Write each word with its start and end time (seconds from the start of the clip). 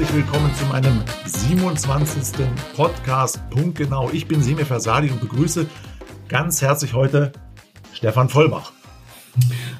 Herzlich 0.00 0.24
willkommen 0.24 0.54
zu 0.54 0.64
meinem 0.64 1.04
27. 1.26 2.46
Podcast 2.74 3.38
Punktgenau. 3.50 4.08
Ich 4.10 4.26
bin 4.26 4.40
Semir 4.40 4.64
Versadi 4.64 5.10
und 5.10 5.20
begrüße 5.20 5.66
ganz 6.26 6.62
herzlich 6.62 6.94
heute 6.94 7.32
Stefan 7.92 8.30
Vollbach. 8.30 8.72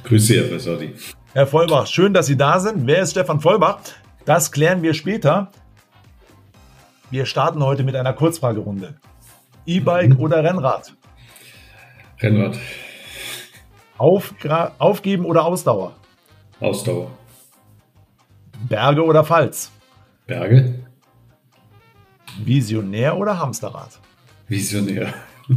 Grüße, 0.04 0.34
Herr 0.34 0.44
Versadi. 0.44 0.94
Herr 1.32 1.46
Vollbach, 1.46 1.86
schön, 1.86 2.12
dass 2.12 2.26
Sie 2.26 2.36
da 2.36 2.60
sind. 2.60 2.86
Wer 2.86 3.00
ist 3.00 3.12
Stefan 3.12 3.40
Vollbach? 3.40 3.78
Das 4.26 4.52
klären 4.52 4.82
wir 4.82 4.92
später. 4.92 5.50
Wir 7.10 7.24
starten 7.24 7.64
heute 7.64 7.82
mit 7.82 7.96
einer 7.96 8.12
Kurzfragerunde. 8.12 8.96
E-Bike 9.64 10.10
mhm. 10.10 10.20
oder 10.20 10.44
Rennrad? 10.44 10.92
Rennrad. 12.20 12.58
Aufgra 13.96 14.72
aufgeben 14.76 15.24
oder 15.24 15.46
Ausdauer? 15.46 15.96
Ausdauer. 16.60 17.10
Berge 18.68 19.02
oder 19.02 19.24
Pfalz? 19.24 19.72
Berge. 20.30 20.86
Visionär 22.44 23.16
oder 23.16 23.36
Hamsterrad? 23.36 23.98
Visionär. 24.46 25.12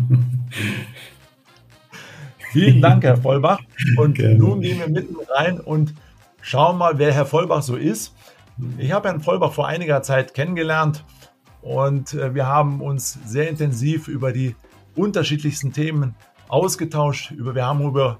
Vielen 2.51 2.81
Dank, 2.81 3.03
Herr 3.03 3.17
Vollbach. 3.17 3.59
Und 3.97 4.15
Gerne. 4.15 4.33
nun 4.33 4.61
gehen 4.61 4.79
wir 4.79 4.87
mitten 4.87 5.15
rein 5.29 5.59
und 5.59 5.93
schauen 6.41 6.79
mal, 6.79 6.97
wer 6.97 7.13
Herr 7.13 7.27
Vollbach 7.27 7.61
so 7.61 7.75
ist. 7.75 8.15
Ich 8.79 8.91
habe 8.91 9.09
Herrn 9.09 9.21
Vollbach 9.21 9.53
vor 9.53 9.67
einiger 9.67 10.01
Zeit 10.01 10.33
kennengelernt 10.33 11.03
und 11.61 12.15
äh, 12.15 12.33
wir 12.33 12.47
haben 12.47 12.81
uns 12.81 13.19
sehr 13.27 13.49
intensiv 13.49 14.08
über 14.08 14.31
die 14.31 14.55
unterschiedlichsten 14.95 15.71
Themen 15.71 16.15
ausgetauscht. 16.47 17.30
Über, 17.30 17.53
wir 17.53 17.67
haben 17.67 17.83
über 17.85 18.17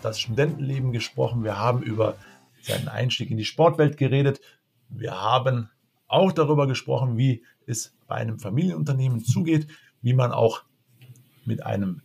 das 0.00 0.18
Studentenleben 0.18 0.92
gesprochen, 0.92 1.44
wir 1.44 1.58
haben 1.58 1.82
über 1.82 2.16
seinen 2.62 2.88
Einstieg 2.88 3.30
in 3.30 3.36
die 3.36 3.44
Sportwelt 3.44 3.98
geredet, 3.98 4.40
wir 4.88 5.12
haben 5.12 5.68
auch 6.10 6.32
darüber 6.32 6.66
gesprochen, 6.66 7.16
wie 7.16 7.44
es 7.66 7.94
bei 8.06 8.16
einem 8.16 8.38
Familienunternehmen 8.38 9.24
zugeht, 9.24 9.68
wie 10.02 10.12
man 10.12 10.32
auch 10.32 10.64
mit 11.44 11.64
einem 11.64 12.02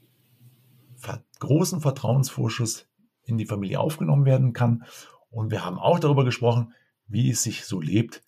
großen 1.39 1.81
Vertrauensvorschuss 1.81 2.87
in 3.23 3.37
die 3.37 3.45
Familie 3.45 3.79
aufgenommen 3.79 4.25
werden 4.25 4.53
kann. 4.53 4.85
Und 5.29 5.51
wir 5.51 5.65
haben 5.65 5.79
auch 5.79 5.99
darüber 5.99 6.23
gesprochen, 6.23 6.73
wie 7.07 7.29
es 7.29 7.43
sich 7.43 7.65
so 7.65 7.81
lebt 7.81 8.23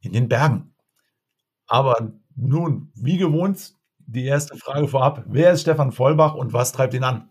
in 0.00 0.12
den 0.12 0.28
Bergen. 0.28 0.74
Aber 1.66 2.12
nun, 2.36 2.92
wie 2.94 3.16
gewohnt, 3.16 3.74
die 3.98 4.24
erste 4.24 4.56
Frage 4.56 4.88
vorab. 4.88 5.24
Wer 5.26 5.52
ist 5.52 5.62
Stefan 5.62 5.92
Vollbach 5.92 6.34
und 6.34 6.52
was 6.52 6.72
treibt 6.72 6.94
ihn 6.94 7.04
an? 7.04 7.30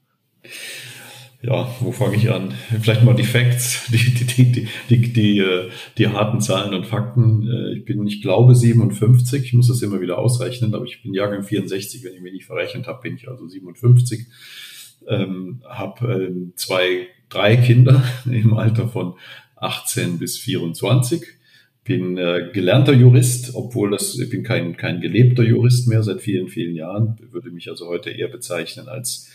Ja, 1.44 1.74
wo 1.80 1.92
fange 1.92 2.18
ich 2.18 2.30
an? 2.30 2.54
Vielleicht 2.82 3.04
mal 3.04 3.16
die 3.16 3.24
Facts, 3.24 3.88
die, 3.92 3.98
die, 3.98 4.52
die, 4.52 4.68
die, 4.90 5.14
die, 5.14 5.40
äh, 5.40 5.70
die 5.98 6.08
harten 6.08 6.40
Zahlen 6.40 6.74
und 6.74 6.86
Fakten. 6.86 7.48
Äh, 7.50 7.78
ich 7.78 7.86
bin, 7.86 8.06
ich 8.06 8.22
glaube, 8.22 8.54
57, 8.54 9.44
ich 9.44 9.54
muss 9.54 9.68
das 9.68 9.82
immer 9.82 10.02
wieder 10.02 10.20
ausrechnen, 10.20 10.76
aber 10.76 10.86
ich 10.86 11.02
bin 11.02 11.14
Jahrgang 11.14 11.44
64, 11.44 12.04
wenn 12.04 12.14
ich 12.14 12.22
mich 12.22 12.34
nicht 12.34 12.46
verrechnet 12.46 12.86
habe, 12.86 13.02
bin 13.02 13.16
ich 13.16 13.28
also 13.28 13.48
57. 13.48 14.28
Ähm, 15.08 15.64
habe 15.68 16.14
ähm, 16.14 16.54
zwei, 16.56 17.08
drei 17.30 17.58
Kinder 17.58 18.04
im 18.26 18.54
Alter 18.54 18.88
von 18.88 19.16
18 19.56 20.20
bis 20.20 20.38
24. 20.38 21.22
Bin 21.84 22.20
äh, 22.20 22.52
gelernter 22.54 22.94
Jurist, 22.94 23.56
obwohl 23.56 23.90
das, 23.90 24.20
ich 24.20 24.30
bin 24.30 24.44
kein, 24.44 24.78
kein 24.78 25.02
gelebter 25.02 25.42
Jurist 25.42 25.88
mehr 25.88 26.04
seit 26.04 26.22
vielen, 26.22 26.50
vielen 26.50 26.76
Jahren. 26.76 27.18
Würde 27.32 27.50
mich 27.50 27.68
also 27.68 27.88
heute 27.88 28.12
eher 28.12 28.28
bezeichnen 28.28 28.88
als 28.88 29.32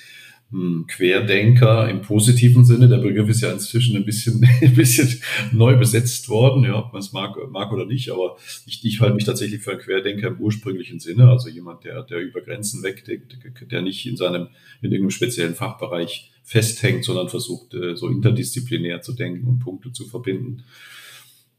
Querdenker 0.86 1.88
im 1.90 2.02
positiven 2.02 2.64
Sinne. 2.64 2.88
Der 2.88 2.98
Begriff 2.98 3.28
ist 3.28 3.40
ja 3.40 3.50
inzwischen 3.50 3.96
ein 3.96 4.04
bisschen, 4.04 4.46
ein 4.62 4.74
bisschen 4.74 5.20
neu 5.52 5.76
besetzt 5.76 6.28
worden, 6.28 6.64
ja, 6.64 6.78
ob 6.78 6.92
man 6.92 7.00
es 7.00 7.12
mag, 7.12 7.36
mag 7.50 7.72
oder 7.72 7.84
nicht. 7.84 8.10
Aber 8.10 8.36
ich, 8.64 8.84
ich 8.84 9.00
halte 9.00 9.16
mich 9.16 9.24
tatsächlich 9.24 9.60
für 9.60 9.72
einen 9.72 9.80
Querdenker 9.80 10.28
im 10.28 10.40
ursprünglichen 10.40 11.00
Sinne. 11.00 11.28
Also 11.28 11.48
jemand, 11.48 11.84
der, 11.84 12.02
der 12.02 12.20
über 12.20 12.40
Grenzen 12.40 12.82
wegdenkt, 12.82 13.36
der 13.70 13.82
nicht 13.82 14.06
in 14.06 14.16
seinem, 14.16 14.48
in 14.82 14.92
irgendeinem 14.92 15.10
speziellen 15.10 15.54
Fachbereich 15.54 16.30
festhängt, 16.44 17.04
sondern 17.04 17.28
versucht, 17.28 17.74
äh, 17.74 17.96
so 17.96 18.08
interdisziplinär 18.08 19.02
zu 19.02 19.14
denken 19.14 19.48
und 19.48 19.58
Punkte 19.58 19.90
zu 19.90 20.06
verbinden. 20.06 20.62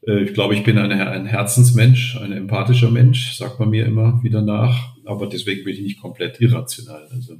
Äh, 0.06 0.24
ich 0.24 0.32
glaube, 0.32 0.54
ich 0.54 0.64
bin 0.64 0.78
eine, 0.78 1.10
ein 1.10 1.26
Herzensmensch, 1.26 2.16
ein 2.16 2.32
empathischer 2.32 2.90
Mensch, 2.90 3.34
sagt 3.36 3.60
man 3.60 3.68
mir 3.68 3.84
immer 3.84 4.22
wieder 4.22 4.40
nach. 4.40 4.96
Aber 5.04 5.26
deswegen 5.26 5.64
bin 5.64 5.74
ich 5.74 5.82
nicht 5.82 6.00
komplett 6.00 6.40
irrational. 6.40 7.06
Also, 7.12 7.36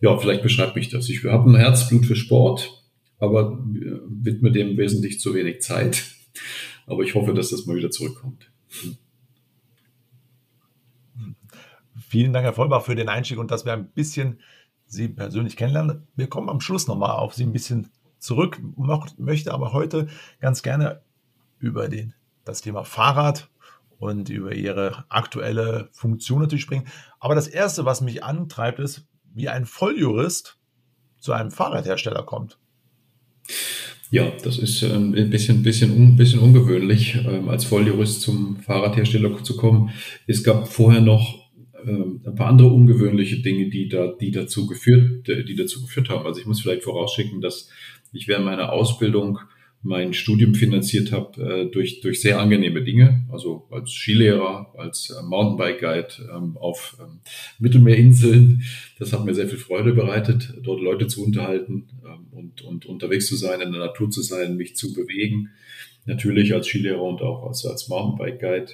ja, 0.00 0.16
vielleicht 0.16 0.42
beschreibt 0.42 0.76
mich 0.76 0.88
das. 0.88 1.08
Ich 1.08 1.24
habe 1.24 1.50
ein 1.50 1.56
Herzblut 1.56 2.06
für 2.06 2.16
Sport, 2.16 2.82
aber 3.18 3.58
widme 3.62 4.50
dem 4.50 4.76
wesentlich 4.76 5.20
zu 5.20 5.34
wenig 5.34 5.60
Zeit. 5.60 6.04
Aber 6.86 7.04
ich 7.04 7.14
hoffe, 7.14 7.34
dass 7.34 7.50
das 7.50 7.66
mal 7.66 7.76
wieder 7.76 7.92
zurückkommt. 7.92 8.50
Vielen 12.08 12.32
Dank, 12.32 12.44
Herr 12.44 12.52
Vollbach, 12.52 12.82
für 12.82 12.96
den 12.96 13.08
Einstieg 13.08 13.38
und 13.38 13.52
dass 13.52 13.64
wir 13.64 13.72
ein 13.74 13.90
bisschen 13.90 14.40
Sie 14.86 15.06
persönlich 15.06 15.56
kennenlernen. 15.56 16.08
Wir 16.16 16.26
kommen 16.26 16.48
am 16.48 16.60
Schluss 16.60 16.88
nochmal 16.88 17.12
auf 17.12 17.34
Sie 17.34 17.44
ein 17.44 17.52
bisschen 17.52 17.92
zurück, 18.18 18.60
möchte 19.18 19.54
aber 19.54 19.72
heute 19.72 20.08
ganz 20.40 20.62
gerne 20.62 21.02
über 21.60 21.88
den, 21.88 22.14
das 22.44 22.60
Thema 22.60 22.82
Fahrrad 22.82 23.48
und 23.98 24.30
über 24.30 24.52
Ihre 24.52 25.04
aktuelle 25.08 25.90
Funktion 25.92 26.40
natürlich 26.40 26.62
sprechen. 26.62 26.88
Aber 27.20 27.36
das 27.36 27.46
Erste, 27.46 27.84
was 27.84 28.00
mich 28.00 28.24
antreibt, 28.24 28.80
ist, 28.80 29.06
wie 29.34 29.48
ein 29.48 29.66
Volljurist 29.66 30.58
zu 31.18 31.32
einem 31.32 31.50
Fahrradhersteller 31.50 32.22
kommt. 32.22 32.58
Ja, 34.10 34.32
das 34.42 34.58
ist 34.58 34.82
ähm, 34.82 35.14
ein 35.14 35.30
bisschen, 35.30 35.62
bisschen, 35.62 35.92
un, 35.92 36.16
bisschen 36.16 36.40
ungewöhnlich, 36.40 37.14
ähm, 37.14 37.48
als 37.48 37.64
Volljurist 37.64 38.22
zum 38.22 38.56
Fahrradhersteller 38.56 39.42
zu 39.44 39.56
kommen. 39.56 39.90
Es 40.26 40.42
gab 40.42 40.68
vorher 40.68 41.00
noch 41.00 41.48
ähm, 41.86 42.20
ein 42.26 42.34
paar 42.34 42.48
andere 42.48 42.68
ungewöhnliche 42.68 43.40
Dinge, 43.40 43.70
die 43.70 43.88
da, 43.88 44.12
die 44.20 44.32
dazu 44.32 44.66
geführt, 44.66 45.28
die 45.28 45.54
dazu 45.54 45.80
geführt 45.82 46.08
haben. 46.08 46.26
Also 46.26 46.40
ich 46.40 46.46
muss 46.46 46.60
vielleicht 46.60 46.82
vorausschicken, 46.82 47.40
dass 47.40 47.68
ich 48.12 48.26
während 48.26 48.46
meiner 48.46 48.72
Ausbildung 48.72 49.38
mein 49.82 50.12
Studium 50.12 50.54
finanziert 50.54 51.10
habe 51.10 51.42
äh, 51.42 51.70
durch, 51.70 52.00
durch 52.00 52.20
sehr 52.20 52.38
angenehme 52.38 52.82
Dinge, 52.82 53.24
also 53.30 53.66
als 53.70 53.90
Skilehrer, 53.90 54.74
als 54.76 55.10
äh, 55.10 55.22
Mountainbike-Guide 55.22 56.30
ähm, 56.36 56.56
auf 56.58 56.98
ähm, 57.00 57.20
Mittelmeerinseln. 57.58 58.62
Das 58.98 59.12
hat 59.12 59.24
mir 59.24 59.34
sehr 59.34 59.48
viel 59.48 59.58
Freude 59.58 59.94
bereitet, 59.94 60.52
dort 60.62 60.82
Leute 60.82 61.06
zu 61.06 61.24
unterhalten 61.24 61.88
ähm, 62.04 62.26
und, 62.30 62.62
und 62.62 62.86
unterwegs 62.86 63.26
zu 63.26 63.36
sein, 63.36 63.62
in 63.62 63.72
der 63.72 63.80
Natur 63.80 64.10
zu 64.10 64.20
sein, 64.20 64.56
mich 64.56 64.76
zu 64.76 64.92
bewegen. 64.92 65.48
Natürlich 66.04 66.52
als 66.52 66.66
Skilehrer 66.66 67.02
und 67.02 67.22
auch 67.22 67.46
als, 67.46 67.64
als 67.64 67.88
Mountainbike-Guide. 67.88 68.72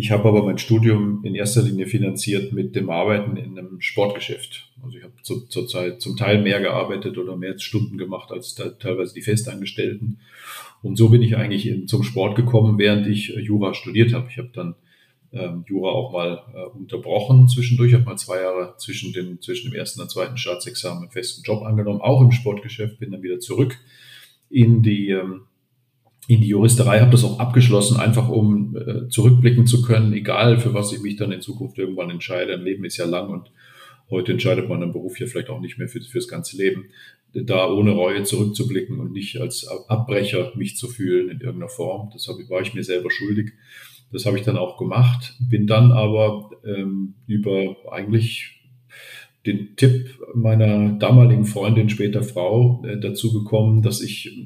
Ich 0.00 0.10
habe 0.10 0.26
aber 0.26 0.42
mein 0.42 0.56
Studium 0.56 1.22
in 1.26 1.34
erster 1.34 1.60
Linie 1.60 1.86
finanziert 1.86 2.54
mit 2.54 2.74
dem 2.74 2.88
Arbeiten 2.88 3.36
in 3.36 3.58
einem 3.58 3.82
Sportgeschäft. 3.82 4.70
Also 4.82 4.96
ich 4.96 5.04
habe 5.04 5.12
zu, 5.22 5.46
zur 5.46 5.68
Zeit 5.68 6.00
zum 6.00 6.16
Teil 6.16 6.40
mehr 6.40 6.58
gearbeitet 6.58 7.18
oder 7.18 7.36
mehr 7.36 7.58
Stunden 7.58 7.98
gemacht 7.98 8.32
als 8.32 8.54
teilweise 8.54 9.12
die 9.12 9.20
Festangestellten. 9.20 10.20
Und 10.82 10.96
so 10.96 11.10
bin 11.10 11.20
ich 11.20 11.36
eigentlich 11.36 11.66
in, 11.66 11.86
zum 11.86 12.02
Sport 12.02 12.34
gekommen, 12.34 12.78
während 12.78 13.06
ich 13.08 13.36
äh, 13.36 13.40
Jura 13.40 13.74
studiert 13.74 14.14
habe. 14.14 14.28
Ich 14.30 14.38
habe 14.38 14.48
dann 14.54 14.74
ähm, 15.34 15.64
Jura 15.68 15.90
auch 15.90 16.12
mal 16.14 16.44
äh, 16.54 16.78
unterbrochen 16.78 17.46
zwischendurch, 17.48 17.92
habe 17.92 18.04
mal 18.04 18.16
zwei 18.16 18.40
Jahre 18.40 18.76
zwischen, 18.78 19.12
den, 19.12 19.42
zwischen 19.42 19.70
dem 19.70 19.78
ersten 19.78 20.00
und 20.00 20.10
zweiten 20.10 20.38
Staatsexamen 20.38 21.02
einen 21.02 21.12
festen 21.12 21.42
Job 21.42 21.62
angenommen, 21.62 22.00
auch 22.00 22.22
im 22.22 22.32
Sportgeschäft, 22.32 23.00
bin 23.00 23.10
dann 23.10 23.22
wieder 23.22 23.38
zurück 23.38 23.76
in 24.48 24.82
die 24.82 25.10
ähm, 25.10 25.42
in 26.30 26.42
die 26.42 26.46
Juristerei, 26.46 27.00
habe 27.00 27.10
das 27.10 27.24
auch 27.24 27.40
abgeschlossen, 27.40 27.98
einfach 27.98 28.28
um 28.28 28.76
äh, 28.76 29.08
zurückblicken 29.08 29.66
zu 29.66 29.82
können, 29.82 30.12
egal 30.12 30.60
für 30.60 30.72
was 30.72 30.92
ich 30.92 31.02
mich 31.02 31.16
dann 31.16 31.32
in 31.32 31.40
Zukunft 31.40 31.76
irgendwann 31.76 32.08
entscheide. 32.08 32.54
Ein 32.54 32.62
Leben 32.62 32.84
ist 32.84 32.98
ja 32.98 33.04
lang 33.04 33.30
und 33.30 33.50
heute 34.10 34.30
entscheidet 34.30 34.68
man 34.68 34.80
einen 34.80 34.92
Beruf 34.92 35.18
ja 35.18 35.26
vielleicht 35.26 35.50
auch 35.50 35.60
nicht 35.60 35.78
mehr 35.78 35.88
für, 35.88 36.00
fürs 36.00 36.28
ganze 36.28 36.56
Leben. 36.56 36.84
Da 37.32 37.68
ohne 37.68 37.90
Reue 37.90 38.22
zurückzublicken 38.22 39.00
und 39.00 39.10
nicht 39.10 39.40
als 39.40 39.66
Abbrecher 39.88 40.52
mich 40.54 40.76
zu 40.76 40.86
fühlen 40.86 41.30
in 41.30 41.40
irgendeiner 41.40 41.68
Form, 41.68 42.10
das 42.12 42.28
ich, 42.28 42.48
war 42.48 42.60
ich 42.60 42.74
mir 42.74 42.84
selber 42.84 43.10
schuldig. 43.10 43.50
Das 44.12 44.24
habe 44.24 44.38
ich 44.38 44.44
dann 44.44 44.56
auch 44.56 44.78
gemacht, 44.78 45.34
bin 45.40 45.66
dann 45.66 45.90
aber 45.90 46.50
ähm, 46.64 47.14
über 47.26 47.74
eigentlich 47.90 48.60
den 49.46 49.74
Tipp 49.76 50.16
meiner 50.34 50.92
damaligen 50.92 51.44
Freundin, 51.44 51.88
später 51.88 52.22
Frau, 52.22 52.84
äh, 52.84 53.00
dazu 53.00 53.32
gekommen, 53.32 53.82
dass 53.82 54.00
ich 54.00 54.38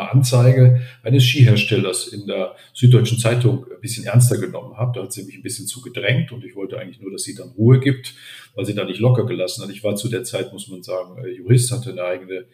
eine 0.00 0.10
Anzeige 0.12 0.80
eines 1.02 1.24
Skiherstellers 1.24 2.08
in 2.08 2.26
der 2.26 2.54
Süddeutschen 2.74 3.18
Zeitung 3.18 3.64
ein 3.64 3.80
bisschen 3.80 4.04
ernster 4.04 4.38
genommen 4.38 4.76
habe. 4.76 4.92
Da 4.94 5.02
hat 5.04 5.12
sie 5.12 5.24
mich 5.24 5.36
ein 5.36 5.42
bisschen 5.42 5.66
zu 5.66 5.80
gedrängt 5.80 6.32
und 6.32 6.44
ich 6.44 6.56
wollte 6.56 6.78
eigentlich 6.78 7.00
nur, 7.00 7.10
dass 7.12 7.22
sie 7.22 7.34
dann 7.34 7.50
Ruhe 7.50 7.80
gibt, 7.80 8.14
weil 8.54 8.64
sie 8.64 8.74
da 8.74 8.84
nicht 8.84 9.00
locker 9.00 9.26
gelassen 9.26 9.62
hat. 9.62 9.70
Ich 9.70 9.84
war 9.84 9.96
zu 9.96 10.08
der 10.08 10.24
Zeit, 10.24 10.52
muss 10.52 10.68
man 10.68 10.82
sagen, 10.82 11.22
äh, 11.24 11.28
Jurist, 11.28 11.70
hatte 11.72 11.90
eine 11.90 12.04
eigene 12.04 12.46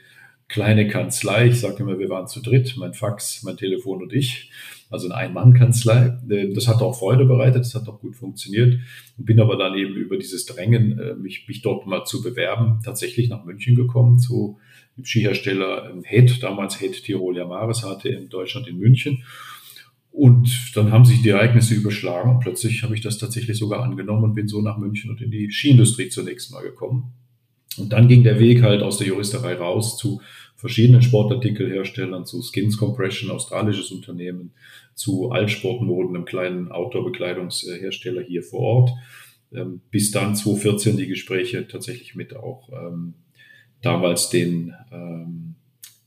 kleine 0.48 0.88
Kanzlei. 0.88 1.48
Ich 1.48 1.60
sage 1.60 1.82
immer, 1.82 1.98
wir 1.98 2.08
waren 2.08 2.28
zu 2.28 2.40
dritt, 2.40 2.74
mein 2.76 2.94
Fax, 2.94 3.42
mein 3.42 3.56
Telefon 3.56 4.02
und 4.02 4.12
ich 4.12 4.50
also 4.90 5.06
eine 5.06 5.16
Ein-Mann-Kanzlei. 5.16 6.18
Äh, 6.28 6.52
das 6.52 6.68
hat 6.68 6.80
auch 6.80 6.98
Freude 6.98 7.24
bereitet, 7.24 7.60
das 7.60 7.74
hat 7.74 7.88
auch 7.88 8.00
gut 8.00 8.16
funktioniert. 8.16 8.80
Bin 9.16 9.40
aber 9.40 9.56
dann 9.56 9.74
eben 9.74 9.94
über 9.94 10.16
dieses 10.16 10.46
Drängen, 10.46 10.98
äh, 10.98 11.14
mich, 11.14 11.46
mich 11.48 11.62
dort 11.62 11.86
mal 11.86 12.04
zu 12.04 12.22
bewerben, 12.22 12.80
tatsächlich 12.84 13.28
nach 13.28 13.44
München 13.44 13.74
gekommen 13.74 14.18
zu 14.18 14.58
dem 14.96 15.04
Skihersteller 15.04 15.94
Head, 16.04 16.42
damals 16.42 16.80
Head 16.80 17.02
Tirol 17.04 17.36
Yamaris 17.36 17.84
hatte 17.84 18.08
in 18.08 18.28
Deutschland 18.28 18.68
in 18.68 18.78
München. 18.78 19.24
Und 20.10 20.72
dann 20.74 20.92
haben 20.92 21.04
sich 21.04 21.20
die 21.20 21.28
Ereignisse 21.28 21.74
überschlagen 21.74 22.38
plötzlich 22.40 22.82
habe 22.82 22.94
ich 22.94 23.02
das 23.02 23.18
tatsächlich 23.18 23.58
sogar 23.58 23.82
angenommen 23.82 24.24
und 24.24 24.34
bin 24.34 24.48
so 24.48 24.62
nach 24.62 24.78
München 24.78 25.10
und 25.10 25.20
in 25.20 25.30
die 25.30 25.50
Skiindustrie 25.50 26.08
zunächst 26.08 26.50
mal 26.52 26.62
gekommen. 26.62 27.12
Und 27.76 27.92
dann 27.92 28.08
ging 28.08 28.24
der 28.24 28.38
Weg 28.38 28.62
halt 28.62 28.82
aus 28.82 28.96
der 28.96 29.08
Juristerei 29.08 29.54
raus 29.56 29.98
zu 29.98 30.22
verschiedenen 30.56 31.02
Sportartikelherstellern, 31.02 32.24
zu 32.24 32.42
Skins 32.42 32.78
Compression, 32.78 33.30
australisches 33.30 33.90
Unternehmen, 33.92 34.52
zu 34.94 35.30
Altsportmoden, 35.30 36.16
einem 36.16 36.24
kleinen 36.24 36.72
Outdoor-Bekleidungshersteller 36.72 38.22
hier 38.22 38.42
vor 38.42 38.60
Ort. 38.60 38.90
Ähm, 39.52 39.80
bis 39.90 40.10
dann 40.10 40.34
2014 40.34 40.96
die 40.96 41.06
Gespräche 41.06 41.68
tatsächlich 41.68 42.14
mit 42.14 42.34
auch 42.34 42.68
ähm, 42.72 43.14
damals 43.82 44.30
den, 44.30 44.74
ähm, 44.90 45.54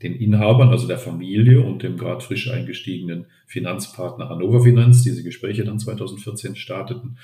den 0.01 0.15
Inhabern, 0.15 0.69
also 0.69 0.87
der 0.87 0.97
Familie 0.97 1.61
und 1.61 1.83
dem 1.83 1.97
gerade 1.97 2.21
frisch 2.21 2.49
eingestiegenen 2.49 3.27
Finanzpartner 3.45 4.29
Hannover 4.29 4.63
Finanz. 4.63 5.03
Diese 5.03 5.23
Gespräche 5.23 5.63
dann 5.63 5.79
2014 5.79 6.55
starteten. 6.55 7.17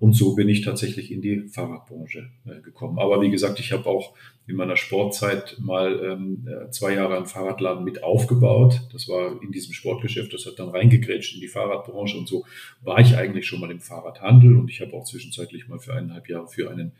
Und 0.00 0.14
so 0.14 0.34
bin 0.34 0.48
ich 0.48 0.62
tatsächlich 0.62 1.12
in 1.12 1.20
die 1.20 1.42
Fahrradbranche 1.48 2.30
äh, 2.46 2.62
gekommen. 2.62 2.98
Aber 2.98 3.20
wie 3.20 3.30
gesagt, 3.30 3.60
ich 3.60 3.70
habe 3.70 3.84
auch 3.84 4.14
in 4.46 4.56
meiner 4.56 4.76
Sportzeit 4.76 5.58
mal 5.60 6.00
ähm, 6.02 6.48
äh, 6.48 6.70
zwei 6.70 6.94
Jahre 6.94 7.18
einen 7.18 7.26
Fahrradladen 7.26 7.84
mit 7.84 8.02
aufgebaut. 8.02 8.80
Das 8.94 9.08
war 9.08 9.40
in 9.42 9.52
diesem 9.52 9.74
Sportgeschäft, 9.74 10.32
das 10.32 10.46
hat 10.46 10.58
dann 10.58 10.70
reingegrätscht 10.70 11.34
in 11.34 11.42
die 11.42 11.48
Fahrradbranche 11.48 12.16
und 12.16 12.26
so 12.26 12.46
war 12.80 12.98
ich 12.98 13.14
eigentlich 13.14 13.46
schon 13.46 13.60
mal 13.60 13.70
im 13.70 13.80
Fahrradhandel 13.80 14.56
und 14.56 14.70
ich 14.70 14.80
habe 14.80 14.94
auch 14.94 15.04
zwischenzeitlich 15.04 15.68
mal 15.68 15.78
für 15.78 15.92
eineinhalb 15.92 16.30
Jahre 16.30 16.48
für 16.48 16.70
einen 16.70 16.92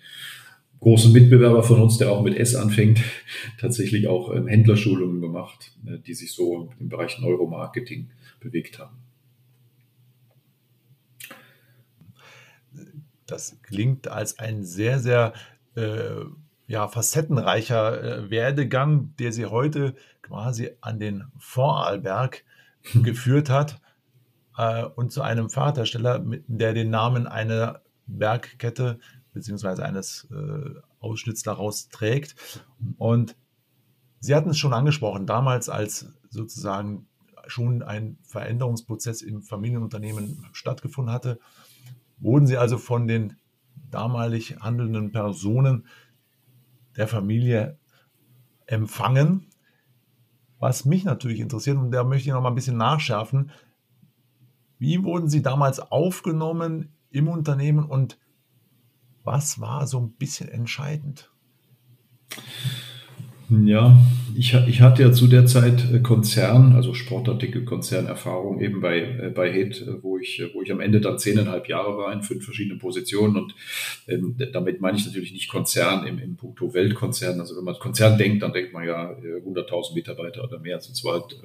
großen 0.80 1.10
Mitbewerber 1.10 1.62
von 1.62 1.80
uns, 1.80 1.96
der 1.96 2.12
auch 2.12 2.22
mit 2.22 2.36
S 2.36 2.54
anfängt, 2.54 3.00
tatsächlich 3.58 4.08
auch 4.08 4.34
ähm, 4.34 4.46
Händlerschulungen 4.46 5.22
gemacht, 5.22 5.72
äh, 5.86 5.98
die 5.98 6.14
sich 6.14 6.32
so 6.32 6.68
im 6.78 6.90
Bereich 6.90 7.18
Neuromarketing 7.18 8.10
bewegt 8.40 8.78
haben. 8.78 8.96
Das 13.30 13.56
klingt 13.62 14.08
als 14.08 14.38
ein 14.38 14.64
sehr, 14.64 14.98
sehr 14.98 15.32
äh, 15.74 16.24
ja, 16.66 16.88
facettenreicher 16.88 18.02
äh, 18.02 18.30
Werdegang, 18.30 19.14
der 19.18 19.32
Sie 19.32 19.46
heute 19.46 19.94
quasi 20.22 20.70
an 20.80 21.00
den 21.00 21.24
Vorarlberg 21.38 22.44
hm. 22.92 23.02
geführt 23.02 23.50
hat 23.50 23.80
äh, 24.56 24.84
und 24.84 25.12
zu 25.12 25.22
einem 25.22 25.50
Fahrradhersteller, 25.50 26.24
der 26.46 26.72
den 26.74 26.90
Namen 26.90 27.26
einer 27.26 27.82
Bergkette 28.06 28.98
bzw. 29.32 29.82
eines 29.82 30.28
äh, 30.30 30.80
Ausschnitts 31.00 31.42
daraus 31.42 31.88
trägt. 31.88 32.36
Und 32.98 33.36
Sie 34.20 34.34
hatten 34.34 34.50
es 34.50 34.58
schon 34.58 34.74
angesprochen, 34.74 35.26
damals 35.26 35.68
als 35.68 36.06
sozusagen 36.28 37.08
schon 37.46 37.82
ein 37.82 38.18
Veränderungsprozess 38.22 39.22
im 39.22 39.42
Familienunternehmen 39.42 40.46
stattgefunden 40.52 41.12
hatte, 41.12 41.40
wurden 42.20 42.46
sie 42.46 42.56
also 42.56 42.78
von 42.78 43.06
den 43.06 43.36
damalig 43.90 44.56
handelnden 44.60 45.12
Personen 45.12 45.86
der 46.96 47.08
Familie 47.08 47.78
empfangen. 48.66 49.46
Was 50.58 50.84
mich 50.84 51.04
natürlich 51.04 51.40
interessiert, 51.40 51.78
und 51.78 51.90
da 51.90 52.04
möchte 52.04 52.28
ich 52.28 52.34
noch 52.34 52.42
mal 52.42 52.50
ein 52.50 52.54
bisschen 52.54 52.76
nachschärfen, 52.76 53.50
wie 54.78 55.04
wurden 55.04 55.28
Sie 55.28 55.42
damals 55.42 55.78
aufgenommen 55.78 56.94
im 57.10 57.28
Unternehmen 57.28 57.84
und 57.84 58.18
was 59.24 59.60
war 59.60 59.86
so 59.86 60.00
ein 60.00 60.12
bisschen 60.12 60.48
entscheidend? 60.48 61.30
Ja, 63.50 63.98
ich, 64.36 64.54
ich 64.54 64.80
hatte 64.80 65.02
ja 65.02 65.10
zu 65.10 65.26
der 65.26 65.44
Zeit 65.44 65.92
äh, 65.92 65.98
Konzern, 65.98 66.72
also 66.72 66.94
Sportartikel-Konzernerfahrung 66.94 68.60
eben 68.60 68.80
bei, 68.80 69.00
äh, 69.00 69.32
bei 69.34 69.52
HED, 69.52 69.82
äh, 69.82 70.02
wo 70.02 70.18
ich, 70.18 70.40
wo 70.54 70.62
ich 70.62 70.70
am 70.70 70.78
Ende 70.78 71.00
dann 71.00 71.18
zehneinhalb 71.18 71.68
Jahre 71.68 71.98
war 71.98 72.12
in 72.12 72.22
fünf 72.22 72.44
verschiedenen 72.44 72.78
Positionen 72.78 73.36
und 73.36 73.56
ähm, 74.06 74.36
damit 74.52 74.80
meine 74.80 74.98
ich 74.98 75.04
natürlich 75.04 75.32
nicht 75.32 75.48
Konzern 75.48 76.06
im, 76.06 76.20
im 76.20 76.36
Punkto 76.36 76.72
Weltkonzern. 76.72 77.40
Also 77.40 77.56
wenn 77.56 77.64
man 77.64 77.74
Konzern 77.74 78.18
denkt, 78.18 78.40
dann 78.44 78.52
denkt 78.52 78.72
man 78.72 78.86
ja 78.86 79.10
100.000 79.10 79.94
Mitarbeiter 79.94 80.44
oder 80.44 80.60
mehr. 80.60 80.76
Also 80.76 80.92
es 80.92 81.02
halt, 81.02 81.36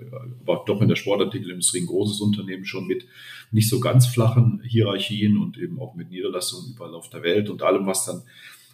war 0.45 0.63
doch 0.63 0.81
in 0.81 0.87
der 0.87 0.95
Sportartikelindustrie 0.95 1.79
ein 1.79 1.87
großes 1.87 2.21
Unternehmen 2.21 2.65
schon 2.65 2.85
mit 2.85 3.07
nicht 3.51 3.67
so 3.67 3.79
ganz 3.79 4.05
flachen 4.05 4.61
Hierarchien 4.63 5.37
und 5.37 5.57
eben 5.57 5.79
auch 5.79 5.95
mit 5.95 6.11
Niederlassungen 6.11 6.75
überall 6.75 6.93
auf 6.93 7.09
der 7.09 7.23
Welt 7.23 7.49
und 7.49 7.63
allem, 7.63 7.87
was 7.87 8.05
dann 8.05 8.21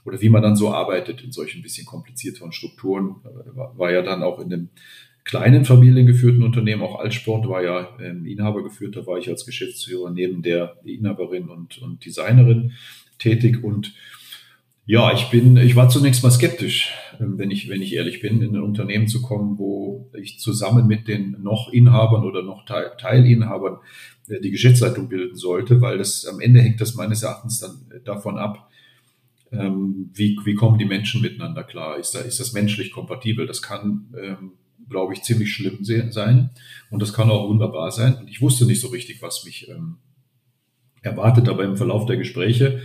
oder 0.06 0.22
wie 0.22 0.30
man 0.30 0.42
dann 0.42 0.56
so 0.56 0.74
arbeitet 0.74 1.22
in 1.24 1.32
solchen 1.32 1.62
bisschen 1.62 1.86
komplizierteren 1.86 2.52
Strukturen, 2.52 3.18
war, 3.54 3.78
war 3.78 3.92
ja 3.92 4.02
dann 4.02 4.24
auch 4.24 4.40
in 4.40 4.50
dem 4.50 4.70
kleinen 5.24 5.66
familiengeführten 5.66 6.44
Unternehmen, 6.44 6.82
auch 6.82 7.00
Altsport 7.00 7.48
war 7.48 7.64
ja 7.64 7.90
ähm, 8.00 8.26
Inhaber 8.26 8.64
geführt, 8.64 8.96
da 8.96 9.06
war 9.06 9.18
ich 9.18 9.30
als 9.30 9.46
Geschäftsführer 9.46 10.10
neben 10.12 10.42
der 10.42 10.78
Inhaberin 10.84 11.50
und, 11.50 11.78
und 11.78 12.04
Designerin 12.06 12.72
tätig. 13.20 13.64
Und 13.64 13.94
ja, 14.86 15.14
ich 15.14 15.30
bin, 15.30 15.58
ich 15.58 15.76
war 15.76 15.90
zunächst 15.90 16.24
mal 16.24 16.32
skeptisch, 16.32 16.92
ähm, 17.20 17.38
wenn 17.38 17.52
ich, 17.52 17.70
wenn 17.70 17.84
ich 17.84 17.94
ehrlich 17.94 18.22
bin, 18.22 18.42
in 18.42 18.56
ein 18.56 18.64
Unternehmen 18.64 19.08
zu 19.08 19.22
kommen, 19.22 19.60
wo 19.60 20.10
ich 20.20 20.40
zusammen 20.40 20.88
mit 20.88 21.08
den 21.08 21.38
noch 21.42 21.72
Inhabern 21.72 22.24
oder 22.24 22.42
noch 22.42 22.66
Teil, 22.66 22.92
Teilinhabern 23.00 23.78
äh, 24.28 24.42
die 24.42 24.52
Geschäftsleitung 24.52 25.08
bilden 25.08 25.36
sollte, 25.36 25.82
weil 25.82 26.00
das 26.00 26.26
am 26.26 26.40
Ende 26.40 26.62
hängt 26.62 26.82
das 26.82 26.96
meines 26.96 27.22
Erachtens 27.22 27.60
dann 27.60 28.02
davon 28.04 28.38
ab, 28.38 28.70
ähm, 29.52 30.10
wie, 30.14 30.38
wie 30.44 30.56
kommen 30.56 30.80
die 30.80 30.86
Menschen 30.86 31.22
miteinander 31.22 31.64
klar? 31.64 31.98
Ist, 31.98 32.16
da, 32.16 32.20
ist 32.20 32.40
das 32.40 32.54
menschlich 32.54 32.92
kompatibel? 32.92 33.46
Das 33.46 33.62
kann, 33.62 34.14
ähm, 34.22 34.54
glaube 34.90 35.14
ich, 35.14 35.24
ziemlich 35.24 35.54
schlimm 35.54 35.84
sein 35.84 36.52
und 36.90 37.02
das 37.02 37.14
kann 37.14 37.30
auch 37.30 37.50
wunderbar 37.50 37.92
sein. 37.92 38.16
Und 38.16 38.30
ich 38.30 38.42
wusste 38.42 38.66
nicht 38.66 38.82
so 38.82 38.90
richtig, 38.90 39.22
was 39.22 39.46
mich 39.46 39.70
ähm, 39.70 39.98
erwartet, 41.02 41.50
aber 41.50 41.64
im 41.64 41.78
Verlauf 41.78 42.06
der 42.06 42.18
Gespräche 42.18 42.82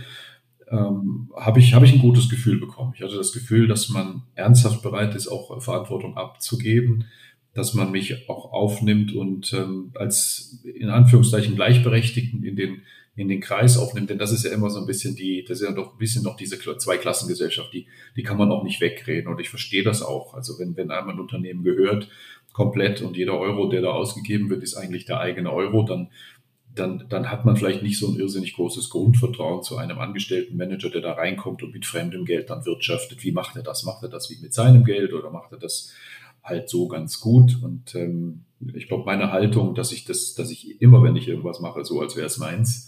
ähm, 0.69 1.31
habe 1.35 1.59
ich, 1.59 1.73
hab 1.73 1.83
ich 1.83 1.93
ein 1.93 1.99
gutes 1.99 2.29
Gefühl 2.29 2.59
bekommen. 2.59 2.93
Ich 2.95 3.01
hatte 3.01 3.15
das 3.15 3.31
Gefühl, 3.31 3.67
dass 3.67 3.89
man 3.89 4.23
ernsthaft 4.35 4.81
bereit 4.81 5.15
ist, 5.15 5.27
auch 5.27 5.61
Verantwortung 5.61 6.17
abzugeben, 6.17 7.05
dass 7.53 7.73
man 7.73 7.91
mich 7.91 8.29
auch 8.29 8.51
aufnimmt 8.51 9.13
und 9.13 9.53
ähm, 9.53 9.91
als 9.95 10.63
in 10.63 10.89
Anführungszeichen 10.89 11.55
Gleichberechtigten 11.55 12.43
in 12.43 12.55
den 12.55 12.81
in 13.17 13.27
den 13.27 13.41
Kreis 13.41 13.77
aufnimmt, 13.77 14.11
denn 14.11 14.19
das 14.19 14.31
ist 14.31 14.45
ja 14.45 14.51
immer 14.51 14.69
so 14.69 14.79
ein 14.79 14.85
bisschen 14.85 15.15
die, 15.15 15.43
das 15.43 15.59
ist 15.59 15.67
ja 15.67 15.73
doch 15.73 15.93
ein 15.93 15.97
bisschen 15.97 16.23
noch 16.23 16.37
diese 16.37 16.59
Zweiklassengesellschaft, 16.59 17.73
die, 17.73 17.87
die 18.15 18.21
kann 18.21 18.37
man 18.37 18.51
auch 18.51 18.63
nicht 18.63 18.79
wegreden 18.79 19.27
und 19.27 19.41
ich 19.41 19.49
verstehe 19.49 19.83
das 19.83 20.03
auch. 20.03 20.35
Also 20.35 20.59
wenn, 20.59 20.77
wenn 20.77 20.91
einmal 20.91 21.15
ein 21.15 21.19
Unternehmen 21.19 21.63
gehört, 21.63 22.09
komplett 22.53 23.01
und 23.01 23.17
jeder 23.17 23.39
Euro, 23.39 23.69
der 23.69 23.81
da 23.81 23.89
ausgegeben 23.89 24.51
wird, 24.51 24.61
ist 24.61 24.75
eigentlich 24.75 25.05
der 25.05 25.19
eigene 25.19 25.51
Euro, 25.51 25.81
dann, 25.81 26.11
dann, 26.75 27.05
dann 27.09 27.31
hat 27.31 27.43
man 27.43 27.57
vielleicht 27.57 27.81
nicht 27.81 27.97
so 27.97 28.07
ein 28.07 28.19
irrsinnig 28.19 28.53
großes 28.53 28.91
Grundvertrauen 28.91 29.63
zu 29.63 29.77
einem 29.77 29.97
angestellten 29.97 30.55
Manager, 30.55 30.91
der 30.91 31.01
da 31.01 31.13
reinkommt 31.13 31.63
und 31.63 31.73
mit 31.73 31.87
fremdem 31.87 32.23
Geld 32.23 32.51
dann 32.51 32.67
wirtschaftet. 32.67 33.23
Wie 33.23 33.31
macht 33.31 33.55
er 33.55 33.63
das? 33.63 33.83
Macht 33.83 34.03
er 34.03 34.09
das 34.09 34.29
wie 34.29 34.39
mit 34.39 34.53
seinem 34.53 34.83
Geld 34.83 35.13
oder 35.13 35.31
macht 35.31 35.53
er 35.53 35.57
das 35.57 35.91
halt 36.43 36.69
so 36.69 36.87
ganz 36.87 37.19
gut? 37.19 37.57
Und 37.63 37.95
ähm, 37.95 38.45
ich 38.75 38.87
glaube, 38.87 39.05
meine 39.05 39.31
Haltung, 39.31 39.73
dass 39.73 39.91
ich 39.91 40.05
das, 40.05 40.35
dass 40.35 40.51
ich 40.51 40.79
immer, 40.81 41.01
wenn 41.01 41.15
ich 41.15 41.27
irgendwas 41.27 41.59
mache, 41.59 41.83
so 41.83 41.99
als 41.99 42.15
wäre 42.15 42.27
es 42.27 42.37
meins, 42.37 42.86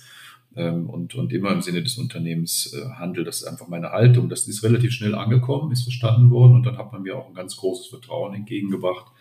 und, 0.67 1.15
und 1.15 1.31
immer 1.31 1.51
im 1.51 1.61
Sinne 1.61 1.83
des 1.83 1.97
Unternehmens 1.97 2.73
äh, 2.73 2.89
handelt. 2.97 3.27
Das 3.27 3.41
ist 3.41 3.47
einfach 3.47 3.67
meine 3.67 3.91
Haltung. 3.91 4.29
Das 4.29 4.47
ist 4.47 4.63
relativ 4.63 4.91
schnell 4.91 5.15
angekommen, 5.15 5.71
ist 5.71 5.83
verstanden 5.83 6.29
worden 6.31 6.55
und 6.55 6.65
dann 6.65 6.77
hat 6.77 6.91
man 6.91 7.03
mir 7.03 7.17
auch 7.17 7.27
ein 7.27 7.33
ganz 7.33 7.55
großes 7.57 7.87
Vertrauen 7.87 8.33
entgegengebracht. 8.33 9.11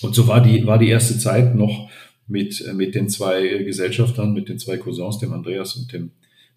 Und 0.00 0.14
so 0.14 0.26
war 0.28 0.40
die, 0.40 0.66
war 0.66 0.78
die 0.78 0.88
erste 0.88 1.18
Zeit 1.18 1.54
noch 1.54 1.90
mit, 2.26 2.64
äh, 2.66 2.72
mit 2.72 2.94
den 2.94 3.08
zwei 3.08 3.58
Gesellschaftern, 3.64 4.32
mit 4.32 4.48
den 4.48 4.58
zwei 4.58 4.76
Cousins, 4.76 5.18
dem 5.18 5.32
Andreas 5.32 5.76
und 5.76 5.92
dem, 5.92 6.12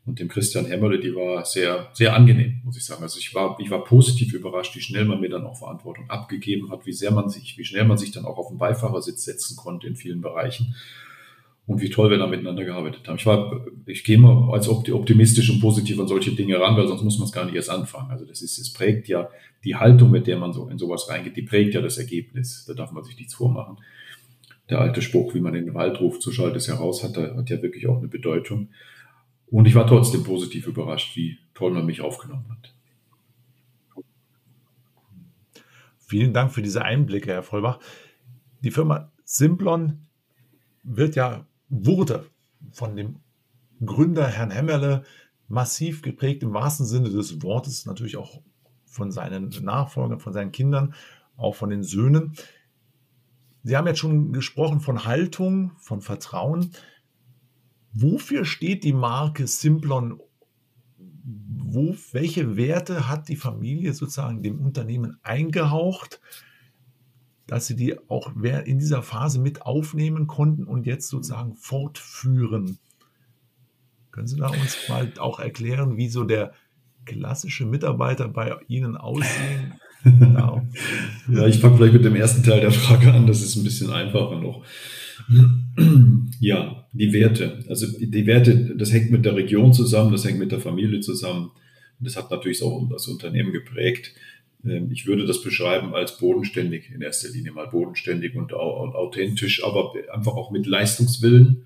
und 0.06 0.20
dem 0.20 0.30
Christian 0.30 0.66
Hämmerle, 0.66 1.00
die 1.00 1.16
war 1.16 1.46
sehr, 1.46 1.90
sehr 1.94 2.16
angenehm, 2.16 2.62
muss 2.64 2.78
ich 2.78 2.86
sagen. 2.86 3.04
Also 3.04 3.20
ich 3.20 3.36
war, 3.36 3.58
ich 3.60 3.70
war 3.70 3.84
positiv 3.84 4.34
überrascht, 4.34 4.76
wie 4.76 4.82
schnell 4.82 5.06
man 5.06 5.22
mir 5.22 5.30
dann 5.30 5.46
auch 5.46 5.58
Verantwortung 5.58 6.10
abgegeben 6.10 6.72
hat, 6.72 6.86
wie 6.86 6.94
sehr 6.94 7.12
man 7.12 7.30
sich, 7.30 7.58
wie 7.58 7.66
schnell 7.66 7.86
man 7.86 7.98
sich 7.98 8.12
dann 8.12 8.26
auch 8.26 8.38
auf 8.38 8.48
den 8.48 8.58
Beifahrersitz 8.58 9.24
setzen 9.24 9.56
konnte 9.58 9.88
in 9.88 9.96
vielen 9.96 10.22
Bereichen 10.22 10.76
und 11.72 11.82
wie 11.82 11.90
toll 11.90 12.10
wir 12.10 12.18
da 12.18 12.28
miteinander 12.28 12.66
gearbeitet 12.66 13.08
haben. 13.08 13.16
Ich 13.16 13.26
war, 13.26 13.66
ich 13.86 14.04
gehe 14.04 14.18
mal 14.18 14.52
als 14.52 14.68
optimistisch 14.68 15.50
und 15.50 15.62
positiv 15.62 15.98
an 16.00 16.08
solche 16.08 16.32
Dinge 16.32 16.60
ran, 16.60 16.76
weil 16.76 16.88
sonst 16.88 17.04
muss 17.04 17.18
man 17.18 17.28
es 17.28 17.32
gar 17.32 17.46
nicht 17.46 17.56
erst 17.56 17.70
anfangen. 17.70 18.12
Also 18.12 18.26
das 18.26 18.42
ist, 18.42 18.58
es 18.58 18.74
prägt 18.74 19.08
ja 19.08 19.30
die 19.64 19.78
Haltung, 19.78 20.12
mit 20.12 20.28
der 20.28 20.38
man 20.38 20.52
so 20.52 20.68
in 20.68 20.78
sowas 20.78 21.08
reingeht, 21.10 21.38
die 21.38 21.44
prägt 21.44 21.74
ja 21.74 21.82
das 21.82 21.98
Ergebnis. 21.98 22.66
Da 22.68 22.74
darf 22.74 22.92
man 22.92 23.06
sich 23.06 23.18
nichts 23.18 23.36
vormachen. 23.36 23.78
Der 24.70 24.82
alte 24.82 25.02
Spruch, 25.02 25.34
wie 25.34 25.40
man 25.40 25.56
in 25.56 25.66
den 25.66 25.74
Wald 25.74 26.00
ruft, 26.02 26.22
so 26.22 26.32
schallt 26.32 26.58
es 26.58 26.68
heraus, 26.68 27.04
hat, 27.06 27.16
hat 27.16 27.50
ja 27.50 27.62
wirklich 27.62 27.88
auch 27.88 28.00
eine 28.00 28.10
Bedeutung. 28.10 28.68
Und 29.48 29.66
ich 29.66 29.76
war 29.76 29.88
trotzdem 29.88 30.24
positiv 30.24 30.68
überrascht, 30.68 31.16
wie 31.16 31.38
toll 31.54 31.72
man 31.72 31.86
mich 31.86 32.02
aufgenommen 32.02 32.46
hat. 32.50 32.74
Vielen 36.00 36.34
Dank 36.34 36.52
für 36.52 36.62
diese 36.62 36.84
Einblicke, 36.84 37.32
Herr 37.32 37.44
Vollbach. 37.44 37.80
Die 38.62 38.72
Firma 38.72 39.12
Simplon 39.24 40.06
wird 40.84 41.16
ja 41.16 41.48
wurde 41.72 42.30
von 42.72 42.96
dem 42.96 43.16
Gründer 43.84 44.28
Herrn 44.28 44.52
Hemmerle 44.52 45.04
massiv 45.48 46.02
geprägt 46.04 46.44
im 46.44 46.54
wahrsten 46.54 46.86
Sinne 46.86 47.10
des 47.10 47.42
Wortes, 47.42 47.86
natürlich 47.86 48.18
auch 48.18 48.42
von 48.86 49.12
seinen 49.12 49.50
Nachfolgern, 49.64 50.20
von 50.20 50.34
seinen 50.34 50.52
Kindern, 50.52 50.94
auch 51.38 51.56
von 51.56 51.70
den 51.70 51.82
Söhnen. 51.82 52.34
Sie 53.64 53.76
haben 53.76 53.88
jetzt 53.88 54.00
schon 54.00 54.34
gesprochen 54.34 54.82
von 54.82 55.06
Haltung, 55.06 55.72
von 55.78 56.02
Vertrauen. 56.02 56.72
Wofür 57.94 58.46
steht 58.46 58.84
die 58.84 58.94
Marke 58.94 59.48
Simplon? 59.48 60.20
Wo, 61.24 61.96
welche 62.12 62.58
Werte 62.58 63.08
hat 63.08 63.30
die 63.30 63.36
Familie 63.36 63.94
sozusagen 63.94 64.44
dem 64.44 64.60
Unternehmen 64.60 65.20
eingehaucht, 65.24 66.20
dass 67.52 67.68
sie 67.68 67.76
die 67.76 67.98
auch 68.08 68.32
in 68.64 68.80
dieser 68.80 69.04
Phase 69.04 69.38
mit 69.38 69.64
aufnehmen 69.64 70.26
konnten 70.26 70.64
und 70.64 70.86
jetzt 70.86 71.10
sozusagen 71.10 71.54
fortführen? 71.56 72.78
Können 74.12 74.28
Sie 74.28 74.38
da 74.38 74.48
uns 74.48 74.78
mal 74.88 75.12
auch 75.20 75.42
erklären, 75.42 75.98
wie 75.98 76.08
so 76.08 76.24
der 76.24 76.54
klassische 77.04 77.66
Mitarbeiter 77.66 78.30
bei 78.30 78.56
Ihnen 78.70 78.96
aussehen? 78.96 79.74
Genau. 80.06 80.66
ja, 81.30 81.46
ich 81.46 81.60
fange 81.60 81.76
vielleicht 81.76 81.92
mit 81.96 82.06
dem 82.06 82.16
ersten 82.16 82.42
Teil 82.42 82.62
der 82.62 82.72
Frage 82.72 83.12
an, 83.12 83.28
das 83.28 83.42
ist 83.42 83.58
ein 83.58 83.66
bisschen 83.66 83.92
einfacher 83.92 84.40
noch. 84.40 84.64
Ja, 86.40 86.88
die 86.92 87.14
Werte. 87.14 87.64
Also 87.70 87.86
die 88.00 88.26
Werte, 88.26 88.76
das 88.76 88.92
hängt 88.92 89.12
mit 89.12 89.26
der 89.26 89.36
Region 89.36 89.74
zusammen, 89.74 90.12
das 90.12 90.26
hängt 90.26 90.40
mit 90.40 90.52
der 90.52 90.60
Familie 90.60 91.02
zusammen. 91.02 91.52
Das 92.00 92.16
hat 92.16 92.32
natürlich 92.32 92.64
auch 92.64 92.82
das 92.90 93.08
Unternehmen 93.08 93.52
geprägt. 93.52 94.16
Ähm, 94.66 94.90
ich 94.92 95.06
würde 95.08 95.26
das 95.26 95.42
beschreiben 95.42 95.94
als 95.94 96.18
bodenständig 96.18 96.92
in 96.94 97.02
erster 97.02 97.30
Linie 97.30 97.52
mal 97.52 97.68
bodenständig 97.68 98.36
und 98.36 98.54
authentisch, 98.54 99.64
aber 99.64 99.94
einfach 100.12 100.34
auch 100.34 100.52
mit 100.52 100.66
Leistungswillen 100.66 101.66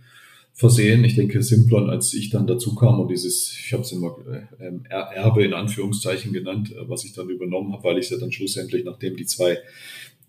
versehen. 0.53 1.03
Ich 1.03 1.15
denke, 1.15 1.43
Simplon, 1.43 1.89
als 1.89 2.13
ich 2.13 2.29
dann 2.29 2.47
dazu 2.47 2.75
kam 2.75 2.99
und 2.99 3.09
dieses, 3.09 3.51
ich 3.51 3.73
habe 3.73 3.83
es 3.83 3.91
immer 3.91 4.15
äh, 4.59 4.65
ähm, 4.65 4.85
Erbe 4.89 5.43
in 5.43 5.53
Anführungszeichen 5.53 6.31
genannt, 6.31 6.71
äh, 6.71 6.89
was 6.89 7.03
ich 7.03 7.13
dann 7.13 7.29
übernommen 7.29 7.73
habe, 7.73 7.83
weil 7.83 7.97
ich 7.97 8.05
es 8.05 8.11
ja 8.11 8.17
dann 8.17 8.31
schlussendlich, 8.31 8.85
nachdem 8.85 9.17
die 9.17 9.25
zwei 9.25 9.59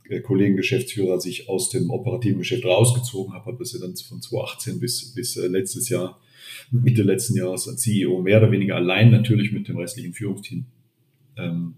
äh, 0.08 0.20
Kollegen 0.20 0.56
Geschäftsführer 0.56 1.20
sich 1.20 1.48
aus 1.48 1.70
dem 1.70 1.90
operativen 1.90 2.38
Geschäft 2.38 2.64
rausgezogen 2.64 3.34
haben, 3.34 3.46
habe 3.46 3.58
das 3.58 3.72
ja 3.72 3.78
dann 3.78 3.94
von 3.94 4.20
2018 4.20 4.80
bis, 4.80 5.14
bis 5.14 5.36
letztes 5.36 5.88
Jahr, 5.88 6.20
Mitte 6.72 7.02
letzten 7.02 7.36
Jahres 7.36 7.68
als 7.68 7.82
CEO 7.82 8.20
mehr 8.20 8.38
oder 8.38 8.50
weniger 8.50 8.76
allein 8.76 9.10
natürlich 9.10 9.52
mit 9.52 9.68
dem 9.68 9.76
restlichen 9.76 10.12
Führungsteam 10.12 10.64
ähm, 11.36 11.74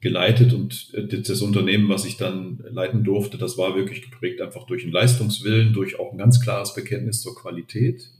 geleitet 0.00 0.52
und 0.52 0.92
äh, 0.94 1.20
das 1.20 1.42
Unternehmen, 1.42 1.88
was 1.88 2.04
ich 2.04 2.16
dann 2.16 2.62
leiten 2.70 3.04
durfte, 3.04 3.38
das 3.38 3.58
war 3.58 3.76
wirklich 3.76 4.02
geprägt 4.02 4.40
einfach 4.40 4.66
durch 4.66 4.84
einen 4.84 4.92
Leistungswillen, 4.92 5.72
durch 5.72 5.98
auch 5.98 6.12
ein 6.12 6.18
ganz 6.18 6.40
klares 6.40 6.74
Bekenntnis 6.74 7.20
zur 7.20 7.34
Qualität. 7.34 8.10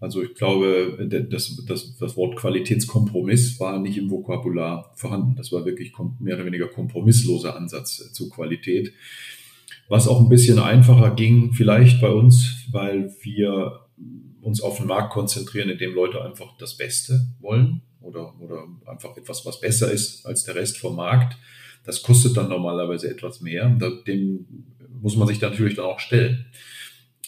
Also 0.00 0.20
ich 0.22 0.34
glaube, 0.34 1.08
das, 1.30 1.64
das, 1.64 1.96
das 1.96 2.16
Wort 2.16 2.36
Qualitätskompromiss 2.36 3.60
war 3.60 3.78
nicht 3.78 3.96
im 3.98 4.10
Vokabular 4.10 4.92
vorhanden. 4.96 5.36
Das 5.36 5.52
war 5.52 5.64
wirklich 5.64 5.92
mehr 6.18 6.34
oder 6.34 6.46
weniger 6.46 6.66
kompromissloser 6.66 7.56
Ansatz 7.56 8.00
äh, 8.00 8.12
zu 8.12 8.28
Qualität. 8.28 8.92
Was 9.88 10.08
auch 10.08 10.20
ein 10.20 10.28
bisschen 10.28 10.58
einfacher 10.58 11.14
ging, 11.14 11.52
vielleicht 11.52 12.00
bei 12.00 12.10
uns, 12.10 12.66
weil 12.72 13.14
wir 13.22 13.80
uns 14.40 14.60
auf 14.60 14.78
den 14.78 14.86
Markt 14.86 15.12
konzentrieren, 15.12 15.68
in 15.68 15.78
dem 15.78 15.94
Leute 15.94 16.24
einfach 16.24 16.56
das 16.56 16.76
Beste 16.76 17.28
wollen 17.40 17.82
oder, 18.02 18.38
oder 18.40 18.66
einfach 18.86 19.16
etwas, 19.16 19.44
was 19.46 19.60
besser 19.60 19.90
ist 19.90 20.26
als 20.26 20.44
der 20.44 20.54
Rest 20.54 20.78
vom 20.78 20.96
Markt. 20.96 21.36
Das 21.84 22.02
kostet 22.02 22.36
dann 22.36 22.48
normalerweise 22.48 23.10
etwas 23.10 23.40
mehr. 23.40 23.68
Dem 24.06 24.46
muss 25.00 25.16
man 25.16 25.28
sich 25.28 25.40
natürlich 25.40 25.74
dann 25.74 25.86
auch 25.86 25.98
stellen. 25.98 26.46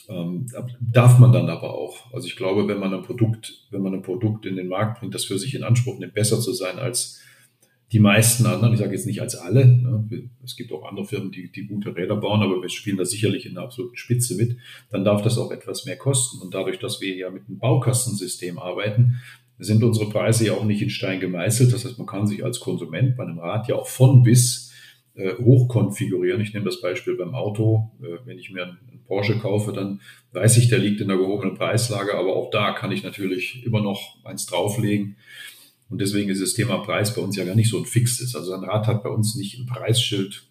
Ähm, 0.08 0.46
darf 0.80 1.18
man 1.18 1.32
dann 1.32 1.48
aber 1.48 1.74
auch. 1.74 2.12
Also 2.12 2.26
ich 2.26 2.36
glaube, 2.36 2.68
wenn 2.68 2.78
man 2.78 2.92
ein 2.92 3.02
Produkt, 3.02 3.66
wenn 3.70 3.82
man 3.82 3.94
ein 3.94 4.02
Produkt 4.02 4.46
in 4.46 4.56
den 4.56 4.68
Markt 4.68 5.00
bringt, 5.00 5.14
das 5.14 5.24
für 5.24 5.38
sich 5.38 5.54
in 5.54 5.64
Anspruch 5.64 5.98
nimmt, 5.98 6.14
besser 6.14 6.40
zu 6.40 6.52
sein 6.52 6.78
als 6.78 7.20
die 7.92 8.00
meisten 8.00 8.46
anderen, 8.46 8.72
ich 8.72 8.80
sage 8.80 8.92
jetzt 8.92 9.06
nicht 9.06 9.20
als 9.20 9.36
alle, 9.36 9.66
ne? 9.66 10.28
es 10.42 10.56
gibt 10.56 10.72
auch 10.72 10.84
andere 10.84 11.06
Firmen, 11.06 11.30
die, 11.30 11.52
die 11.52 11.66
gute 11.66 11.94
Räder 11.94 12.16
bauen, 12.16 12.42
aber 12.42 12.60
wir 12.60 12.68
spielen 12.68 12.96
da 12.96 13.04
sicherlich 13.04 13.46
in 13.46 13.54
der 13.54 13.62
absoluten 13.62 13.96
Spitze 13.96 14.34
mit, 14.34 14.56
dann 14.90 15.04
darf 15.04 15.22
das 15.22 15.38
auch 15.38 15.50
etwas 15.52 15.84
mehr 15.84 15.96
kosten. 15.96 16.40
Und 16.42 16.54
dadurch, 16.54 16.78
dass 16.78 17.00
wir 17.00 17.14
ja 17.14 17.30
mit 17.30 17.46
einem 17.46 17.58
Baukastensystem 17.58 18.58
arbeiten, 18.58 19.20
sind 19.58 19.82
unsere 19.84 20.10
Preise 20.10 20.46
ja 20.46 20.52
auch 20.54 20.64
nicht 20.64 20.82
in 20.82 20.90
Stein 20.90 21.20
gemeißelt. 21.20 21.72
Das 21.72 21.84
heißt, 21.84 21.98
man 21.98 22.06
kann 22.06 22.26
sich 22.26 22.44
als 22.44 22.60
Konsument 22.60 23.16
bei 23.16 23.24
einem 23.24 23.38
Rad 23.38 23.68
ja 23.68 23.76
auch 23.76 23.86
von 23.86 24.22
bis 24.22 24.72
äh, 25.14 25.34
hoch 25.36 25.68
konfigurieren. 25.68 26.40
Ich 26.40 26.52
nehme 26.54 26.64
das 26.66 26.80
Beispiel 26.80 27.16
beim 27.16 27.34
Auto. 27.34 27.92
Äh, 28.02 28.26
wenn 28.26 28.38
ich 28.38 28.50
mir 28.50 28.64
einen 28.64 29.04
Porsche 29.06 29.38
kaufe, 29.38 29.72
dann 29.72 30.00
weiß 30.32 30.56
ich, 30.56 30.68
der 30.68 30.78
liegt 30.78 31.00
in 31.00 31.10
einer 31.10 31.20
gehobenen 31.20 31.54
Preislage, 31.54 32.16
aber 32.16 32.34
auch 32.34 32.50
da 32.50 32.72
kann 32.72 32.90
ich 32.90 33.04
natürlich 33.04 33.64
immer 33.64 33.80
noch 33.80 34.16
eins 34.24 34.46
drauflegen. 34.46 35.16
Und 35.88 36.00
deswegen 36.00 36.30
ist 36.30 36.42
das 36.42 36.54
Thema 36.54 36.78
Preis 36.78 37.14
bei 37.14 37.22
uns 37.22 37.36
ja 37.36 37.44
gar 37.44 37.54
nicht 37.54 37.70
so 37.70 37.78
ein 37.78 37.84
fixes. 37.84 38.34
Also 38.34 38.54
ein 38.54 38.64
Rad 38.64 38.88
hat 38.88 39.04
bei 39.04 39.10
uns 39.10 39.36
nicht 39.36 39.58
ein 39.58 39.66
Preisschild 39.66 40.48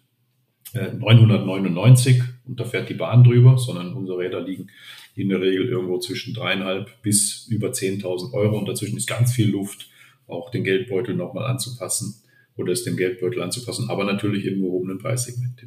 999 0.72 2.18
äh, 2.18 2.22
und 2.46 2.58
da 2.58 2.64
fährt 2.64 2.88
die 2.88 2.94
Bahn 2.94 3.22
drüber, 3.22 3.58
sondern 3.58 3.92
unsere 3.92 4.18
Räder 4.18 4.40
liegen 4.40 4.68
in 5.14 5.28
der 5.28 5.40
Regel 5.40 5.68
irgendwo 5.68 5.98
zwischen 5.98 6.34
dreieinhalb 6.34 7.02
bis 7.02 7.46
über 7.48 7.68
10.000 7.68 8.32
Euro 8.32 8.58
und 8.58 8.68
dazwischen 8.68 8.96
ist 8.96 9.08
ganz 9.08 9.32
viel 9.32 9.50
Luft, 9.50 9.88
auch 10.26 10.50
den 10.50 10.64
Geldbeutel 10.64 11.14
nochmal 11.14 11.46
anzupassen 11.46 12.22
oder 12.56 12.72
es 12.72 12.84
dem 12.84 12.96
Geldbeutel 12.96 13.42
anzupassen, 13.42 13.88
aber 13.88 14.04
natürlich 14.04 14.44
im 14.46 14.60
gehobenen 14.60 14.98
Preissegment. 14.98 15.66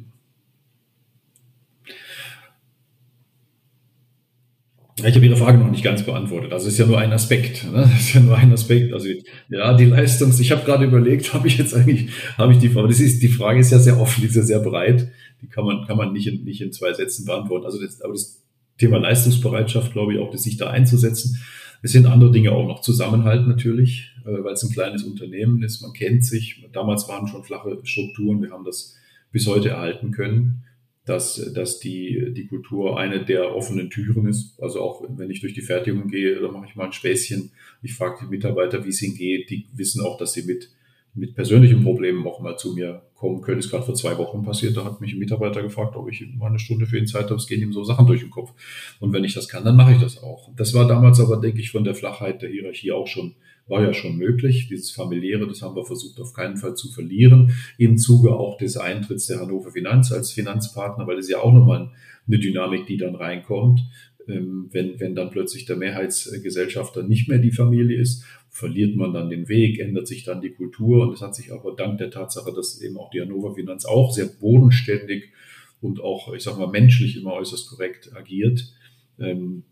Ich 5.04 5.14
habe 5.14 5.24
Ihre 5.24 5.36
Frage 5.36 5.58
noch 5.58 5.70
nicht 5.70 5.84
ganz 5.84 6.02
beantwortet. 6.02 6.52
Also 6.52 6.66
ist 6.66 6.78
ja 6.78 6.86
nur 6.86 6.98
ein 6.98 7.12
Aspekt. 7.12 7.64
Ne? 7.70 7.82
Das 7.82 8.00
ist 8.00 8.14
ja 8.14 8.20
nur 8.20 8.36
ein 8.36 8.52
Aspekt. 8.52 8.92
Also 8.92 9.08
ja, 9.48 9.74
die 9.74 9.84
Leistungs. 9.84 10.40
Ich 10.40 10.50
habe 10.50 10.64
gerade 10.64 10.86
überlegt, 10.86 11.32
habe 11.34 11.46
ich 11.46 11.56
jetzt 11.56 11.72
eigentlich, 11.72 12.08
habe 12.36 12.52
ich 12.52 12.58
die 12.58 12.68
Frage. 12.68 12.88
Das 12.88 12.98
ist 12.98 13.22
die 13.22 13.28
Frage 13.28 13.60
ist 13.60 13.70
ja 13.70 13.78
sehr 13.78 14.00
offen, 14.00 14.22
die 14.22 14.26
ist 14.26 14.34
ja 14.34 14.42
sehr 14.42 14.58
breit. 14.58 15.08
Die 15.40 15.46
kann 15.46 15.64
man 15.64 15.86
kann 15.86 15.96
man 15.96 16.12
nicht 16.12 16.26
in, 16.26 16.42
nicht 16.42 16.60
in 16.60 16.72
zwei 16.72 16.92
Sätzen 16.92 17.26
beantworten. 17.26 17.64
Also 17.64 17.80
das, 17.80 18.00
aber 18.00 18.12
das 18.12 18.42
Thema 18.78 18.98
Leistungsbereitschaft, 18.98 19.92
glaube 19.92 20.14
ich, 20.14 20.20
auch 20.20 20.34
sich 20.36 20.56
da 20.56 20.70
einzusetzen. 20.70 21.40
Es 21.82 21.92
sind 21.92 22.06
andere 22.06 22.32
Dinge 22.32 22.52
auch 22.52 22.66
noch 22.66 22.80
Zusammenhalt 22.80 23.46
natürlich, 23.46 24.12
äh, 24.24 24.42
weil 24.42 24.54
es 24.54 24.62
ein 24.62 24.72
kleines 24.72 25.04
Unternehmen 25.04 25.62
ist. 25.62 25.80
Man 25.82 25.92
kennt 25.92 26.24
sich. 26.24 26.64
Damals 26.72 27.08
waren 27.08 27.28
schon 27.28 27.44
flache 27.44 27.78
Strukturen. 27.84 28.42
Wir 28.42 28.50
haben 28.50 28.64
das 28.64 28.96
bis 29.30 29.46
heute 29.46 29.70
erhalten 29.70 30.10
können, 30.10 30.64
dass, 31.04 31.52
dass 31.54 31.78
die, 31.78 32.32
die 32.34 32.46
Kultur 32.46 32.98
eine 32.98 33.24
der 33.24 33.54
offenen 33.54 33.90
Türen 33.90 34.26
ist. 34.26 34.60
Also 34.60 34.80
auch 34.80 35.04
wenn 35.08 35.30
ich 35.30 35.40
durch 35.40 35.54
die 35.54 35.62
Fertigung 35.62 36.08
gehe, 36.08 36.40
da 36.40 36.50
mache 36.50 36.66
ich 36.68 36.76
mal 36.76 36.86
ein 36.86 36.92
Späßchen. 36.92 37.50
Ich 37.82 37.94
frage 37.94 38.18
die 38.22 38.30
Mitarbeiter, 38.30 38.84
wie 38.84 38.90
es 38.90 39.02
ihnen 39.02 39.16
geht. 39.16 39.50
Die 39.50 39.66
wissen 39.72 40.04
auch, 40.04 40.18
dass 40.18 40.32
sie 40.32 40.42
mit 40.42 40.70
mit 41.18 41.34
persönlichen 41.34 41.82
Problemen 41.82 42.26
auch 42.26 42.40
mal 42.40 42.56
zu 42.56 42.74
mir 42.74 43.02
kommen 43.14 43.40
können. 43.40 43.58
Ist 43.58 43.70
gerade 43.70 43.84
vor 43.84 43.94
zwei 43.94 44.16
Wochen 44.18 44.42
passiert. 44.42 44.76
Da 44.76 44.84
hat 44.84 45.00
mich 45.00 45.12
ein 45.12 45.18
Mitarbeiter 45.18 45.62
gefragt, 45.62 45.96
ob 45.96 46.10
ich 46.10 46.24
mal 46.36 46.46
eine 46.46 46.58
Stunde 46.58 46.86
für 46.86 46.98
ihn 46.98 47.06
Zeit 47.06 47.24
habe. 47.24 47.34
Es 47.34 47.46
gehen 47.46 47.60
ihm 47.62 47.72
so 47.72 47.84
Sachen 47.84 48.06
durch 48.06 48.20
den 48.20 48.30
Kopf. 48.30 48.52
Und 49.00 49.12
wenn 49.12 49.24
ich 49.24 49.34
das 49.34 49.48
kann, 49.48 49.64
dann 49.64 49.76
mache 49.76 49.92
ich 49.92 49.98
das 49.98 50.22
auch. 50.22 50.50
Das 50.56 50.74
war 50.74 50.86
damals 50.86 51.20
aber, 51.20 51.38
denke 51.38 51.60
ich, 51.60 51.70
von 51.70 51.84
der 51.84 51.94
Flachheit 51.94 52.42
der 52.42 52.50
Hierarchie 52.50 52.92
auch 52.92 53.06
schon, 53.06 53.34
war 53.66 53.82
ja 53.82 53.92
schon 53.92 54.16
möglich. 54.16 54.68
Dieses 54.68 54.90
familiäre, 54.92 55.46
das 55.46 55.62
haben 55.62 55.76
wir 55.76 55.84
versucht 55.84 56.20
auf 56.20 56.32
keinen 56.32 56.56
Fall 56.56 56.74
zu 56.74 56.88
verlieren. 56.90 57.52
Im 57.76 57.98
Zuge 57.98 58.32
auch 58.32 58.56
des 58.56 58.76
Eintritts 58.76 59.26
der 59.26 59.40
Hannover 59.40 59.72
Finanz 59.72 60.12
als 60.12 60.32
Finanzpartner, 60.32 61.06
weil 61.06 61.18
es 61.18 61.28
ja 61.28 61.38
auch 61.38 61.52
nochmal 61.52 61.90
eine 62.26 62.38
Dynamik, 62.38 62.86
die 62.86 62.96
dann 62.96 63.14
reinkommt 63.14 63.80
ähm, 64.28 64.68
wenn, 64.70 65.00
wenn 65.00 65.14
dann 65.14 65.30
plötzlich 65.30 65.64
der 65.66 65.76
Mehrheitsgesellschafter 65.76 67.02
nicht 67.02 67.28
mehr 67.28 67.38
die 67.38 67.52
Familie 67.52 67.98
ist 67.98 68.24
verliert 68.50 68.96
man 68.96 69.12
dann 69.12 69.30
den 69.30 69.48
Weg, 69.48 69.78
ändert 69.78 70.08
sich 70.08 70.24
dann 70.24 70.40
die 70.40 70.50
Kultur. 70.50 71.06
Und 71.06 71.14
es 71.14 71.22
hat 71.22 71.34
sich 71.34 71.52
aber 71.52 71.74
dank 71.76 71.98
der 71.98 72.10
Tatsache, 72.10 72.52
dass 72.52 72.80
eben 72.80 72.96
auch 72.96 73.10
die 73.10 73.20
Hannover 73.20 73.54
Finanz 73.54 73.84
auch 73.84 74.12
sehr 74.12 74.26
bodenständig 74.26 75.32
und 75.80 76.00
auch, 76.00 76.32
ich 76.34 76.42
sag 76.42 76.58
mal, 76.58 76.66
menschlich 76.66 77.16
immer 77.16 77.34
äußerst 77.34 77.68
korrekt 77.68 78.10
agiert, 78.16 78.72
ähm, 79.18 79.62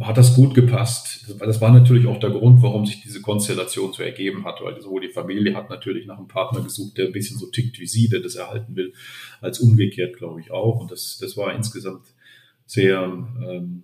hat 0.00 0.18
das 0.18 0.34
gut 0.34 0.54
gepasst. 0.54 1.34
Das 1.40 1.62
war 1.62 1.72
natürlich 1.72 2.06
auch 2.06 2.20
der 2.20 2.28
Grund, 2.28 2.60
warum 2.62 2.84
sich 2.84 3.00
diese 3.00 3.22
Konstellation 3.22 3.94
so 3.94 4.02
ergeben 4.02 4.44
hat, 4.44 4.60
weil 4.62 4.78
sowohl 4.82 5.00
die 5.00 5.08
Familie 5.08 5.54
hat 5.54 5.70
natürlich 5.70 6.06
nach 6.06 6.18
einem 6.18 6.28
Partner 6.28 6.60
gesucht, 6.60 6.98
der 6.98 7.06
ein 7.06 7.12
bisschen 7.12 7.38
so 7.38 7.46
tickt 7.46 7.80
wie 7.80 7.86
sie, 7.86 8.10
der 8.10 8.20
das 8.20 8.34
erhalten 8.34 8.76
will, 8.76 8.92
als 9.40 9.60
umgekehrt, 9.60 10.18
glaube 10.18 10.42
ich, 10.42 10.50
auch. 10.50 10.80
Und 10.80 10.90
das, 10.90 11.16
das 11.18 11.38
war 11.38 11.54
insgesamt 11.54 12.02
sehr, 12.68 13.02
ähm, 13.02 13.82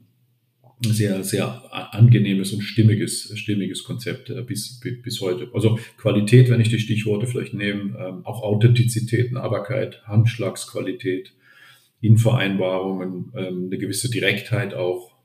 sehr, 0.81 1.25
sehr 1.25 1.95
angenehmes 1.95 2.53
und 2.53 2.61
stimmiges, 2.61 3.33
stimmiges 3.35 3.83
Konzept 3.83 4.29
äh, 4.29 4.43
bis, 4.43 4.79
bis 4.81 5.21
heute. 5.23 5.51
Also 5.55 5.79
Qualität, 5.97 6.51
wenn 6.51 6.61
ich 6.61 6.69
die 6.69 6.79
Stichworte 6.79 7.27
vielleicht 7.27 7.55
nehme, 7.55 7.99
ähm, 7.99 8.27
auch 8.27 8.43
Authentizität, 8.43 9.33
Nahbarkeit, 9.33 10.03
Handschlagsqualität, 10.07 11.33
in 12.03 12.19
Vereinbarungen, 12.19 13.33
ähm, 13.35 13.67
eine 13.67 13.79
gewisse 13.79 14.11
Direktheit 14.11 14.75
auch, 14.75 15.17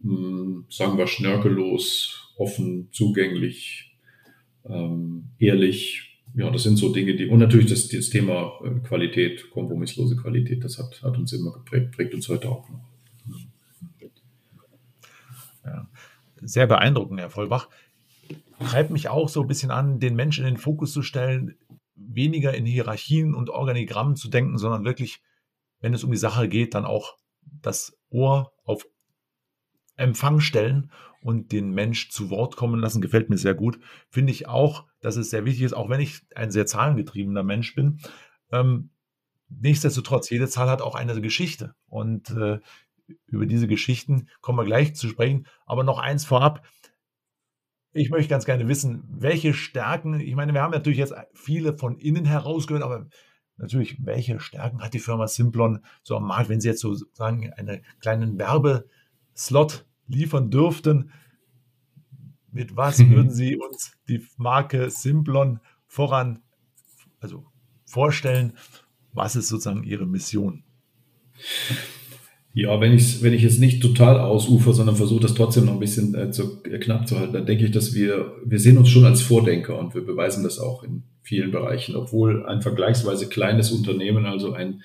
hm, 0.00 0.66
sagen 0.68 0.96
wir 0.96 1.08
schnörkellos, 1.08 2.32
offen, 2.36 2.88
zugänglich, 2.90 3.90
ehrlich. 5.38 6.13
Ja, 6.34 6.50
das 6.50 6.64
sind 6.64 6.76
so 6.76 6.92
Dinge, 6.92 7.14
die, 7.14 7.26
und 7.26 7.38
natürlich 7.38 7.66
das, 7.66 7.88
das 7.88 8.10
Thema 8.10 8.58
äh, 8.64 8.80
Qualität, 8.80 9.50
kompromisslose 9.50 10.16
Qualität, 10.16 10.64
das 10.64 10.78
hat, 10.78 11.00
hat 11.02 11.16
uns 11.16 11.32
immer 11.32 11.52
geprägt, 11.52 11.92
prägt 11.92 12.14
uns 12.14 12.28
heute 12.28 12.48
auch 12.48 12.68
noch. 12.68 12.80
Ja. 15.64 15.88
Sehr 16.42 16.66
beeindruckend, 16.66 17.20
Herr 17.20 17.30
Vollbach. 17.30 17.68
Treibt 18.58 18.90
mich 18.90 19.08
auch 19.08 19.28
so 19.28 19.42
ein 19.42 19.46
bisschen 19.48 19.70
an, 19.70 20.00
den 20.00 20.14
Menschen 20.14 20.44
in 20.44 20.54
den 20.54 20.60
Fokus 20.60 20.92
zu 20.92 21.02
stellen, 21.02 21.54
weniger 21.94 22.52
in 22.54 22.66
Hierarchien 22.66 23.34
und 23.34 23.48
Organigrammen 23.50 24.16
zu 24.16 24.28
denken, 24.28 24.58
sondern 24.58 24.84
wirklich 24.84 25.22
wenn 25.84 25.92
es 25.92 26.02
um 26.02 26.10
die 26.10 26.16
Sache 26.16 26.48
geht, 26.48 26.74
dann 26.74 26.86
auch 26.86 27.18
das 27.60 27.94
Ohr 28.08 28.54
auf 28.64 28.86
Empfang 29.96 30.40
stellen 30.40 30.90
und 31.20 31.52
den 31.52 31.72
Mensch 31.72 32.08
zu 32.08 32.30
Wort 32.30 32.56
kommen 32.56 32.80
lassen, 32.80 33.02
gefällt 33.02 33.28
mir 33.28 33.36
sehr 33.36 33.52
gut. 33.52 33.78
Finde 34.08 34.32
ich 34.32 34.48
auch, 34.48 34.86
dass 35.04 35.16
es 35.16 35.28
sehr 35.28 35.44
wichtig 35.44 35.64
ist, 35.64 35.74
auch 35.74 35.90
wenn 35.90 36.00
ich 36.00 36.22
ein 36.34 36.50
sehr 36.50 36.64
zahlengetriebener 36.64 37.42
Mensch 37.42 37.74
bin. 37.74 37.98
Ähm, 38.50 38.88
nichtsdestotrotz, 39.50 40.30
jede 40.30 40.48
Zahl 40.48 40.70
hat 40.70 40.80
auch 40.80 40.94
eine 40.94 41.20
Geschichte. 41.20 41.74
Und 41.88 42.30
äh, 42.30 42.58
über 43.26 43.44
diese 43.44 43.68
Geschichten 43.68 44.28
kommen 44.40 44.58
wir 44.58 44.64
gleich 44.64 44.96
zu 44.96 45.06
sprechen. 45.08 45.46
Aber 45.66 45.84
noch 45.84 45.98
eins 45.98 46.24
vorab. 46.24 46.66
Ich 47.92 48.08
möchte 48.08 48.30
ganz 48.30 48.46
gerne 48.46 48.66
wissen, 48.66 49.04
welche 49.06 49.52
Stärken, 49.52 50.18
ich 50.20 50.34
meine, 50.34 50.54
wir 50.54 50.62
haben 50.62 50.72
natürlich 50.72 50.98
jetzt 50.98 51.14
viele 51.34 51.76
von 51.76 51.98
innen 51.98 52.24
herausgehört, 52.24 52.82
aber 52.82 53.06
natürlich, 53.58 53.98
welche 54.04 54.40
Stärken 54.40 54.82
hat 54.82 54.94
die 54.94 55.00
Firma 55.00 55.28
Simplon 55.28 55.84
so 56.02 56.16
am 56.16 56.26
Markt, 56.26 56.48
wenn 56.48 56.62
sie 56.62 56.68
jetzt 56.68 56.80
sozusagen 56.80 57.52
einen 57.52 57.84
kleinen 58.00 58.38
Werbeslot 58.38 59.84
liefern 60.08 60.50
dürften? 60.50 61.12
Mit 62.50 62.74
was 62.74 62.98
würden 63.06 63.30
Sie 63.30 63.58
uns 63.58 63.93
die 64.08 64.26
Marke 64.36 64.90
Simplon 64.90 65.60
voran, 65.86 66.40
also 67.20 67.44
vorstellen? 67.84 68.54
Was 69.12 69.36
ist 69.36 69.48
sozusagen 69.48 69.84
Ihre 69.84 70.06
Mission? 70.06 70.64
Ja, 72.56 72.80
wenn 72.80 72.92
ich, 72.92 73.20
wenn 73.20 73.32
ich 73.32 73.42
jetzt 73.42 73.58
nicht 73.58 73.82
total 73.82 74.20
ausufer, 74.20 74.72
sondern 74.72 74.94
versuche 74.94 75.22
das 75.22 75.34
trotzdem 75.34 75.64
noch 75.64 75.72
ein 75.72 75.80
bisschen 75.80 76.14
äh, 76.14 76.30
zu, 76.30 76.62
äh, 76.64 76.78
knapp 76.78 77.08
zu 77.08 77.18
halten, 77.18 77.32
dann 77.32 77.46
denke 77.46 77.64
ich, 77.64 77.72
dass 77.72 77.94
wir, 77.94 78.32
wir 78.44 78.60
sehen 78.60 78.78
uns 78.78 78.90
schon 78.90 79.04
als 79.04 79.22
Vordenker 79.22 79.76
und 79.76 79.94
wir 79.94 80.06
beweisen 80.06 80.44
das 80.44 80.60
auch 80.60 80.84
in 80.84 81.02
vielen 81.22 81.50
Bereichen, 81.50 81.96
obwohl 81.96 82.46
ein 82.46 82.62
vergleichsweise 82.62 83.28
kleines 83.28 83.72
Unternehmen, 83.72 84.24
also 84.24 84.52
ein, 84.52 84.82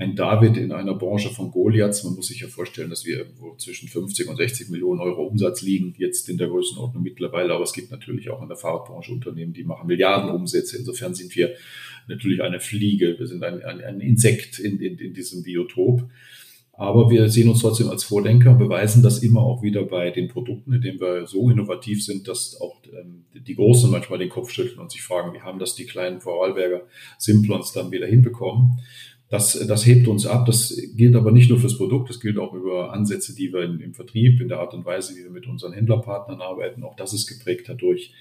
ein 0.00 0.16
David 0.16 0.56
in 0.56 0.72
einer 0.72 0.94
Branche 0.94 1.28
von 1.28 1.50
Goliaths, 1.50 2.04
man 2.04 2.14
muss 2.14 2.28
sich 2.28 2.40
ja 2.40 2.48
vorstellen, 2.48 2.88
dass 2.88 3.04
wir 3.04 3.18
irgendwo 3.18 3.54
zwischen 3.56 3.86
50 3.86 4.28
und 4.28 4.36
60 4.36 4.70
Millionen 4.70 4.98
Euro 4.98 5.26
Umsatz 5.26 5.60
liegen, 5.60 5.94
jetzt 5.98 6.30
in 6.30 6.38
der 6.38 6.48
Größenordnung 6.48 7.02
mittlerweile, 7.02 7.52
aber 7.52 7.64
es 7.64 7.74
gibt 7.74 7.90
natürlich 7.90 8.30
auch 8.30 8.40
in 8.40 8.48
der 8.48 8.56
Fahrradbranche 8.56 9.12
Unternehmen, 9.12 9.52
die 9.52 9.62
machen 9.62 9.86
Milliarden 9.86 10.30
Umsätze. 10.30 10.78
Insofern 10.78 11.14
sind 11.14 11.36
wir 11.36 11.50
natürlich 12.08 12.40
eine 12.40 12.60
Fliege, 12.60 13.16
wir 13.18 13.26
sind 13.26 13.44
ein, 13.44 13.62
ein, 13.62 13.82
ein 13.82 14.00
Insekt 14.00 14.58
in, 14.58 14.80
in, 14.80 14.96
in 14.96 15.12
diesem 15.12 15.42
Biotop. 15.42 16.08
Aber 16.72 17.10
wir 17.10 17.28
sehen 17.28 17.50
uns 17.50 17.60
trotzdem 17.60 17.90
als 17.90 18.04
Vordenker, 18.04 18.54
beweisen 18.54 19.02
das 19.02 19.22
immer 19.22 19.42
auch 19.42 19.62
wieder 19.62 19.82
bei 19.82 20.10
den 20.10 20.28
Produkten, 20.28 20.72
indem 20.72 20.98
wir 20.98 21.26
so 21.26 21.50
innovativ 21.50 22.02
sind, 22.02 22.26
dass 22.26 22.58
auch 22.58 22.80
ähm, 22.98 23.26
die 23.34 23.54
Großen 23.54 23.90
manchmal 23.90 24.18
den 24.18 24.30
Kopf 24.30 24.50
schütteln 24.50 24.78
und 24.78 24.90
sich 24.90 25.02
fragen, 25.02 25.34
wie 25.34 25.42
haben 25.42 25.58
das 25.58 25.74
die 25.74 25.84
kleinen 25.84 26.22
Vorarlberger 26.22 26.86
Simplons 27.18 27.72
dann 27.74 27.90
wieder 27.90 28.06
hinbekommen. 28.06 28.80
Das, 29.30 29.52
das 29.52 29.86
hebt 29.86 30.08
uns 30.08 30.26
ab. 30.26 30.44
Das 30.46 30.76
gilt 30.96 31.14
aber 31.14 31.30
nicht 31.30 31.48
nur 31.48 31.60
fürs 31.60 31.78
Produkt, 31.78 32.10
das 32.10 32.20
gilt 32.20 32.36
auch 32.36 32.52
über 32.52 32.92
Ansätze, 32.92 33.34
die 33.34 33.52
wir 33.52 33.62
in, 33.62 33.78
im 33.78 33.94
Vertrieb, 33.94 34.40
in 34.40 34.48
der 34.48 34.58
Art 34.58 34.74
und 34.74 34.84
Weise, 34.84 35.14
wie 35.14 35.22
wir 35.22 35.30
mit 35.30 35.46
unseren 35.46 35.72
Händlerpartnern 35.72 36.40
arbeiten. 36.40 36.82
Auch 36.82 36.96
das 36.96 37.14
ist 37.14 37.28
geprägt 37.28 37.68
dadurch. 37.68 38.12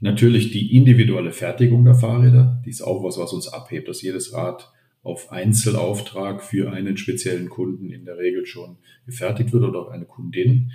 Natürlich 0.00 0.50
die 0.50 0.74
individuelle 0.74 1.32
Fertigung 1.32 1.84
der 1.84 1.94
Fahrräder, 1.94 2.62
die 2.64 2.70
ist 2.70 2.82
auch 2.82 3.04
was, 3.04 3.18
was 3.18 3.32
uns 3.34 3.46
abhebt, 3.46 3.88
dass 3.88 4.02
jedes 4.02 4.32
Rad 4.32 4.72
auf 5.02 5.30
Einzelauftrag 5.30 6.42
für 6.42 6.72
einen 6.72 6.96
speziellen 6.96 7.50
Kunden 7.50 7.90
in 7.90 8.06
der 8.06 8.16
Regel 8.16 8.46
schon 8.46 8.78
gefertigt 9.04 9.52
wird 9.52 9.64
oder 9.64 9.80
auch 9.80 9.90
eine 9.90 10.06
Kundin, 10.06 10.72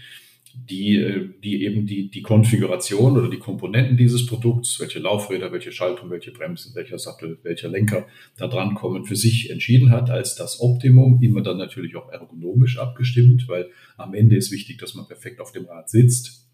die, 0.70 0.98
äh, 0.98 1.30
die 1.44 1.64
eben 1.64 1.86
die, 1.86 2.10
die 2.10 2.22
Konfiguration 2.22 3.18
oder 3.18 3.30
die 3.30 3.40
Komponenten 3.40 3.98
dieses 3.98 4.26
Produkts, 4.26 4.80
welche 4.80 5.00
Laufräder, 5.00 5.52
welche 5.52 5.72
Schaltung, 5.72 6.10
welche 6.10 6.32
Bremsen, 6.32 6.76
welcher 6.76 7.00
Sattel, 7.00 7.38
welcher 7.44 7.70
Lenker 7.70 8.08
da 8.38 8.48
dran 8.48 8.76
kommen, 8.76 9.06
für 9.06 9.16
sich 9.16 9.50
entschieden 9.50 9.92
hat 9.92 10.10
als 10.10 10.36
das 10.36 10.60
Optimum, 10.60 11.22
immer 11.22 11.42
dann 11.42 11.58
natürlich 11.58 11.96
auch 11.96 12.12
ergonomisch 12.12 12.78
abgestimmt, 12.78 13.48
weil 13.48 13.70
am 13.98 14.14
Ende 14.14 14.36
ist 14.36 14.52
wichtig, 14.52 14.78
dass 14.80 14.96
man 14.96 15.08
perfekt 15.08 15.40
auf 15.40 15.52
dem 15.52 15.66
Rad 15.66 15.90
sitzt 15.90 16.48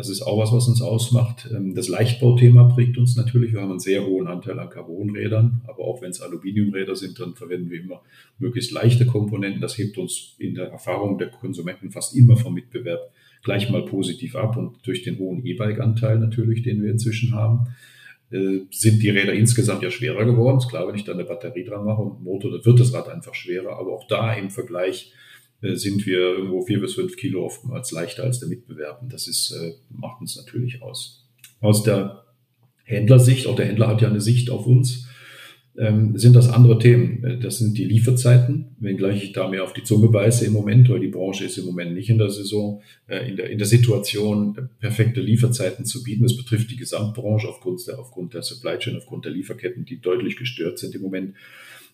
das 0.00 0.08
ist 0.08 0.22
auch 0.22 0.38
was, 0.38 0.52
was 0.52 0.68
uns 0.68 0.80
ausmacht. 0.80 1.48
Ähm, 1.54 1.74
das 1.74 1.88
Leichtbauthema 1.88 2.64
prägt 2.64 2.96
uns 2.96 3.16
natürlich. 3.16 3.52
Wir 3.52 3.60
haben 3.60 3.70
einen 3.70 3.80
sehr 3.80 4.06
hohen 4.06 4.28
Anteil 4.28 4.58
an 4.58 4.70
Carbonrädern, 4.70 5.62
aber 5.66 5.84
auch 5.84 6.00
wenn 6.00 6.10
es 6.10 6.20
Aluminiumräder 6.20 6.96
sind, 6.96 7.18
dann 7.20 7.34
verwenden 7.34 7.70
wir 7.70 7.80
immer 7.80 8.02
möglichst 8.38 8.70
leichte 8.70 9.04
Komponenten. 9.04 9.60
Das 9.60 9.76
hebt 9.76 9.98
uns 9.98 10.36
in 10.38 10.54
der 10.54 10.68
Erfahrung 10.68 11.18
der 11.18 11.28
Konsumenten 11.28 11.90
fast 11.90 12.16
immer 12.16 12.36
vom 12.36 12.54
Mitbewerb 12.54 13.12
gleich 13.42 13.70
mal 13.70 13.84
positiv 13.84 14.36
ab 14.36 14.56
und 14.56 14.86
durch 14.86 15.02
den 15.02 15.18
hohen 15.18 15.44
E-Bike-Anteil 15.44 16.18
natürlich, 16.18 16.62
den 16.62 16.82
wir 16.82 16.90
inzwischen 16.90 17.34
haben, 17.34 17.74
äh, 18.30 18.60
sind 18.70 19.02
die 19.02 19.10
Räder 19.10 19.32
insgesamt 19.32 19.82
ja 19.82 19.90
schwerer 19.90 20.24
geworden. 20.24 20.58
Ist 20.58 20.68
klar, 20.68 20.86
wenn 20.86 20.94
ich 20.94 21.04
da 21.04 21.12
eine 21.12 21.24
Batterie 21.24 21.64
dran 21.64 21.84
mache 21.84 22.02
und 22.02 22.22
Motor, 22.22 22.52
dann 22.52 22.64
wird 22.64 22.80
das 22.80 22.92
Rad 22.92 23.08
einfach 23.08 23.34
schwerer. 23.34 23.78
Aber 23.78 23.92
auch 23.92 24.06
da 24.06 24.32
im 24.34 24.50
Vergleich 24.50 25.12
äh, 25.62 25.74
sind 25.74 26.06
wir 26.06 26.18
irgendwo 26.18 26.62
vier 26.62 26.80
bis 26.80 26.94
fünf 26.94 27.16
Kilo 27.16 27.44
oftmals 27.44 27.90
leichter 27.90 28.24
als 28.24 28.40
der 28.40 28.48
Mitbewerb. 28.48 29.02
Und 29.02 29.12
das 29.12 29.26
ist, 29.26 29.52
äh, 29.52 29.72
macht 29.90 30.20
uns 30.20 30.36
natürlich 30.36 30.82
aus. 30.82 31.28
Aus 31.60 31.82
der 31.82 32.24
Händlersicht, 32.84 33.46
auch 33.46 33.56
der 33.56 33.66
Händler 33.66 33.88
hat 33.88 34.02
ja 34.02 34.08
eine 34.08 34.20
Sicht 34.20 34.50
auf 34.50 34.66
uns, 34.66 35.08
ähm, 35.76 36.16
sind 36.18 36.36
das 36.36 36.48
andere 36.48 36.78
Themen. 36.78 37.24
Äh, 37.24 37.38
das 37.38 37.58
sind 37.58 37.78
die 37.78 37.84
Lieferzeiten, 37.84 38.76
wenngleich 38.78 39.24
ich 39.24 39.32
da 39.32 39.48
mehr 39.48 39.64
auf 39.64 39.72
die 39.72 39.84
Zunge 39.84 40.08
beiße 40.08 40.44
im 40.46 40.52
Moment, 40.52 40.88
weil 40.88 41.00
die 41.00 41.08
Branche 41.08 41.44
ist 41.44 41.58
im 41.58 41.66
Moment 41.66 41.94
nicht 41.94 42.10
in 42.10 42.18
der 42.18 42.30
Saison, 42.30 42.82
in 43.08 43.36
der, 43.36 43.50
in 43.50 43.58
der 43.58 43.66
Situation, 43.66 44.68
perfekte 44.78 45.20
Lieferzeiten 45.20 45.84
zu 45.84 46.02
bieten. 46.02 46.22
Das 46.22 46.36
betrifft 46.36 46.70
die 46.70 46.76
Gesamtbranche 46.76 47.48
aufgrund 47.48 47.86
der, 47.86 47.98
aufgrund 47.98 48.34
der 48.34 48.42
Supply 48.42 48.78
Chain, 48.78 48.96
aufgrund 48.96 49.24
der 49.24 49.32
Lieferketten, 49.32 49.84
die 49.84 50.00
deutlich 50.00 50.36
gestört 50.36 50.78
sind 50.78 50.94
im 50.94 51.02
Moment. 51.02 51.34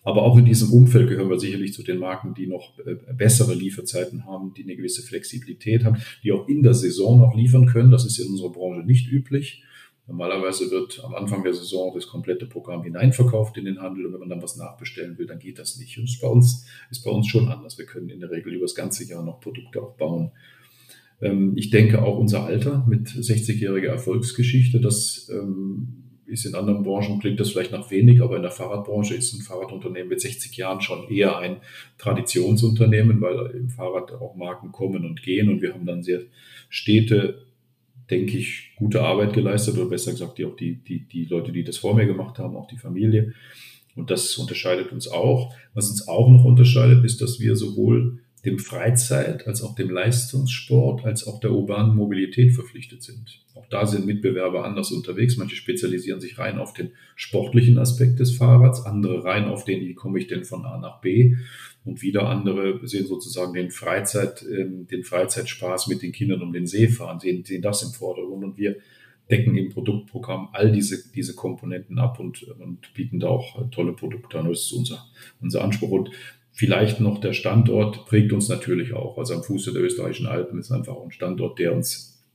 Aber 0.07 0.23
auch 0.23 0.37
in 0.37 0.45
diesem 0.45 0.71
Umfeld 0.71 1.09
gehören 1.09 1.29
wir 1.29 1.37
sicherlich 1.37 1.73
zu 1.73 1.83
den 1.83 1.99
Marken, 1.99 2.33
die 2.33 2.47
noch 2.47 2.79
äh, 2.79 2.95
bessere 3.13 3.53
Lieferzeiten 3.53 4.25
haben, 4.25 4.53
die 4.55 4.63
eine 4.63 4.77
gewisse 4.77 5.01
Flexibilität 5.01 5.83
haben, 5.83 5.97
die 6.23 6.31
auch 6.31 6.47
in 6.47 6.63
der 6.63 6.73
Saison 6.73 7.19
noch 7.19 7.35
liefern 7.35 7.65
können. 7.65 7.91
Das 7.91 8.05
ist 8.05 8.17
in 8.17 8.29
unserer 8.29 8.53
Branche 8.53 8.85
nicht 8.85 9.11
üblich. 9.11 9.63
Normalerweise 10.07 10.71
wird 10.71 11.03
am 11.03 11.13
Anfang 11.15 11.43
der 11.43 11.53
Saison 11.53 11.91
das 11.93 12.07
komplette 12.07 12.45
Programm 12.45 12.83
hineinverkauft 12.83 13.57
in 13.57 13.65
den 13.65 13.81
Handel 13.81 14.05
und 14.05 14.13
wenn 14.13 14.21
man 14.21 14.29
dann 14.29 14.41
was 14.41 14.55
nachbestellen 14.55 15.17
will, 15.17 15.27
dann 15.27 15.39
geht 15.39 15.59
das 15.59 15.77
nicht. 15.77 15.97
Und 15.97 16.05
das 16.05 16.15
ist 16.15 16.21
bei 16.21 16.27
uns, 16.29 16.65
ist 16.89 17.03
bei 17.03 17.11
uns 17.11 17.27
schon 17.27 17.49
anders. 17.49 17.77
Wir 17.77 17.85
können 17.85 18.09
in 18.09 18.21
der 18.21 18.31
Regel 18.31 18.53
über 18.53 18.63
das 18.63 18.75
ganze 18.75 19.03
Jahr 19.03 19.23
noch 19.23 19.41
Produkte 19.41 19.81
aufbauen. 19.81 20.31
Ähm, 21.21 21.53
ich 21.57 21.71
denke 21.71 22.01
auch 22.03 22.17
unser 22.17 22.45
Alter 22.45 22.85
mit 22.87 23.09
60-jähriger 23.09 23.89
Erfolgsgeschichte, 23.89 24.79
das 24.79 25.29
ähm, 25.29 26.03
ist 26.25 26.45
in 26.45 26.55
anderen 26.55 26.83
Branchen, 26.83 27.19
klingt 27.19 27.39
das 27.39 27.51
vielleicht 27.51 27.71
nach 27.71 27.89
wenig, 27.89 28.21
aber 28.21 28.35
in 28.35 28.41
der 28.41 28.51
Fahrradbranche 28.51 29.15
ist 29.15 29.33
ein 29.33 29.41
Fahrradunternehmen 29.41 30.09
mit 30.09 30.21
60 30.21 30.55
Jahren 30.57 30.81
schon 30.81 31.09
eher 31.09 31.37
ein 31.37 31.57
Traditionsunternehmen, 31.97 33.21
weil 33.21 33.51
im 33.55 33.69
Fahrrad 33.69 34.11
auch 34.13 34.35
Marken 34.35 34.71
kommen 34.71 35.05
und 35.05 35.23
gehen 35.23 35.49
und 35.49 35.61
wir 35.61 35.73
haben 35.73 35.85
dann 35.85 36.03
sehr 36.03 36.21
stete, 36.69 37.46
denke 38.09 38.37
ich, 38.37 38.71
gute 38.75 39.01
Arbeit 39.01 39.33
geleistet 39.33 39.75
oder 39.75 39.89
besser 39.89 40.11
gesagt, 40.11 40.37
die 40.37 40.45
auch 40.45 40.55
die, 40.55 40.75
die, 40.75 41.07
die 41.07 41.25
Leute, 41.25 41.51
die 41.51 41.63
das 41.63 41.77
vor 41.77 41.95
mir 41.95 42.05
gemacht 42.05 42.39
haben, 42.39 42.55
auch 42.55 42.67
die 42.67 42.77
Familie. 42.77 43.33
Und 43.95 44.11
das 44.11 44.37
unterscheidet 44.37 44.91
uns 44.91 45.07
auch. 45.07 45.53
Was 45.73 45.89
uns 45.89 46.07
auch 46.07 46.29
noch 46.29 46.45
unterscheidet, 46.45 47.03
ist, 47.03 47.21
dass 47.21 47.39
wir 47.39 47.55
sowohl 47.55 48.19
dem 48.45 48.59
Freizeit 48.59 49.47
als 49.47 49.61
auch 49.61 49.75
dem 49.75 49.89
Leistungssport 49.89 51.03
als 51.03 51.27
auch 51.27 51.39
der 51.39 51.51
urbanen 51.51 51.95
Mobilität 51.95 52.53
verpflichtet 52.53 53.03
sind. 53.03 53.41
Auch 53.55 53.67
da 53.69 53.85
sind 53.85 54.05
Mitbewerber 54.05 54.63
anders 54.63 54.91
unterwegs. 54.91 55.35
Manche 55.35 55.55
spezialisieren 55.55 56.21
sich 56.21 56.37
rein 56.37 56.59
auf 56.59 56.73
den 56.73 56.91
sportlichen 57.15 57.77
Aspekt 57.77 58.19
des 58.19 58.31
Fahrrads, 58.31 58.85
andere 58.85 59.25
rein 59.25 59.45
auf 59.45 59.65
den, 59.65 59.81
wie 59.81 59.95
komme 59.95 60.19
ich 60.19 60.27
denn 60.27 60.45
von 60.45 60.65
A 60.65 60.77
nach 60.77 61.01
B 61.01 61.35
und 61.87 62.01
wieder 62.01 62.27
andere 62.27 62.85
sehen 62.87 63.07
sozusagen 63.07 63.53
den 63.53 63.71
Freizeit, 63.71 64.43
ähm, 64.43 64.87
den 64.87 65.03
Freizeitspaß 65.03 65.87
mit 65.87 66.01
den 66.01 66.11
Kindern 66.11 66.41
um 66.41 66.53
den 66.53 66.67
See 66.67 66.87
fahren, 66.87 67.19
sehen, 67.19 67.43
sehen 67.43 67.61
das 67.61 67.83
im 67.83 67.91
Vordergrund 67.91 68.43
und 68.43 68.57
wir 68.57 68.75
decken 69.29 69.57
im 69.57 69.69
Produktprogramm 69.69 70.49
all 70.53 70.71
diese, 70.71 71.11
diese 71.11 71.35
Komponenten 71.35 71.99
ab 71.99 72.19
und, 72.19 72.43
und 72.43 72.93
bieten 72.93 73.19
da 73.19 73.27
auch 73.27 73.69
tolle 73.71 73.93
Produkte 73.93 74.39
an. 74.39 74.47
Das 74.47 74.61
ist 74.61 74.71
unser, 74.71 75.05
unser 75.41 75.63
Anspruch. 75.63 75.91
Und 75.91 76.11
Vielleicht 76.57 76.99
noch 77.01 77.21
der 77.21 77.33
Standort 77.33 78.07
prägt 78.07 78.33
uns 78.33 78.49
natürlich 78.49 78.91
auch. 78.91 79.19
Also 79.19 79.35
am 79.35 79.43
Fuße 79.43 79.73
der 79.73 79.83
österreichischen 79.83 80.25
Alpen 80.25 80.57
ist 80.57 80.71
einfach 80.71 80.99
ein 80.99 81.11
Standort, 81.11 81.59
der 81.59 81.71
uns 81.71 82.25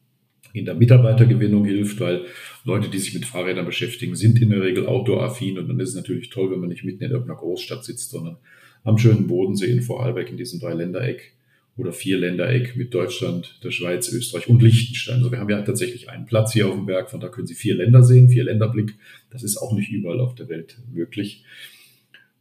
in 0.52 0.64
der 0.64 0.76
Mitarbeitergewinnung 0.76 1.64
hilft, 1.64 1.98
weil 1.98 2.26
Leute, 2.62 2.88
die 2.88 3.00
sich 3.00 3.14
mit 3.14 3.26
Fahrrädern 3.26 3.66
beschäftigen, 3.66 4.14
sind 4.14 4.40
in 4.40 4.50
der 4.50 4.62
Regel 4.62 4.86
outdoor-affin 4.86 5.58
und 5.58 5.68
dann 5.68 5.80
ist 5.80 5.88
es 5.88 5.94
natürlich 5.96 6.30
toll, 6.30 6.52
wenn 6.52 6.60
man 6.60 6.68
nicht 6.68 6.84
mitten 6.84 7.02
in 7.02 7.10
irgendeiner 7.10 7.40
Großstadt 7.40 7.84
sitzt, 7.84 8.10
sondern 8.12 8.36
am 8.84 8.98
schönen 8.98 9.26
Bodensee 9.26 9.70
in 9.70 9.82
Vorarlberg 9.82 10.30
in 10.30 10.36
diesem 10.36 10.60
Dreiländereck 10.60 11.32
oder 11.76 11.92
Vierländereck 11.92 12.76
mit 12.76 12.92
Deutschland, 12.92 13.58
der 13.64 13.70
Schweiz, 13.70 14.12
Österreich 14.12 14.48
und 14.48 14.62
Liechtenstein. 14.62 15.18
Also 15.18 15.32
wir 15.32 15.38
haben 15.38 15.48
ja 15.48 15.62
tatsächlich 15.62 16.10
einen 16.10 16.26
Platz 16.26 16.52
hier 16.52 16.68
auf 16.68 16.74
dem 16.74 16.86
Berg, 16.86 17.10
von 17.10 17.20
da 17.20 17.28
können 17.28 17.46
Sie 17.46 17.54
vier 17.54 17.76
Länder 17.76 18.02
sehen, 18.02 18.28
vier 18.28 18.44
Länderblick. 18.44 18.94
Das 19.30 19.42
ist 19.42 19.56
auch 19.56 19.72
nicht 19.72 19.90
überall 19.90 20.20
auf 20.20 20.34
der 20.34 20.48
Welt 20.48 20.78
möglich. 20.92 21.44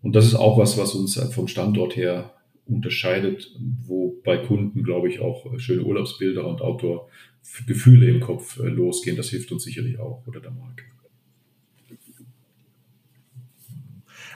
Und 0.01 0.15
das 0.15 0.25
ist 0.25 0.35
auch 0.35 0.57
was, 0.57 0.77
was 0.77 0.95
uns 0.95 1.15
vom 1.33 1.47
Standort 1.47 1.95
her 1.95 2.33
unterscheidet, 2.65 3.51
wo 3.85 4.19
bei 4.23 4.37
Kunden, 4.37 4.83
glaube 4.83 5.09
ich, 5.09 5.19
auch 5.19 5.59
schöne 5.59 5.83
Urlaubsbilder 5.83 6.47
und 6.47 6.61
Outdoor-Gefühle 6.61 8.07
im 8.07 8.19
Kopf 8.19 8.59
äh, 8.59 8.67
losgehen. 8.67 9.17
Das 9.17 9.29
hilft 9.29 9.51
uns 9.51 9.63
sicherlich 9.63 9.99
auch 9.99 10.25
oder 10.27 10.39
der 10.39 10.51
Marke. 10.51 10.83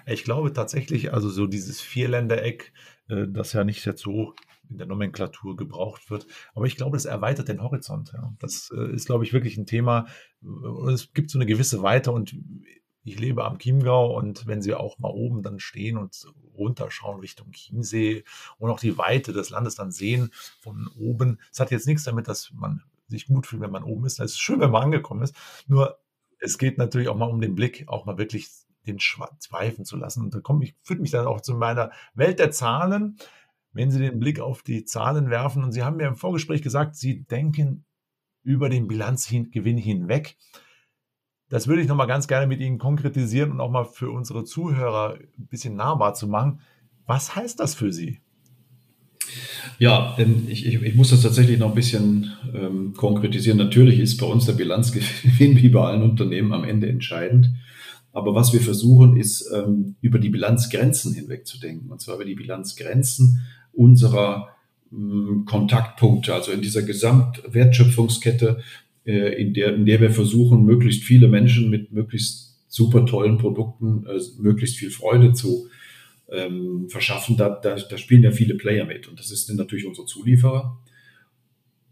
Ich 0.06 0.24
glaube 0.24 0.54
tatsächlich, 0.54 1.14
also 1.14 1.30
so 1.30 1.48
dieses 1.48 1.82
Vierländereck, 1.82 2.74
äh, 3.10 3.28
das 3.28 3.54
ja 3.54 3.64
nicht 3.64 3.86
jetzt 3.86 4.02
so 4.02 4.36
in 4.70 4.78
der 4.78 4.88
Nomenklatur 4.88 5.56
gebraucht 5.56 6.10
wird. 6.10 6.28
Aber 6.54 6.66
ich 6.66 6.76
glaube, 6.76 6.98
es 6.98 7.06
erweitert 7.06 7.48
den 7.48 7.62
Horizont. 7.62 8.14
Das 8.40 8.72
äh, 8.76 8.94
ist, 8.94 9.06
glaube 9.06 9.24
ich, 9.24 9.34
wirklich 9.34 9.58
ein 9.58 9.66
Thema. 9.66 10.08
Es 10.92 11.14
gibt 11.14 11.30
so 11.30 11.38
eine 11.38 11.46
gewisse 11.46 11.82
Weite 11.82 12.12
und 12.12 12.36
ich 13.04 13.20
lebe 13.20 13.46
am 13.46 13.60
Chiemgau 13.60 14.18
und 14.18 14.48
wenn 14.48 14.64
Sie 14.64 14.74
auch 14.74 14.98
mal 14.98 15.12
oben 15.12 15.44
dann 15.44 15.60
stehen 15.60 15.98
und 15.98 16.26
runterschauen 16.58 17.20
Richtung 17.20 17.52
Chiemsee 17.52 18.24
und 18.58 18.72
auch 18.72 18.80
die 18.80 18.98
Weite 18.98 19.32
des 19.32 19.52
Landes 19.52 19.76
dann 19.76 19.92
sehen 19.92 20.32
von 20.60 20.90
oben, 20.98 21.40
es 21.52 21.60
hat 21.60 21.70
jetzt 21.70 21.86
nichts 21.86 22.04
damit, 22.04 22.28
dass 22.28 22.52
man 22.52 22.82
sich 23.08 23.28
gut 23.28 23.46
fühlt, 23.46 23.62
wenn 23.62 23.72
man 23.72 23.84
oben 23.84 24.06
ist. 24.06 24.20
Es 24.20 24.32
ist 24.32 24.40
schön, 24.40 24.60
wenn 24.60 24.72
man 24.72 24.84
angekommen 24.84 25.22
ist. 25.22 25.36
Nur 25.68 26.00
es 26.40 26.58
geht 26.58 26.80
natürlich 26.80 27.08
auch 27.08 27.16
mal 27.16 27.30
um 27.30 27.42
den 27.42 27.54
Blick, 27.54 27.88
auch 27.88 28.08
mal 28.08 28.18
wirklich 28.18 28.50
den 28.88 29.00
zweifeln 29.00 29.86
zu 29.86 29.98
lassen. 29.98 30.24
Und 30.24 30.34
da 30.34 30.40
komme 30.40 30.64
ich, 30.64 30.76
führt 30.82 31.00
mich 31.02 31.12
dann 31.12 31.28
auch 31.28 31.42
zu 31.42 31.56
meiner 31.56 31.92
Welt 32.14 32.40
der 32.40 32.52
Zahlen. 32.52 33.18
Wenn 33.74 33.92
Sie 33.92 34.00
den 34.00 34.20
Blick 34.20 34.40
auf 34.40 34.64
die 34.64 34.86
Zahlen 34.86 35.30
werfen 35.30 35.64
und 35.64 35.72
Sie 35.72 35.84
haben 35.84 35.98
mir 35.98 36.08
im 36.08 36.16
Vorgespräch 36.16 36.62
gesagt, 36.62 36.96
Sie 36.96 37.24
denken 37.24 37.86
über 38.44 38.70
den 38.70 38.88
Bilanzgewinn 38.88 39.78
hinweg. 39.78 40.38
Das 41.50 41.68
würde 41.68 41.82
ich 41.82 41.88
nochmal 41.88 42.08
ganz 42.08 42.28
gerne 42.28 42.48
mit 42.48 42.60
Ihnen 42.60 42.78
konkretisieren 42.78 43.52
und 43.52 43.60
auch 43.60 43.72
mal 43.72 43.86
für 43.86 44.10
unsere 44.10 44.46
Zuhörer 44.46 45.16
ein 45.38 45.48
bisschen 45.48 45.76
nahbar 45.76 46.14
zu 46.14 46.28
machen. 46.28 46.60
Was 47.06 47.36
heißt 47.36 47.60
das 47.60 47.76
für 47.76 47.92
Sie? 47.92 48.22
Ja, 49.80 50.18
ich, 50.48 50.66
ich, 50.66 50.82
ich 50.82 50.96
muss 50.96 51.10
das 51.10 51.22
tatsächlich 51.22 51.60
noch 51.60 51.70
ein 51.70 51.76
bisschen 51.76 52.32
ähm, 52.54 52.94
konkretisieren. 52.94 53.58
Natürlich 53.58 54.00
ist 54.00 54.18
bei 54.18 54.26
uns 54.26 54.46
der 54.46 54.54
Bilanzgewinn 54.54 55.58
wie 55.62 55.70
bei 55.70 55.82
allen 55.82 56.04
Unternehmen 56.04 56.54
am 56.54 56.64
Ende 56.64 56.88
entscheidend. 56.88 57.50
Aber 58.16 58.34
was 58.34 58.54
wir 58.54 58.62
versuchen, 58.62 59.18
ist, 59.18 59.52
ähm, 59.54 59.96
über 60.00 60.20
die 60.20 60.30
Bilanzgrenzen 60.30 61.14
hinweg 61.14 61.46
zu 61.46 61.60
denken. 61.60 61.92
Und 61.92 62.00
zwar 62.00 62.16
über 62.16 62.24
die 62.24 62.36
Bilanzgrenzen 62.36 63.42
unserer 63.74 64.56
ähm, 64.90 65.44
Kontaktpunkte, 65.46 66.34
also 66.34 66.54
in 66.54 66.62
dieser 66.62 66.84
Gesamtwertschöpfungskette 66.84 68.62
äh, 69.06 69.42
in, 69.42 69.54
der, 69.54 69.76
in 69.76 69.86
der 69.86 70.00
wir 70.00 70.12
versuchen, 70.12 70.64
möglichst 70.64 71.04
viele 71.04 71.28
Menschen 71.28 71.70
mit 71.70 71.92
möglichst 71.92 72.56
super 72.70 73.06
tollen 73.06 73.38
Produkten 73.38 74.06
äh, 74.06 74.22
möglichst 74.40 74.78
viel 74.78 74.92
Freude 74.92 75.34
zu 75.34 75.68
ähm, 76.32 76.88
verschaffen. 76.88 77.36
Da, 77.36 77.50
da, 77.50 77.76
da 77.76 77.98
spielen 77.98 78.24
ja 78.24 78.32
viele 78.32 78.56
Player 78.56 78.86
mit 78.86 79.10
und 79.10 79.20
das 79.20 79.30
ist 79.30 79.54
natürlich 79.54 79.86
unsere 79.86 80.08
Zulieferer. 80.08 80.80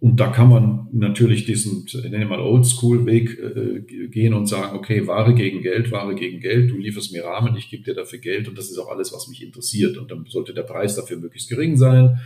Und 0.04 0.20
da 0.20 0.28
kann 0.28 0.50
man 0.50 0.90
natürlich 0.92 1.46
diesen, 1.46 1.86
ich 1.88 1.94
nenne 1.94 2.26
mal 2.26 2.42
Oldschool-Weg 2.42 3.40
äh, 3.40 4.08
gehen 4.10 4.34
und 4.34 4.48
sagen, 4.48 4.76
okay, 4.76 5.08
Ware 5.08 5.34
gegen 5.34 5.62
Geld, 5.62 5.94
Ware 5.94 6.14
gegen 6.14 6.42
Geld, 6.42 6.72
du 6.72 6.78
lieferst 6.78 7.14
mir 7.14 7.24
Rahmen, 7.24 7.56
ich 7.56 7.70
gebe 7.70 7.84
dir 7.84 7.94
dafür 7.94 8.20
Geld 8.20 8.50
und 8.50 8.58
das 8.58 8.70
ist 8.70 8.78
auch 8.80 8.90
alles, 8.90 9.14
was 9.14 9.30
mich 9.30 9.42
interessiert. 9.42 9.98
Und 9.98 10.12
dann 10.12 10.26
sollte 10.28 10.54
der 10.54 10.64
Preis 10.64 10.98
dafür 10.98 11.16
möglichst 11.16 11.48
gering 11.48 11.78
sein. 11.78 12.20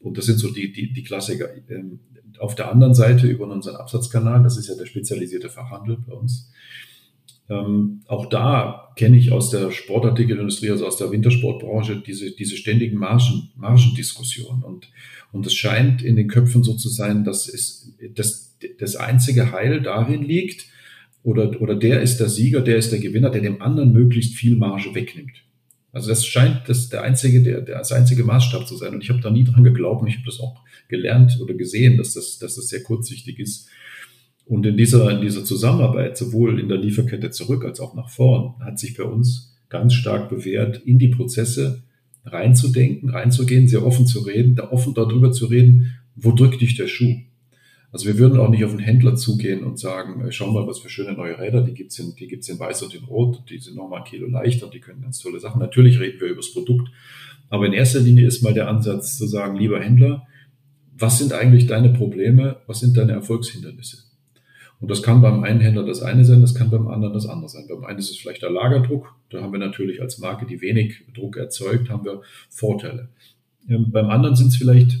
Und 0.00 0.18
das 0.18 0.26
sind 0.26 0.40
so 0.40 0.50
die, 0.50 0.72
die, 0.72 0.92
die 0.92 1.04
Klassiker. 1.04 1.48
Ähm, 1.70 2.00
auf 2.40 2.56
der 2.56 2.72
anderen 2.72 2.94
Seite 2.94 3.28
über 3.28 3.46
unseren 3.46 3.76
Absatzkanal, 3.76 4.42
das 4.42 4.56
ist 4.56 4.66
ja 4.66 4.74
der 4.74 4.86
spezialisierte 4.86 5.48
Fachhandel 5.48 5.98
bei 6.04 6.14
uns. 6.14 6.50
Ähm, 7.50 8.02
auch 8.06 8.26
da 8.26 8.92
kenne 8.96 9.16
ich 9.16 9.32
aus 9.32 9.50
der 9.50 9.70
Sportartikelindustrie, 9.70 10.70
also 10.70 10.86
aus 10.86 10.96
der 10.96 11.10
Wintersportbranche, 11.10 12.02
diese, 12.06 12.30
diese 12.30 12.56
ständigen 12.56 12.98
Margen, 12.98 13.50
Margendiskussionen. 13.56 14.62
Und, 14.62 14.88
und 15.32 15.46
es 15.46 15.54
scheint 15.54 16.02
in 16.02 16.16
den 16.16 16.28
Köpfen 16.28 16.62
so 16.62 16.74
zu 16.74 16.88
sein, 16.88 17.24
dass 17.24 17.48
es, 17.48 17.94
dass 18.14 18.56
das 18.78 18.96
einzige 18.96 19.52
Heil 19.52 19.80
darin 19.80 20.22
liegt, 20.22 20.66
oder, 21.24 21.60
oder 21.60 21.76
der 21.76 22.02
ist 22.02 22.18
der 22.18 22.28
Sieger, 22.28 22.60
der 22.60 22.76
ist 22.76 22.90
der 22.90 22.98
Gewinner, 22.98 23.30
der 23.30 23.42
dem 23.42 23.62
anderen 23.62 23.92
möglichst 23.92 24.34
viel 24.34 24.56
Marge 24.56 24.94
wegnimmt. 24.94 25.44
Also 25.92 26.08
das 26.08 26.26
scheint 26.26 26.68
das 26.68 26.88
der 26.88 27.02
einzige, 27.02 27.42
der, 27.42 27.60
der 27.60 27.78
das 27.78 27.92
einzige 27.92 28.24
Maßstab 28.24 28.66
zu 28.66 28.76
sein. 28.76 28.94
Und 28.94 29.02
ich 29.02 29.10
habe 29.10 29.20
da 29.20 29.30
nie 29.30 29.44
dran 29.44 29.62
geglaubt 29.62 30.02
und 30.02 30.08
ich 30.08 30.16
habe 30.16 30.26
das 30.26 30.40
auch 30.40 30.60
gelernt 30.88 31.38
oder 31.40 31.54
gesehen, 31.54 31.96
dass 31.96 32.14
das, 32.14 32.38
dass 32.38 32.56
das 32.56 32.68
sehr 32.68 32.82
kurzsichtig 32.82 33.38
ist. 33.38 33.68
Und 34.44 34.66
in 34.66 34.76
dieser, 34.76 35.10
in 35.10 35.20
dieser 35.20 35.44
Zusammenarbeit, 35.44 36.16
sowohl 36.16 36.58
in 36.58 36.68
der 36.68 36.78
Lieferkette 36.78 37.30
zurück 37.30 37.64
als 37.64 37.80
auch 37.80 37.94
nach 37.94 38.10
vorn, 38.10 38.54
hat 38.60 38.78
sich 38.78 38.96
bei 38.96 39.04
uns 39.04 39.56
ganz 39.68 39.94
stark 39.94 40.28
bewährt, 40.28 40.82
in 40.84 40.98
die 40.98 41.08
Prozesse 41.08 41.82
reinzudenken, 42.24 43.10
reinzugehen, 43.10 43.68
sehr 43.68 43.84
offen 43.84 44.06
zu 44.06 44.20
reden, 44.20 44.54
da 44.54 44.70
offen 44.70 44.94
darüber 44.94 45.32
zu 45.32 45.46
reden, 45.46 45.94
wo 46.14 46.32
drückt 46.32 46.60
dich 46.60 46.76
der 46.76 46.88
Schuh? 46.88 47.16
Also 47.90 48.06
wir 48.06 48.16
würden 48.16 48.38
auch 48.38 48.48
nicht 48.48 48.64
auf 48.64 48.70
einen 48.70 48.80
Händler 48.80 49.16
zugehen 49.16 49.64
und 49.64 49.78
sagen, 49.78 50.24
äh, 50.24 50.32
schau 50.32 50.50
mal, 50.50 50.66
was 50.66 50.78
für 50.78 50.88
schöne 50.88 51.12
neue 51.12 51.38
Räder, 51.38 51.62
die 51.62 51.74
gibt's 51.74 51.98
in, 51.98 52.14
die 52.14 52.26
gibt's 52.26 52.48
in 52.48 52.58
weiß 52.58 52.82
und 52.82 52.94
in 52.94 53.04
rot, 53.04 53.42
die 53.50 53.58
sind 53.58 53.76
nochmal 53.76 54.00
ein 54.00 54.04
Kilo 54.04 54.26
leichter 54.28 54.66
und 54.66 54.74
die 54.74 54.80
können 54.80 55.02
ganz 55.02 55.18
tolle 55.18 55.40
Sachen. 55.40 55.60
Natürlich 55.60 56.00
reden 56.00 56.20
wir 56.20 56.28
über 56.28 56.36
das 56.36 56.52
Produkt, 56.52 56.88
aber 57.50 57.66
in 57.66 57.74
erster 57.74 58.00
Linie 58.00 58.26
ist 58.26 58.42
mal 58.42 58.54
der 58.54 58.68
Ansatz 58.68 59.18
zu 59.18 59.26
sagen, 59.26 59.58
lieber 59.58 59.78
Händler, 59.78 60.26
was 60.96 61.18
sind 61.18 61.34
eigentlich 61.34 61.66
deine 61.66 61.90
Probleme, 61.90 62.56
was 62.66 62.80
sind 62.80 62.96
deine 62.96 63.12
Erfolgshindernisse? 63.12 63.98
Und 64.82 64.90
das 64.90 65.00
kann 65.00 65.22
beim 65.22 65.44
einen 65.44 65.60
Händler 65.60 65.86
das 65.86 66.02
eine 66.02 66.24
sein, 66.24 66.40
das 66.40 66.56
kann 66.56 66.68
beim 66.68 66.88
anderen 66.88 67.14
das 67.14 67.26
andere 67.26 67.48
sein. 67.48 67.66
Beim 67.68 67.84
einen 67.84 68.00
ist 68.00 68.10
es 68.10 68.16
vielleicht 68.16 68.42
der 68.42 68.50
Lagerdruck, 68.50 69.14
da 69.30 69.40
haben 69.40 69.52
wir 69.52 69.60
natürlich 69.60 70.02
als 70.02 70.18
Marke, 70.18 70.44
die 70.44 70.60
wenig 70.60 71.04
Druck 71.14 71.36
erzeugt, 71.36 71.88
haben 71.88 72.04
wir 72.04 72.22
Vorteile. 72.50 73.08
Ähm, 73.68 73.92
beim 73.92 74.10
anderen 74.10 74.34
sind 74.34 74.48
es 74.48 74.56
vielleicht 74.56 74.98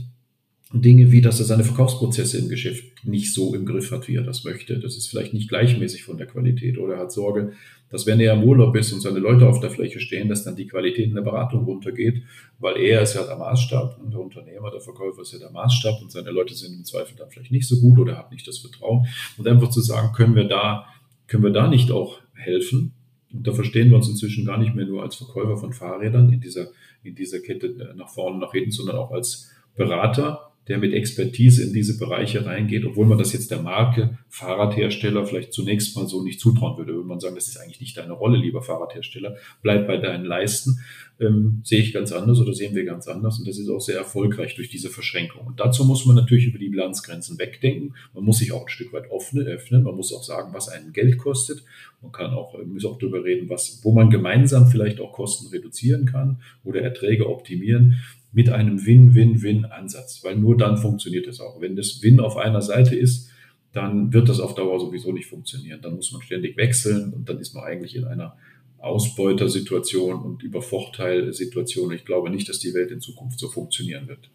Dinge 0.72 1.10
wie, 1.10 1.20
dass 1.20 1.40
er 1.40 1.46
seine 1.46 1.64
Verkaufsprozesse 1.64 2.38
im 2.38 2.48
Geschäft 2.48 3.04
nicht 3.04 3.34
so 3.34 3.56
im 3.56 3.66
Griff 3.66 3.90
hat, 3.90 4.06
wie 4.06 4.14
er 4.14 4.22
das 4.22 4.44
möchte. 4.44 4.78
Das 4.78 4.96
ist 4.96 5.08
vielleicht 5.08 5.34
nicht 5.34 5.48
gleichmäßig 5.48 6.04
von 6.04 6.16
der 6.16 6.28
Qualität 6.28 6.78
oder 6.78 6.94
er 6.94 7.00
hat 7.00 7.12
Sorge, 7.12 7.52
dass 7.92 8.06
wenn 8.06 8.18
er 8.18 8.32
im 8.32 8.42
Urlaub 8.42 8.74
ist 8.74 8.92
und 8.92 9.00
seine 9.00 9.18
Leute 9.18 9.46
auf 9.46 9.60
der 9.60 9.70
Fläche 9.70 10.00
stehen, 10.00 10.28
dass 10.28 10.44
dann 10.44 10.56
die 10.56 10.66
Qualität 10.66 11.06
in 11.06 11.14
der 11.14 11.22
Beratung 11.22 11.64
runtergeht, 11.64 12.22
weil 12.58 12.78
er 12.78 13.02
ist 13.02 13.14
ja 13.14 13.24
der 13.24 13.36
Maßstab 13.36 14.00
und 14.02 14.12
der 14.12 14.20
Unternehmer, 14.20 14.70
der 14.70 14.80
Verkäufer 14.80 15.22
ist 15.22 15.34
ja 15.34 15.38
der 15.38 15.50
Maßstab 15.50 16.00
und 16.00 16.10
seine 16.10 16.30
Leute 16.30 16.54
sind 16.54 16.74
im 16.74 16.84
Zweifel 16.84 17.14
dann 17.16 17.30
vielleicht 17.30 17.52
nicht 17.52 17.68
so 17.68 17.80
gut 17.80 17.98
oder 17.98 18.16
hat 18.16 18.32
nicht 18.32 18.48
das 18.48 18.58
Vertrauen. 18.58 19.06
Und 19.36 19.46
einfach 19.46 19.68
zu 19.68 19.82
sagen, 19.82 20.12
können 20.12 20.34
wir 20.34 20.48
da, 20.48 20.86
können 21.26 21.44
wir 21.44 21.52
da 21.52 21.68
nicht 21.68 21.90
auch 21.90 22.18
helfen? 22.34 22.94
Und 23.32 23.46
da 23.46 23.52
verstehen 23.52 23.90
wir 23.90 23.96
uns 23.96 24.08
inzwischen 24.08 24.46
gar 24.46 24.58
nicht 24.58 24.74
mehr 24.74 24.86
nur 24.86 25.02
als 25.02 25.16
Verkäufer 25.16 25.58
von 25.58 25.72
Fahrrädern 25.72 26.32
in 26.32 26.40
dieser, 26.40 26.68
in 27.02 27.14
dieser 27.14 27.40
Kette 27.40 27.94
nach 27.96 28.08
vorne, 28.08 28.38
nach 28.38 28.52
hinten, 28.52 28.72
sondern 28.72 28.96
auch 28.96 29.10
als 29.10 29.50
Berater 29.76 30.51
der 30.68 30.78
mit 30.78 30.92
Expertise 30.94 31.64
in 31.64 31.72
diese 31.72 31.98
Bereiche 31.98 32.46
reingeht, 32.46 32.84
obwohl 32.84 33.06
man 33.06 33.18
das 33.18 33.32
jetzt 33.32 33.50
der 33.50 33.62
Marke 33.62 34.18
Fahrradhersteller 34.28 35.26
vielleicht 35.26 35.52
zunächst 35.52 35.96
mal 35.96 36.06
so 36.06 36.22
nicht 36.22 36.40
zutrauen 36.40 36.78
würde. 36.78 36.94
Würde 36.94 37.08
man 37.08 37.18
sagen, 37.18 37.34
das 37.34 37.48
ist 37.48 37.56
eigentlich 37.56 37.80
nicht 37.80 37.96
deine 37.96 38.12
Rolle, 38.12 38.38
lieber 38.38 38.62
Fahrradhersteller, 38.62 39.36
bleib 39.62 39.88
bei 39.88 39.96
deinen 39.96 40.24
Leisten. 40.24 40.78
Ähm, 41.20 41.60
sehe 41.64 41.80
ich 41.80 41.92
ganz 41.92 42.12
anders 42.12 42.40
oder 42.40 42.54
sehen 42.54 42.74
wir 42.74 42.84
ganz 42.84 43.06
anders 43.08 43.38
und 43.38 43.46
das 43.46 43.58
ist 43.58 43.68
auch 43.68 43.80
sehr 43.80 43.96
erfolgreich 43.96 44.54
durch 44.54 44.70
diese 44.70 44.88
Verschränkung. 44.88 45.46
Und 45.46 45.60
dazu 45.60 45.84
muss 45.84 46.06
man 46.06 46.16
natürlich 46.16 46.46
über 46.46 46.58
die 46.58 46.68
Bilanzgrenzen 46.68 47.38
wegdenken. 47.38 47.94
Man 48.14 48.24
muss 48.24 48.38
sich 48.38 48.52
auch 48.52 48.62
ein 48.62 48.68
Stück 48.68 48.92
weit 48.92 49.10
öffnen, 49.12 49.46
öffnen. 49.46 49.82
Man 49.82 49.96
muss 49.96 50.12
auch 50.12 50.22
sagen, 50.22 50.54
was 50.54 50.68
einen 50.68 50.92
Geld 50.92 51.18
kostet. 51.18 51.64
Man 52.00 52.12
kann 52.12 52.32
auch, 52.32 52.54
äh, 52.54 52.64
muss 52.64 52.84
auch 52.84 52.98
darüber 52.98 53.24
reden, 53.24 53.50
was, 53.50 53.80
wo 53.82 53.92
man 53.92 54.10
gemeinsam 54.10 54.68
vielleicht 54.68 55.00
auch 55.00 55.12
Kosten 55.12 55.48
reduzieren 55.48 56.06
kann 56.06 56.40
oder 56.64 56.80
Erträge 56.80 57.28
optimieren 57.28 58.00
mit 58.32 58.48
einem 58.48 58.84
Win-Win-Win-Ansatz, 58.84 60.24
weil 60.24 60.36
nur 60.36 60.56
dann 60.56 60.78
funktioniert 60.78 61.26
es 61.26 61.40
auch. 61.40 61.60
Wenn 61.60 61.76
das 61.76 62.02
Win 62.02 62.18
auf 62.18 62.36
einer 62.36 62.62
Seite 62.62 62.96
ist, 62.96 63.30
dann 63.72 64.12
wird 64.12 64.28
das 64.28 64.40
auf 64.40 64.54
Dauer 64.54 64.80
sowieso 64.80 65.12
nicht 65.12 65.26
funktionieren. 65.26 65.80
Dann 65.82 65.96
muss 65.96 66.12
man 66.12 66.22
ständig 66.22 66.56
wechseln 66.56 67.12
und 67.12 67.28
dann 67.28 67.38
ist 67.38 67.54
man 67.54 67.64
eigentlich 67.64 67.94
in 67.94 68.04
einer 68.04 68.36
Ausbeutersituation 68.78 70.22
und 70.22 70.42
Übervorteilsituation. 70.42 71.92
Ich 71.92 72.04
glaube 72.04 72.30
nicht, 72.30 72.48
dass 72.48 72.58
die 72.58 72.74
Welt 72.74 72.90
in 72.90 73.00
Zukunft 73.00 73.38
so 73.38 73.48
funktionieren 73.48 74.08
wird. 74.08 74.30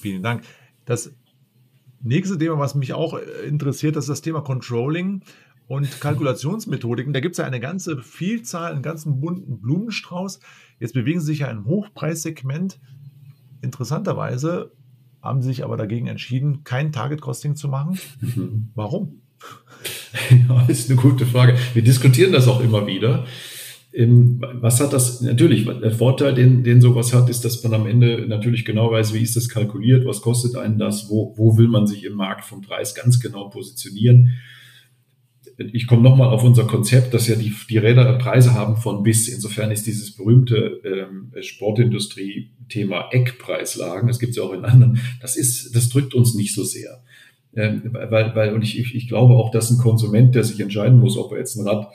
Vielen 0.00 0.22
Dank. 0.22 0.44
Das 0.84 1.12
nächste 2.02 2.38
Thema, 2.38 2.58
was 2.58 2.74
mich 2.74 2.92
auch 2.92 3.18
interessiert, 3.46 3.96
ist 3.96 4.08
das 4.08 4.20
Thema 4.22 4.40
Controlling 4.40 5.22
und 5.70 6.00
Kalkulationsmethodiken. 6.00 7.12
Da 7.12 7.20
gibt 7.20 7.34
es 7.34 7.38
ja 7.38 7.44
eine 7.44 7.60
ganze 7.60 8.02
Vielzahl, 8.02 8.72
einen 8.72 8.82
ganzen 8.82 9.20
bunten 9.20 9.60
Blumenstrauß. 9.60 10.40
Jetzt 10.80 10.94
bewegen 10.94 11.20
Sie 11.20 11.26
sich 11.26 11.38
ja 11.38 11.46
im 11.46 11.64
Hochpreissegment. 11.64 12.80
Interessanterweise 13.62 14.72
haben 15.22 15.42
Sie 15.42 15.46
sich 15.46 15.62
aber 15.62 15.76
dagegen 15.76 16.08
entschieden, 16.08 16.64
kein 16.64 16.90
Target-Costing 16.90 17.54
zu 17.54 17.68
machen. 17.68 18.00
Mhm. 18.20 18.70
Warum? 18.74 19.22
Ja, 20.48 20.66
ist 20.66 20.90
eine 20.90 21.00
gute 21.00 21.24
Frage. 21.24 21.56
Wir 21.72 21.82
diskutieren 21.82 22.32
das 22.32 22.48
auch 22.48 22.60
immer 22.60 22.88
wieder. 22.88 23.26
Ähm, 23.92 24.44
was 24.54 24.80
hat 24.80 24.92
das? 24.92 25.20
Natürlich, 25.20 25.66
der 25.66 25.92
Vorteil, 25.92 26.34
den, 26.34 26.64
den 26.64 26.80
sowas 26.80 27.14
hat, 27.14 27.30
ist, 27.30 27.44
dass 27.44 27.62
man 27.62 27.74
am 27.74 27.86
Ende 27.86 28.26
natürlich 28.26 28.64
genau 28.64 28.90
weiß, 28.90 29.14
wie 29.14 29.22
ist 29.22 29.36
das 29.36 29.48
kalkuliert, 29.48 30.04
was 30.04 30.20
kostet 30.20 30.56
einen 30.56 30.78
das, 30.78 31.08
wo, 31.08 31.32
wo 31.36 31.56
will 31.56 31.68
man 31.68 31.86
sich 31.86 32.04
im 32.04 32.14
Markt 32.14 32.44
vom 32.44 32.60
Preis 32.60 32.96
ganz 32.96 33.20
genau 33.20 33.48
positionieren 33.48 34.36
ich 35.72 35.86
komme 35.86 36.02
nochmal 36.02 36.28
auf 36.28 36.42
unser 36.42 36.64
Konzept, 36.64 37.12
dass 37.12 37.28
ja 37.28 37.36
die, 37.36 37.54
die 37.68 37.78
Räder 37.78 38.14
Preise 38.14 38.54
haben 38.54 38.76
von 38.76 39.02
bis. 39.02 39.28
Insofern 39.28 39.70
ist 39.70 39.86
dieses 39.86 40.16
berühmte 40.16 40.80
ähm, 40.84 41.32
Sportindustrie-Thema 41.40 43.08
Eckpreislagen, 43.10 44.08
das 44.08 44.18
gibt 44.18 44.30
es 44.30 44.36
ja 44.36 44.42
auch 44.42 44.54
in 44.54 44.64
anderen, 44.64 45.00
das 45.20 45.36
ist, 45.36 45.76
das 45.76 45.90
drückt 45.90 46.14
uns 46.14 46.34
nicht 46.34 46.54
so 46.54 46.64
sehr. 46.64 47.02
Ähm, 47.54 47.90
weil, 47.92 48.34
weil, 48.34 48.54
und 48.54 48.62
ich, 48.62 48.78
ich, 48.78 48.94
ich 48.94 49.08
glaube 49.08 49.34
auch, 49.34 49.50
dass 49.50 49.70
ein 49.70 49.78
Konsument, 49.78 50.34
der 50.34 50.44
sich 50.44 50.60
entscheiden 50.60 50.98
muss, 50.98 51.18
ob 51.18 51.32
er 51.32 51.38
jetzt 51.38 51.56
ein 51.56 51.66
Rad 51.66 51.88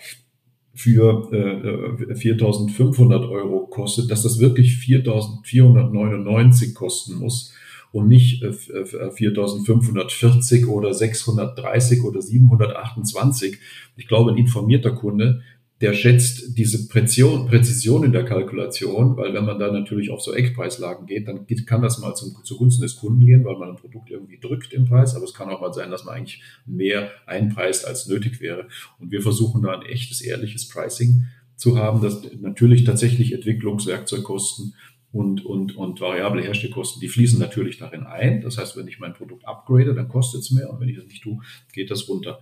für 0.73 1.29
äh, 1.31 2.13
4.500 2.13 3.29
Euro 3.29 3.67
kostet, 3.67 4.11
dass 4.11 4.23
das 4.23 4.39
wirklich 4.39 4.73
4.499 4.73 6.73
kosten 6.73 7.15
muss 7.15 7.53
und 7.95 8.07
nicht 8.07 8.43
äh, 8.43 8.49
4.540 8.49 10.67
oder 10.67 10.93
630 10.93 12.03
oder 12.03 12.21
728. 12.21 13.57
Ich 13.95 14.07
glaube, 14.07 14.31
ein 14.31 14.37
informierter 14.37 14.91
Kunde 14.91 15.41
der 15.81 15.93
schätzt 15.93 16.57
diese 16.57 16.87
Präzision, 16.87 17.47
Präzision 17.47 18.05
in 18.05 18.13
der 18.13 18.23
Kalkulation, 18.23 19.17
weil 19.17 19.33
wenn 19.33 19.43
man 19.43 19.59
da 19.59 19.69
natürlich 19.71 20.09
auf 20.09 20.21
so 20.21 20.33
Eckpreislagen 20.33 21.05
geht, 21.05 21.27
dann 21.27 21.45
kann 21.65 21.81
das 21.81 21.99
mal 21.99 22.15
zum, 22.15 22.33
zugunsten 22.45 22.83
des 22.83 22.95
Kunden 22.95 23.25
gehen, 23.25 23.43
weil 23.43 23.57
man 23.57 23.71
ein 23.71 23.75
Produkt 23.75 24.09
irgendwie 24.09 24.39
drückt 24.39 24.71
im 24.71 24.85
Preis, 24.85 25.15
aber 25.15 25.25
es 25.25 25.33
kann 25.33 25.49
auch 25.49 25.59
mal 25.59 25.73
sein, 25.73 25.91
dass 25.91 26.05
man 26.05 26.15
eigentlich 26.15 26.41
mehr 26.65 27.11
einpreist, 27.25 27.85
als 27.85 28.07
nötig 28.07 28.39
wäre. 28.39 28.69
Und 28.99 29.11
wir 29.11 29.21
versuchen 29.21 29.63
da 29.63 29.73
ein 29.73 29.85
echtes, 29.85 30.21
ehrliches 30.21 30.69
Pricing 30.69 31.25
zu 31.57 31.77
haben, 31.77 32.01
dass 32.01 32.21
natürlich 32.39 32.85
tatsächlich 32.85 33.33
Entwicklungswerkzeugkosten 33.33 34.75
und, 35.15 35.45
und, 35.45 35.77
und 35.77 36.01
variable 36.01 36.43
Herstellkosten, 36.43 36.99
die 36.99 37.07
fließen 37.07 37.39
natürlich 37.39 37.77
darin 37.77 38.03
ein. 38.03 38.41
Das 38.41 38.57
heißt, 38.57 38.75
wenn 38.75 38.87
ich 38.89 38.99
mein 38.99 39.13
Produkt 39.13 39.47
upgrade, 39.47 39.95
dann 39.95 40.09
kostet 40.09 40.41
es 40.41 40.51
mehr 40.51 40.69
und 40.69 40.81
wenn 40.81 40.89
ich 40.89 40.97
das 40.97 41.05
nicht 41.05 41.23
tue, 41.23 41.39
geht 41.71 41.89
das 41.89 42.09
runter. 42.09 42.41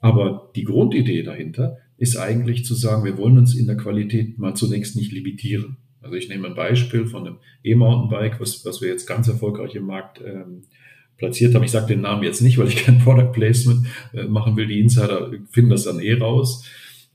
Aber 0.00 0.50
die 0.56 0.64
Grundidee 0.64 1.22
dahinter 1.22 1.78
ist 1.96 2.16
eigentlich 2.16 2.64
zu 2.64 2.74
sagen, 2.74 3.04
wir 3.04 3.16
wollen 3.18 3.38
uns 3.38 3.54
in 3.54 3.68
der 3.68 3.76
Qualität 3.76 4.36
mal 4.36 4.54
zunächst 4.54 4.96
nicht 4.96 5.12
limitieren. 5.12 5.76
Also 6.00 6.16
ich 6.16 6.28
nehme 6.28 6.48
ein 6.48 6.56
Beispiel 6.56 7.06
von 7.06 7.24
einem 7.24 7.36
E-Mountainbike, 7.62 8.40
was, 8.40 8.64
was 8.64 8.80
wir 8.80 8.88
jetzt 8.88 9.06
ganz 9.06 9.28
erfolgreich 9.28 9.76
im 9.76 9.86
Markt 9.86 10.20
ähm, 10.20 10.62
platziert 11.18 11.54
haben. 11.54 11.62
Ich 11.62 11.70
sage 11.70 11.86
den 11.86 12.00
Namen 12.00 12.24
jetzt 12.24 12.40
nicht, 12.40 12.58
weil 12.58 12.68
ich 12.68 12.84
kein 12.84 12.98
Product 12.98 13.30
Placement 13.32 13.86
äh, 14.12 14.24
machen 14.24 14.56
will. 14.56 14.66
Die 14.66 14.80
Insider 14.80 15.30
finden 15.50 15.70
das 15.70 15.84
dann 15.84 16.00
eh 16.00 16.14
raus. 16.14 16.64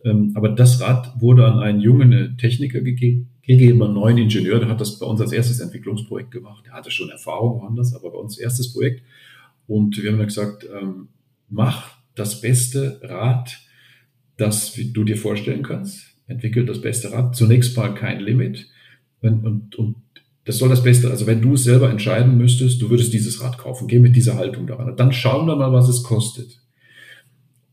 Ähm, 0.05 0.31
aber 0.35 0.49
das 0.49 0.79
Rad 0.79 1.19
wurde 1.19 1.45
an 1.45 1.59
einen 1.59 1.81
jungen 1.81 2.37
Techniker 2.37 2.79
gegeben, 2.81 3.32
gegeben, 3.45 3.83
einen 3.83 3.93
neuen 3.93 4.17
Ingenieur, 4.17 4.59
der 4.59 4.69
hat 4.69 4.81
das 4.81 4.99
bei 4.99 5.05
uns 5.05 5.21
als 5.21 5.31
erstes 5.31 5.59
Entwicklungsprojekt 5.59 6.31
gemacht. 6.31 6.65
Der 6.65 6.73
hatte 6.73 6.91
schon 6.91 7.09
Erfahrung 7.09 7.61
woanders, 7.61 7.93
aber 7.93 8.11
bei 8.11 8.17
uns 8.17 8.37
erstes 8.37 8.73
Projekt. 8.73 9.03
Und 9.67 10.01
wir 10.01 10.11
haben 10.11 10.17
dann 10.17 10.27
gesagt, 10.27 10.65
ähm, 10.73 11.09
mach 11.49 11.97
das 12.15 12.41
beste 12.41 12.99
Rad, 13.03 13.59
das 14.37 14.73
du 14.75 15.03
dir 15.03 15.17
vorstellen 15.17 15.63
kannst. 15.63 16.05
Entwickelt 16.27 16.69
das 16.69 16.81
beste 16.81 17.11
Rad. 17.11 17.35
Zunächst 17.35 17.75
mal 17.75 17.93
kein 17.93 18.21
Limit. 18.21 18.67
Und, 19.21 19.45
und, 19.45 19.75
und 19.75 19.95
das 20.45 20.57
soll 20.57 20.69
das 20.69 20.83
Beste, 20.83 21.09
also 21.09 21.27
wenn 21.27 21.41
du 21.41 21.53
es 21.53 21.63
selber 21.63 21.89
entscheiden 21.89 22.37
müsstest, 22.37 22.81
du 22.81 22.89
würdest 22.89 23.13
dieses 23.13 23.41
Rad 23.41 23.57
kaufen. 23.57 23.87
Geh 23.87 23.99
mit 23.99 24.15
dieser 24.15 24.35
Haltung 24.35 24.67
daran. 24.67 24.95
Dann 24.95 25.11
schauen 25.11 25.47
wir 25.47 25.55
mal, 25.55 25.71
was 25.71 25.87
es 25.87 26.03
kostet. 26.03 26.59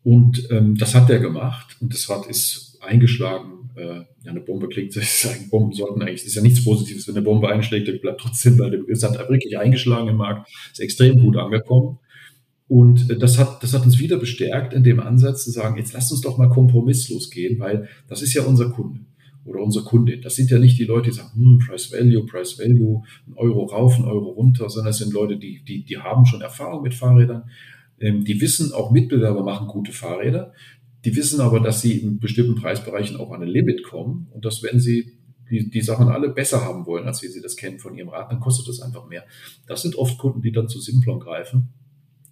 Und 0.02 0.48
ähm, 0.50 0.76
das 0.76 0.94
hat 0.94 1.10
er 1.10 1.18
gemacht. 1.18 1.76
Und 1.80 1.92
das 1.92 2.08
Rad 2.08 2.26
ist 2.26 2.69
eingeschlagen. 2.80 3.70
Äh, 3.76 4.00
ja, 4.24 4.30
eine 4.30 4.40
Bombe 4.40 4.68
klingt, 4.68 4.92
sagen, 4.94 5.48
Bomben 5.50 5.72
sollten 5.72 6.02
eigentlich, 6.02 6.24
ist 6.24 6.34
ja 6.34 6.42
nichts 6.42 6.64
Positives, 6.64 7.06
wenn 7.06 7.16
eine 7.16 7.24
Bombe 7.24 7.48
einschlägt, 7.48 7.88
die 7.88 7.92
bleibt 7.92 8.20
trotzdem 8.20 8.56
bei 8.56 8.70
dem, 8.70 8.84
es 8.88 9.02
hat 9.02 9.16
wirklich 9.28 9.58
eingeschlagen 9.58 10.08
im 10.08 10.16
Markt, 10.16 10.50
ist 10.72 10.80
extrem 10.80 11.18
gut 11.18 11.36
angekommen. 11.36 11.98
Und 12.68 13.10
äh, 13.10 13.18
das 13.18 13.38
hat, 13.38 13.62
das 13.62 13.74
hat 13.74 13.84
uns 13.84 13.98
wieder 13.98 14.16
bestärkt 14.16 14.72
in 14.74 14.84
dem 14.84 15.00
Ansatz 15.00 15.44
zu 15.44 15.50
sagen, 15.50 15.76
jetzt 15.76 15.92
lasst 15.92 16.12
uns 16.12 16.20
doch 16.20 16.38
mal 16.38 16.48
kompromisslos 16.48 17.30
gehen, 17.30 17.58
weil 17.58 17.88
das 18.08 18.22
ist 18.22 18.34
ja 18.34 18.42
unser 18.42 18.70
Kunde 18.70 19.00
oder 19.44 19.60
unsere 19.60 19.84
Kundin. 19.84 20.22
Das 20.22 20.36
sind 20.36 20.50
ja 20.50 20.58
nicht 20.58 20.78
die 20.78 20.84
Leute, 20.84 21.10
die 21.10 21.16
sagen, 21.16 21.32
hm, 21.34 21.58
Price 21.66 21.92
Value, 21.92 22.26
Price 22.26 22.58
Value, 22.58 23.02
ein 23.26 23.34
Euro 23.36 23.64
rauf, 23.64 23.98
ein 23.98 24.04
Euro 24.04 24.30
runter, 24.30 24.68
sondern 24.68 24.90
es 24.90 24.98
sind 24.98 25.12
Leute, 25.12 25.36
die, 25.36 25.62
die, 25.64 25.82
die 25.82 25.98
haben 25.98 26.26
schon 26.26 26.42
Erfahrung 26.42 26.82
mit 26.82 26.94
Fahrrädern. 26.94 27.44
Ähm, 28.00 28.24
die 28.24 28.40
wissen, 28.40 28.72
auch 28.72 28.90
Mitbewerber 28.90 29.42
machen 29.42 29.66
gute 29.66 29.92
Fahrräder. 29.92 30.52
Die 31.04 31.16
wissen 31.16 31.40
aber, 31.40 31.60
dass 31.60 31.80
sie 31.80 31.98
in 31.98 32.18
bestimmten 32.18 32.56
Preisbereichen 32.56 33.16
auch 33.16 33.32
an 33.32 33.42
ein 33.42 33.48
Limit 33.48 33.82
kommen 33.82 34.28
und 34.32 34.44
dass 34.44 34.62
wenn 34.62 34.80
sie 34.80 35.18
die, 35.50 35.68
die 35.68 35.80
Sachen 35.80 36.08
alle 36.08 36.28
besser 36.28 36.62
haben 36.62 36.86
wollen, 36.86 37.06
als 37.06 37.22
wie 37.22 37.28
sie 37.28 37.40
das 37.40 37.56
kennen 37.56 37.78
von 37.78 37.96
ihrem 37.96 38.10
Rad, 38.10 38.30
dann 38.30 38.40
kostet 38.40 38.68
das 38.68 38.80
einfach 38.80 39.08
mehr. 39.08 39.24
Das 39.66 39.82
sind 39.82 39.96
oft 39.96 40.18
Kunden, 40.18 40.42
die 40.42 40.52
dann 40.52 40.68
zu 40.68 40.80
Simplon 40.80 41.20
greifen 41.20 41.68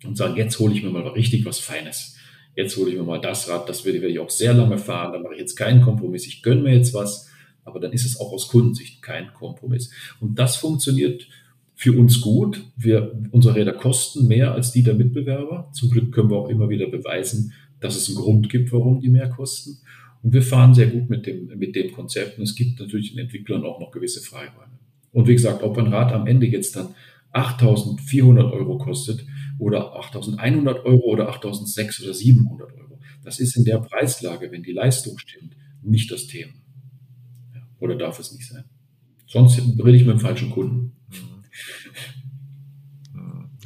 und 0.04 0.16
sagen, 0.16 0.36
jetzt 0.36 0.58
hole 0.58 0.74
ich 0.74 0.82
mir 0.82 0.90
mal 0.90 1.06
richtig 1.08 1.44
was 1.44 1.58
Feines. 1.58 2.16
Jetzt 2.54 2.76
hole 2.76 2.90
ich 2.90 2.96
mir 2.96 3.04
mal 3.04 3.20
das 3.20 3.48
Rad, 3.48 3.68
das 3.68 3.84
werde 3.84 4.06
ich 4.06 4.18
auch 4.18 4.30
sehr 4.30 4.54
lange 4.54 4.78
fahren, 4.78 5.12
da 5.12 5.18
mache 5.18 5.34
ich 5.34 5.40
jetzt 5.40 5.56
keinen 5.56 5.80
Kompromiss, 5.80 6.26
ich 6.26 6.42
gönne 6.42 6.62
mir 6.62 6.74
jetzt 6.74 6.92
was, 6.92 7.28
aber 7.64 7.80
dann 7.80 7.92
ist 7.92 8.04
es 8.04 8.18
auch 8.18 8.32
aus 8.32 8.48
Kundensicht 8.48 9.02
kein 9.02 9.32
Kompromiss. 9.34 9.90
Und 10.20 10.38
das 10.38 10.56
funktioniert 10.56 11.28
für 11.74 11.96
uns 11.96 12.20
gut. 12.20 12.64
Wir, 12.76 13.16
unsere 13.30 13.54
Räder 13.54 13.72
kosten 13.72 14.26
mehr 14.26 14.52
als 14.52 14.72
die 14.72 14.82
der 14.82 14.94
Mitbewerber. 14.94 15.70
Zum 15.72 15.90
Glück 15.90 16.12
können 16.12 16.30
wir 16.30 16.36
auch 16.36 16.48
immer 16.48 16.68
wieder 16.68 16.88
beweisen, 16.88 17.52
dass 17.80 17.96
es 17.96 18.08
einen 18.08 18.18
Grund 18.18 18.48
gibt, 18.48 18.72
warum 18.72 19.00
die 19.00 19.08
mehr 19.08 19.28
kosten. 19.28 19.78
Und 20.22 20.32
wir 20.32 20.42
fahren 20.42 20.74
sehr 20.74 20.88
gut 20.88 21.08
mit 21.08 21.26
dem, 21.26 21.46
mit 21.58 21.76
dem 21.76 21.92
Konzept. 21.92 22.38
Und 22.38 22.44
es 22.44 22.54
gibt 22.54 22.80
natürlich 22.80 23.12
den 23.12 23.20
Entwicklern 23.20 23.64
auch 23.64 23.80
noch 23.80 23.90
gewisse 23.90 24.20
Freiräume. 24.20 24.78
Und 25.12 25.28
wie 25.28 25.34
gesagt, 25.34 25.62
ob 25.62 25.78
ein 25.78 25.86
Rad 25.92 26.12
am 26.12 26.26
Ende 26.26 26.46
jetzt 26.46 26.76
dann 26.76 26.94
8.400 27.32 28.50
Euro 28.52 28.78
kostet, 28.78 29.24
oder 29.58 29.96
8.100 30.00 30.84
Euro 30.84 31.04
oder 31.04 31.30
8.600 31.30 32.02
oder 32.04 32.14
700 32.14 32.72
Euro. 32.72 32.98
Das 33.24 33.40
ist 33.40 33.56
in 33.56 33.64
der 33.64 33.78
Preislage, 33.78 34.50
wenn 34.50 34.62
die 34.62 34.72
Leistung 34.72 35.18
stimmt, 35.18 35.56
nicht 35.82 36.10
das 36.10 36.26
Thema. 36.26 36.52
Oder 37.80 37.96
darf 37.96 38.18
es 38.18 38.32
nicht 38.32 38.46
sein? 38.46 38.64
Sonst 39.26 39.58
rede 39.58 39.96
ich 39.96 40.04
mit 40.04 40.14
dem 40.14 40.20
falschen 40.20 40.50
Kunden. 40.50 40.92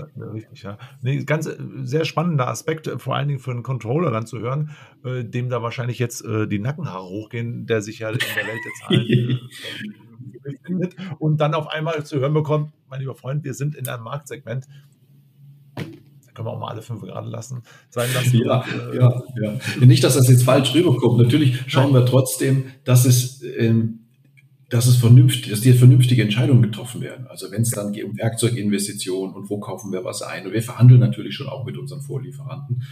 Richtig, 0.00 0.62
ja. 0.62 0.78
Nee, 1.02 1.24
ganz 1.24 1.46
äh, 1.46 1.56
sehr 1.82 2.04
spannender 2.04 2.48
Aspekt, 2.48 2.86
äh, 2.86 2.98
vor 2.98 3.14
allen 3.14 3.28
Dingen 3.28 3.40
für 3.40 3.50
einen 3.50 3.62
Controller 3.62 4.10
dann 4.10 4.26
zu 4.26 4.38
hören, 4.38 4.70
äh, 5.04 5.24
dem 5.24 5.50
da 5.50 5.62
wahrscheinlich 5.62 5.98
jetzt 5.98 6.24
äh, 6.24 6.46
die 6.46 6.58
Nackenhaare 6.58 7.04
hochgehen, 7.04 7.66
der 7.66 7.82
sich 7.82 7.98
ja 7.98 8.10
in 8.10 8.18
der 8.18 8.46
Welt 8.46 8.60
der 8.64 8.72
Zahlen 8.80 9.08
äh, 10.44 10.50
befindet 10.50 10.96
und 11.18 11.40
dann 11.40 11.54
auf 11.54 11.68
einmal 11.68 12.04
zu 12.04 12.18
hören 12.20 12.34
bekommt, 12.34 12.72
mein 12.88 13.00
lieber 13.00 13.14
Freund, 13.14 13.44
wir 13.44 13.54
sind 13.54 13.74
in 13.74 13.86
einem 13.86 14.04
Marktsegment, 14.04 14.66
können 16.34 16.48
wir 16.48 16.52
auch 16.52 16.58
mal 16.58 16.70
alle 16.70 16.82
fünf 16.82 17.02
gerade 17.02 17.28
lassen, 17.28 17.62
sein 17.90 18.08
lassen. 18.14 18.38
Ja, 18.38 18.60
und, 18.60 18.94
äh, 18.94 18.96
ja, 18.96 19.22
ja. 19.42 19.84
Nicht, 19.84 20.02
dass 20.02 20.14
das 20.14 20.28
jetzt 20.28 20.44
falsch 20.44 20.74
rüberkommt. 20.74 21.18
Natürlich 21.18 21.62
schauen 21.66 21.92
wir 21.92 22.06
trotzdem, 22.06 22.64
dass 22.84 23.04
es, 23.04 23.42
ähm, 23.42 24.01
dass 24.72 24.86
es 24.86 24.96
vernünftig, 24.96 25.50
dass 25.50 25.60
die 25.60 25.74
vernünftige 25.74 26.22
Entscheidungen 26.22 26.62
getroffen 26.62 27.02
werden. 27.02 27.26
Also 27.26 27.50
wenn 27.50 27.60
es 27.60 27.72
dann 27.72 27.92
geht 27.92 28.04
um 28.04 28.16
Werkzeuginvestitionen 28.16 29.34
und 29.36 29.50
wo 29.50 29.60
kaufen 29.60 29.92
wir 29.92 30.02
was 30.02 30.22
ein. 30.22 30.46
Und 30.46 30.54
wir 30.54 30.62
verhandeln 30.62 30.98
natürlich 30.98 31.34
schon 31.34 31.46
auch 31.46 31.66
mit 31.66 31.76
unseren 31.76 32.00
Vorlieferanten. 32.00 32.82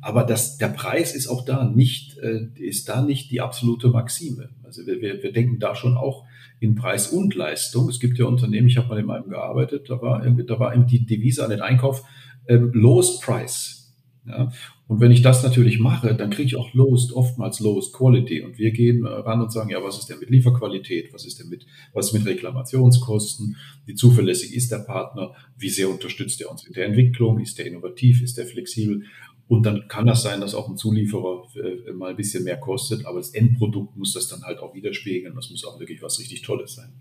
Aber 0.00 0.24
das, 0.24 0.58
der 0.58 0.66
Preis 0.66 1.14
ist 1.14 1.28
auch 1.28 1.44
da 1.44 1.62
nicht, 1.62 2.18
äh, 2.18 2.48
ist 2.56 2.88
da 2.88 3.02
nicht 3.02 3.30
die 3.30 3.40
absolute 3.40 3.86
Maxime. 3.86 4.48
Also 4.64 4.84
wir, 4.84 5.00
wir, 5.00 5.22
wir 5.22 5.30
denken 5.30 5.60
da 5.60 5.76
schon 5.76 5.96
auch 5.96 6.24
in 6.58 6.74
Preis 6.74 7.06
und 7.06 7.36
Leistung. 7.36 7.88
Es 7.88 8.00
gibt 8.00 8.18
ja 8.18 8.24
Unternehmen, 8.24 8.66
ich 8.66 8.76
habe 8.76 8.88
mal 8.88 8.98
in 8.98 9.08
einem 9.08 9.30
gearbeitet, 9.30 9.88
da 9.88 10.02
war, 10.02 10.28
da 10.28 10.58
war 10.58 10.76
die 10.76 11.06
Devise 11.06 11.44
an 11.44 11.50
den 11.50 11.60
Einkauf, 11.60 12.02
ähm, 12.48 12.72
Lowest 12.74 13.22
Price. 13.22 13.94
Ja? 14.26 14.50
Und 14.88 15.00
wenn 15.00 15.12
ich 15.12 15.20
das 15.20 15.42
natürlich 15.42 15.78
mache, 15.78 16.14
dann 16.14 16.30
kriege 16.30 16.46
ich 16.46 16.56
auch 16.56 16.72
Lowest, 16.72 17.12
oftmals 17.12 17.60
Lowest 17.60 17.92
Quality. 17.92 18.40
Und 18.40 18.58
wir 18.58 18.70
gehen 18.70 19.04
äh, 19.04 19.08
ran 19.08 19.42
und 19.42 19.52
sagen, 19.52 19.68
ja, 19.68 19.82
was 19.84 19.98
ist 19.98 20.06
denn 20.06 20.18
mit 20.18 20.30
Lieferqualität? 20.30 21.12
Was 21.12 21.26
ist 21.26 21.38
denn 21.38 21.50
mit, 21.50 21.66
was 21.92 22.06
ist 22.06 22.12
mit 22.14 22.24
Reklamationskosten? 22.24 23.56
Wie 23.84 23.94
zuverlässig 23.94 24.54
ist 24.54 24.72
der 24.72 24.78
Partner? 24.78 25.34
Wie 25.58 25.68
sehr 25.68 25.90
unterstützt 25.90 26.40
er 26.40 26.50
uns 26.50 26.66
in 26.66 26.72
der 26.72 26.86
Entwicklung? 26.86 27.38
Ist 27.38 27.58
der 27.58 27.66
innovativ? 27.66 28.22
Ist 28.22 28.38
der 28.38 28.46
flexibel? 28.46 29.02
Und 29.46 29.66
dann 29.66 29.88
kann 29.88 30.06
das 30.06 30.22
sein, 30.22 30.40
dass 30.40 30.54
auch 30.54 30.68
ein 30.70 30.78
Zulieferer 30.78 31.42
äh, 31.56 31.92
mal 31.92 32.10
ein 32.10 32.16
bisschen 32.16 32.44
mehr 32.44 32.58
kostet, 32.58 33.04
aber 33.04 33.18
das 33.18 33.30
Endprodukt 33.30 33.94
muss 33.96 34.14
das 34.14 34.28
dann 34.28 34.42
halt 34.42 34.58
auch 34.58 34.74
widerspiegeln. 34.74 35.34
Das 35.34 35.50
muss 35.50 35.66
auch 35.66 35.78
wirklich 35.78 36.00
was 36.00 36.18
richtig 36.18 36.40
Tolles 36.40 36.74
sein. 36.74 36.92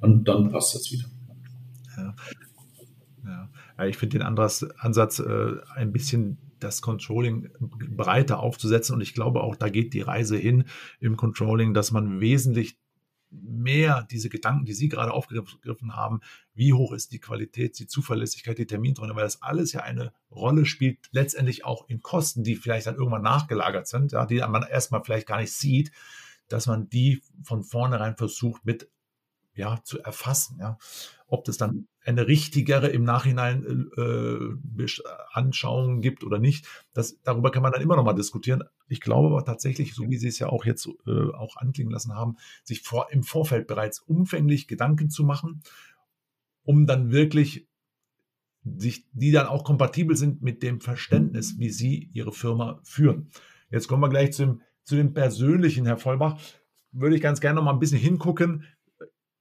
Und 0.00 0.24
dann 0.28 0.50
passt 0.50 0.74
das 0.74 0.90
wieder. 0.90 1.04
Ja. 1.96 2.14
Ja. 3.24 3.86
Ich 3.86 3.96
finde 3.98 4.18
den 4.18 4.26
Ansatz, 4.26 4.64
Ansatz 4.78 5.18
äh, 5.18 5.52
ein 5.74 5.92
bisschen 5.92 6.38
das 6.64 6.82
Controlling 6.82 7.50
breiter 7.60 8.40
aufzusetzen 8.40 8.94
und 8.94 9.00
ich 9.00 9.14
glaube 9.14 9.42
auch, 9.42 9.56
da 9.56 9.68
geht 9.68 9.94
die 9.94 10.00
Reise 10.00 10.36
hin 10.36 10.64
im 10.98 11.16
Controlling, 11.16 11.74
dass 11.74 11.92
man 11.92 12.20
wesentlich 12.20 12.76
mehr 13.30 14.06
diese 14.10 14.28
Gedanken, 14.28 14.64
die 14.64 14.74
Sie 14.74 14.88
gerade 14.88 15.12
aufgegriffen 15.12 15.96
haben, 15.96 16.20
wie 16.54 16.72
hoch 16.72 16.92
ist 16.92 17.12
die 17.12 17.18
Qualität, 17.18 17.78
die 17.78 17.86
Zuverlässigkeit, 17.86 18.58
die 18.58 18.66
Termintreue, 18.66 19.14
weil 19.14 19.24
das 19.24 19.42
alles 19.42 19.72
ja 19.72 19.82
eine 19.82 20.12
Rolle 20.30 20.66
spielt, 20.66 20.98
letztendlich 21.10 21.64
auch 21.64 21.88
in 21.88 22.00
Kosten, 22.00 22.44
die 22.44 22.56
vielleicht 22.56 22.86
dann 22.86 22.96
irgendwann 22.96 23.22
nachgelagert 23.22 23.88
sind, 23.88 24.12
ja, 24.12 24.26
die 24.26 24.38
man 24.38 24.62
erstmal 24.62 25.02
vielleicht 25.04 25.26
gar 25.26 25.40
nicht 25.40 25.52
sieht, 25.52 25.90
dass 26.48 26.66
man 26.66 26.88
die 26.88 27.22
von 27.42 27.64
vornherein 27.64 28.16
versucht 28.16 28.64
mit 28.64 28.88
ja, 29.54 29.82
zu 29.84 30.00
erfassen. 30.00 30.58
Ja. 30.60 30.78
Ob 31.34 31.44
das 31.46 31.56
dann 31.56 31.88
eine 32.04 32.28
richtigere 32.28 32.86
im 32.86 33.02
Nachhinein 33.02 33.90
äh, 33.96 34.86
Anschauung 35.32 36.00
gibt 36.00 36.22
oder 36.22 36.38
nicht, 36.38 36.64
das, 36.92 37.20
darüber 37.24 37.50
kann 37.50 37.64
man 37.64 37.72
dann 37.72 37.82
immer 37.82 37.96
noch 37.96 38.04
mal 38.04 38.12
diskutieren. 38.12 38.62
Ich 38.86 39.00
glaube 39.00 39.26
aber 39.26 39.44
tatsächlich, 39.44 39.94
so 39.94 40.08
wie 40.08 40.16
Sie 40.16 40.28
es 40.28 40.38
ja 40.38 40.48
auch 40.48 40.64
jetzt 40.64 40.88
äh, 41.08 41.32
auch 41.34 41.56
anklingen 41.56 41.92
lassen 41.92 42.14
haben, 42.14 42.36
sich 42.62 42.82
vor, 42.82 43.08
im 43.10 43.24
Vorfeld 43.24 43.66
bereits 43.66 43.98
umfänglich 43.98 44.68
Gedanken 44.68 45.10
zu 45.10 45.24
machen, 45.24 45.64
um 46.62 46.86
dann 46.86 47.10
wirklich 47.10 47.66
sich, 48.64 49.04
die 49.12 49.32
dann 49.32 49.48
auch 49.48 49.64
kompatibel 49.64 50.16
sind 50.16 50.40
mit 50.40 50.62
dem 50.62 50.80
Verständnis, 50.80 51.58
wie 51.58 51.70
Sie 51.70 52.10
Ihre 52.12 52.32
Firma 52.32 52.78
führen. 52.84 53.30
Jetzt 53.70 53.88
kommen 53.88 54.02
wir 54.02 54.08
gleich 54.08 54.32
zum 54.34 54.62
zu 54.84 54.94
dem 54.94 55.14
Persönlichen, 55.14 55.84
Herr 55.84 55.96
Vollbach, 55.96 56.38
würde 56.92 57.16
ich 57.16 57.22
ganz 57.22 57.40
gerne 57.40 57.56
noch 57.56 57.64
mal 57.64 57.72
ein 57.72 57.80
bisschen 57.80 57.98
hingucken. 57.98 58.64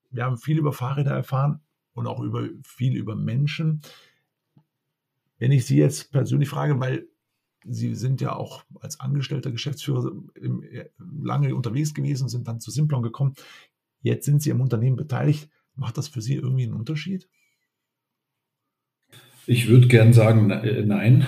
Wir 0.09 0.25
haben 0.25 0.37
viel 0.37 0.57
über 0.57 0.73
Fahrräder 0.73 1.11
erfahren 1.11 1.62
und 1.93 2.07
auch 2.07 2.19
über 2.19 2.49
viel 2.63 2.95
über 2.95 3.15
Menschen. 3.15 3.81
Wenn 5.37 5.51
ich 5.51 5.65
Sie 5.65 5.77
jetzt 5.77 6.11
persönlich 6.11 6.49
frage, 6.49 6.79
weil 6.79 7.07
Sie 7.65 7.95
sind 7.95 8.21
ja 8.21 8.35
auch 8.35 8.63
als 8.81 8.99
angestellter 8.99 9.51
Geschäftsführer 9.51 10.11
lange 10.97 11.55
unterwegs 11.55 11.93
gewesen 11.93 12.23
und 12.23 12.29
sind 12.29 12.47
dann 12.47 12.59
zu 12.59 12.71
Simplon 12.71 13.03
gekommen. 13.03 13.33
Jetzt 14.01 14.25
sind 14.25 14.41
Sie 14.41 14.49
im 14.49 14.61
Unternehmen 14.61 14.97
beteiligt. 14.97 15.49
Macht 15.75 15.97
das 15.97 16.09
für 16.09 16.21
Sie 16.21 16.35
irgendwie 16.35 16.63
einen 16.63 16.73
Unterschied? 16.73 17.29
Ich 19.47 19.67
würde 19.67 19.87
gern 19.87 20.13
sagen, 20.13 20.51
äh, 20.51 20.85
nein, 20.85 21.25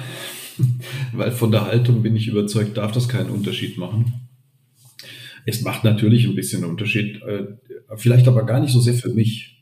weil 1.14 1.32
von 1.32 1.52
der 1.52 1.66
Haltung 1.66 2.04
bin 2.04 2.16
ich 2.16 2.28
überzeugt, 2.28 2.78
darf 2.78 2.92
das 2.92 3.10
keinen 3.10 3.30
Unterschied 3.30 3.78
machen. 3.78 4.30
Es 5.46 5.62
macht 5.62 5.84
natürlich 5.84 6.26
ein 6.26 6.36
bisschen 6.36 6.66
Unterschied, 6.66 7.22
äh, 7.24 7.46
vielleicht 7.98 8.28
aber 8.28 8.46
gar 8.46 8.60
nicht 8.60 8.72
so 8.72 8.80
sehr 8.80 8.94
für 8.94 9.14
mich. 9.14 9.55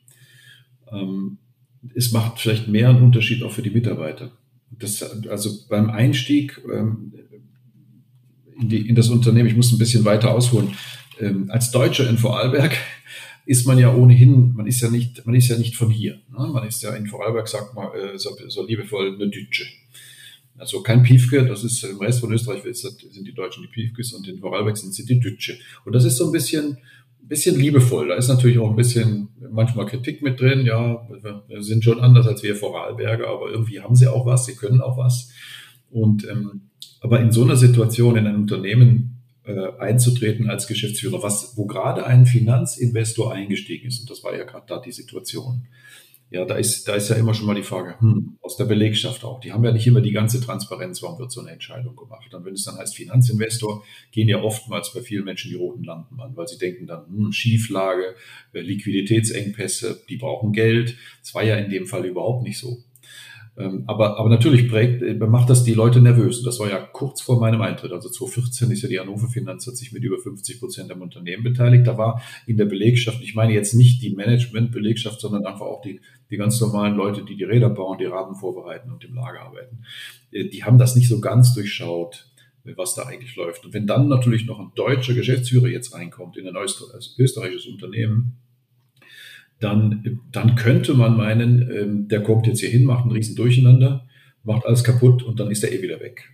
Ähm, 0.93 1.37
es 1.95 2.11
macht 2.11 2.39
vielleicht 2.39 2.67
mehr 2.67 2.89
einen 2.89 3.03
Unterschied 3.03 3.43
auch 3.43 3.51
für 3.51 3.61
die 3.61 3.69
Mitarbeiter. 3.69 4.31
Das, 4.71 5.03
also 5.27 5.67
beim 5.69 5.89
Einstieg 5.89 6.61
ähm, 6.71 7.13
in, 8.59 8.69
die, 8.69 8.87
in 8.87 8.95
das 8.95 9.09
Unternehmen, 9.09 9.49
ich 9.49 9.55
muss 9.55 9.71
ein 9.71 9.77
bisschen 9.77 10.05
weiter 10.05 10.33
ausholen. 10.33 10.69
Ähm, 11.19 11.49
als 11.49 11.71
Deutscher 11.71 12.09
in 12.09 12.17
Vorarlberg 12.17 12.75
ist 13.45 13.67
man 13.67 13.77
ja 13.77 13.93
ohnehin, 13.93 14.53
man 14.53 14.67
ist 14.67 14.81
ja 14.81 14.89
nicht, 14.89 15.25
man 15.25 15.35
ist 15.35 15.49
ja 15.49 15.57
nicht 15.57 15.75
von 15.75 15.89
hier. 15.89 16.15
Ne? 16.31 16.47
Man 16.47 16.67
ist 16.67 16.81
ja 16.81 16.93
in 16.95 17.07
Vorarlberg, 17.07 17.47
sagt 17.47 17.75
man 17.75 17.89
äh, 17.93 18.17
so, 18.17 18.35
so 18.47 18.65
liebevoll, 18.65 19.15
eine 19.15 19.29
Dütsche. 19.29 19.65
Also 20.57 20.81
kein 20.81 21.03
Piefke, 21.03 21.45
das 21.45 21.63
ist 21.63 21.83
im 21.83 21.97
Rest 21.97 22.19
von 22.19 22.31
Österreich 22.31 22.61
sind 22.63 23.27
die 23.27 23.33
Deutschen 23.33 23.63
die 23.63 23.69
Piefkes 23.69 24.13
und 24.13 24.27
in 24.27 24.39
Vorarlberg 24.39 24.77
sind 24.77 24.93
sie 24.93 25.05
die 25.05 25.19
Dütsche. 25.19 25.57
Und 25.83 25.93
das 25.93 26.05
ist 26.05 26.17
so 26.17 26.27
ein 26.27 26.31
bisschen, 26.31 26.77
bisschen 27.27 27.59
liebevoll. 27.59 28.09
Da 28.09 28.15
ist 28.15 28.27
natürlich 28.27 28.59
auch 28.59 28.69
ein 28.69 28.75
bisschen 28.75 29.29
manchmal 29.51 29.85
Kritik 29.85 30.21
mit 30.21 30.39
drin. 30.39 30.65
Ja, 30.65 31.07
wir 31.47 31.63
sind 31.63 31.83
schon 31.83 31.99
anders 31.99 32.27
als 32.27 32.43
wir 32.43 32.55
Vorarlberger, 32.55 33.27
aber 33.27 33.49
irgendwie 33.49 33.81
haben 33.81 33.95
sie 33.95 34.07
auch 34.07 34.25
was, 34.25 34.45
sie 34.45 34.55
können 34.55 34.81
auch 34.81 34.97
was. 34.97 35.31
Und 35.89 36.27
ähm, 36.27 36.69
aber 37.01 37.19
in 37.19 37.31
so 37.31 37.43
einer 37.43 37.55
Situation 37.55 38.15
in 38.15 38.27
einem 38.27 38.41
Unternehmen 38.41 39.21
äh, 39.43 39.77
einzutreten 39.77 40.49
als 40.49 40.67
Geschäftsführer, 40.67 41.21
was, 41.21 41.57
wo 41.57 41.65
gerade 41.65 42.05
ein 42.05 42.25
Finanzinvestor 42.25 43.33
eingestiegen 43.33 43.87
ist, 43.87 43.99
und 43.99 44.09
das 44.09 44.23
war 44.23 44.35
ja 44.35 44.45
gerade 44.45 44.65
da 44.67 44.79
die 44.79 44.91
Situation. 44.91 45.67
Ja, 46.33 46.45
da 46.45 46.55
ist, 46.55 46.87
da 46.87 46.95
ist 46.95 47.09
ja 47.09 47.15
immer 47.15 47.35
schon 47.35 47.45
mal 47.45 47.53
die 47.53 47.61
Frage, 47.61 47.93
hm, 47.99 48.39
aus 48.41 48.57
der 48.57 48.65
Belegschaft 48.65 49.23
auch. 49.23 49.39
Die 49.39 49.53
haben 49.53 49.63
ja 49.63 49.71
nicht 49.71 49.85
immer 49.85 50.01
die 50.01 50.11
ganze 50.11 50.41
Transparenz, 50.41 51.03
warum 51.03 51.19
wird 51.19 51.31
so 51.31 51.41
eine 51.41 51.51
Entscheidung 51.51 51.95
gemacht. 51.95 52.33
Und 52.33 52.43
wenn 52.43 52.55
es 52.55 52.63
dann 52.63 52.75
heißt 52.75 52.95
Finanzinvestor, 52.95 53.83
gehen 54.11 54.27
ja 54.27 54.41
oftmals 54.41 54.91
bei 54.95 55.01
vielen 55.01 55.25
Menschen 55.25 55.51
die 55.51 55.57
roten 55.57 55.83
Lampen 55.83 56.19
an, 56.19 56.35
weil 56.35 56.47
sie 56.47 56.57
denken 56.57 56.87
dann, 56.87 57.05
hm, 57.05 57.31
Schieflage, 57.33 58.15
äh, 58.51 58.61
Liquiditätsengpässe, 58.61 60.01
die 60.09 60.17
brauchen 60.17 60.53
Geld. 60.53 60.97
Das 61.21 61.35
war 61.35 61.43
ja 61.43 61.55
in 61.55 61.69
dem 61.69 61.85
Fall 61.85 62.03
überhaupt 62.03 62.41
nicht 62.41 62.57
so. 62.57 62.83
Ähm, 63.55 63.83
aber, 63.85 64.17
aber 64.17 64.29
natürlich 64.29 64.67
prägt, 64.67 65.03
äh, 65.03 65.13
macht 65.13 65.49
das 65.49 65.63
die 65.63 65.73
Leute 65.73 66.01
nervös. 66.01 66.39
Und 66.39 66.45
das 66.45 66.59
war 66.59 66.69
ja 66.69 66.79
kurz 66.79 67.21
vor 67.21 67.39
meinem 67.39 67.61
Eintritt. 67.61 67.91
Also 67.91 68.09
2014 68.09 68.71
ist 68.71 68.81
ja 68.81 68.89
die 68.89 68.99
Hannover 68.99 69.27
Finanz, 69.27 69.67
hat 69.67 69.77
sich 69.77 69.91
mit 69.91 70.03
über 70.03 70.17
50 70.17 70.59
Prozent 70.59 70.91
am 70.91 71.01
Unternehmen 71.01 71.43
beteiligt. 71.43 71.85
Da 71.85 71.97
war 71.97 72.21
in 72.47 72.57
der 72.57 72.65
Belegschaft, 72.65 73.21
ich 73.21 73.35
meine 73.35 73.53
jetzt 73.53 73.75
nicht 73.75 74.01
die 74.01 74.15
Management-Belegschaft, 74.15 75.21
sondern 75.21 75.45
einfach 75.45 75.65
auch 75.65 75.81
die, 75.81 76.01
die 76.31 76.37
ganz 76.37 76.59
normalen 76.61 76.95
Leute, 76.95 77.23
die 77.23 77.35
die 77.35 77.43
Räder 77.43 77.69
bauen, 77.69 77.99
die 77.99 78.05
Rahmen 78.05 78.35
vorbereiten 78.35 78.91
und 78.91 79.03
im 79.03 79.13
Lager 79.13 79.41
arbeiten. 79.41 79.83
Äh, 80.31 80.45
die 80.45 80.63
haben 80.63 80.79
das 80.79 80.95
nicht 80.95 81.07
so 81.07 81.19
ganz 81.21 81.53
durchschaut 81.53 82.29
was 82.77 82.95
da 82.95 83.03
eigentlich 83.03 83.35
läuft. 83.35 83.65
Und 83.65 83.73
wenn 83.73 83.87
dann 83.87 84.07
natürlich 84.07 84.45
noch 84.45 84.57
ein 84.57 84.71
deutscher 84.75 85.13
Geschäftsführer 85.13 85.67
jetzt 85.67 85.93
reinkommt 85.93 86.37
in 86.37 86.47
ein 86.47 86.55
österreichisches 86.55 87.67
Unternehmen, 87.67 88.37
dann, 89.63 90.21
dann 90.31 90.55
könnte 90.55 90.93
man 90.93 91.17
meinen, 91.17 91.69
ähm, 91.71 92.07
der 92.07 92.21
kommt 92.21 92.47
jetzt 92.47 92.59
hier 92.59 92.69
hin, 92.69 92.85
macht 92.85 93.03
einen 93.03 93.11
riesen 93.11 93.35
Durcheinander, 93.35 94.07
macht 94.43 94.65
alles 94.65 94.83
kaputt 94.83 95.23
und 95.23 95.39
dann 95.39 95.51
ist 95.51 95.63
er 95.63 95.71
eh 95.71 95.81
wieder 95.81 95.99
weg. 95.99 96.29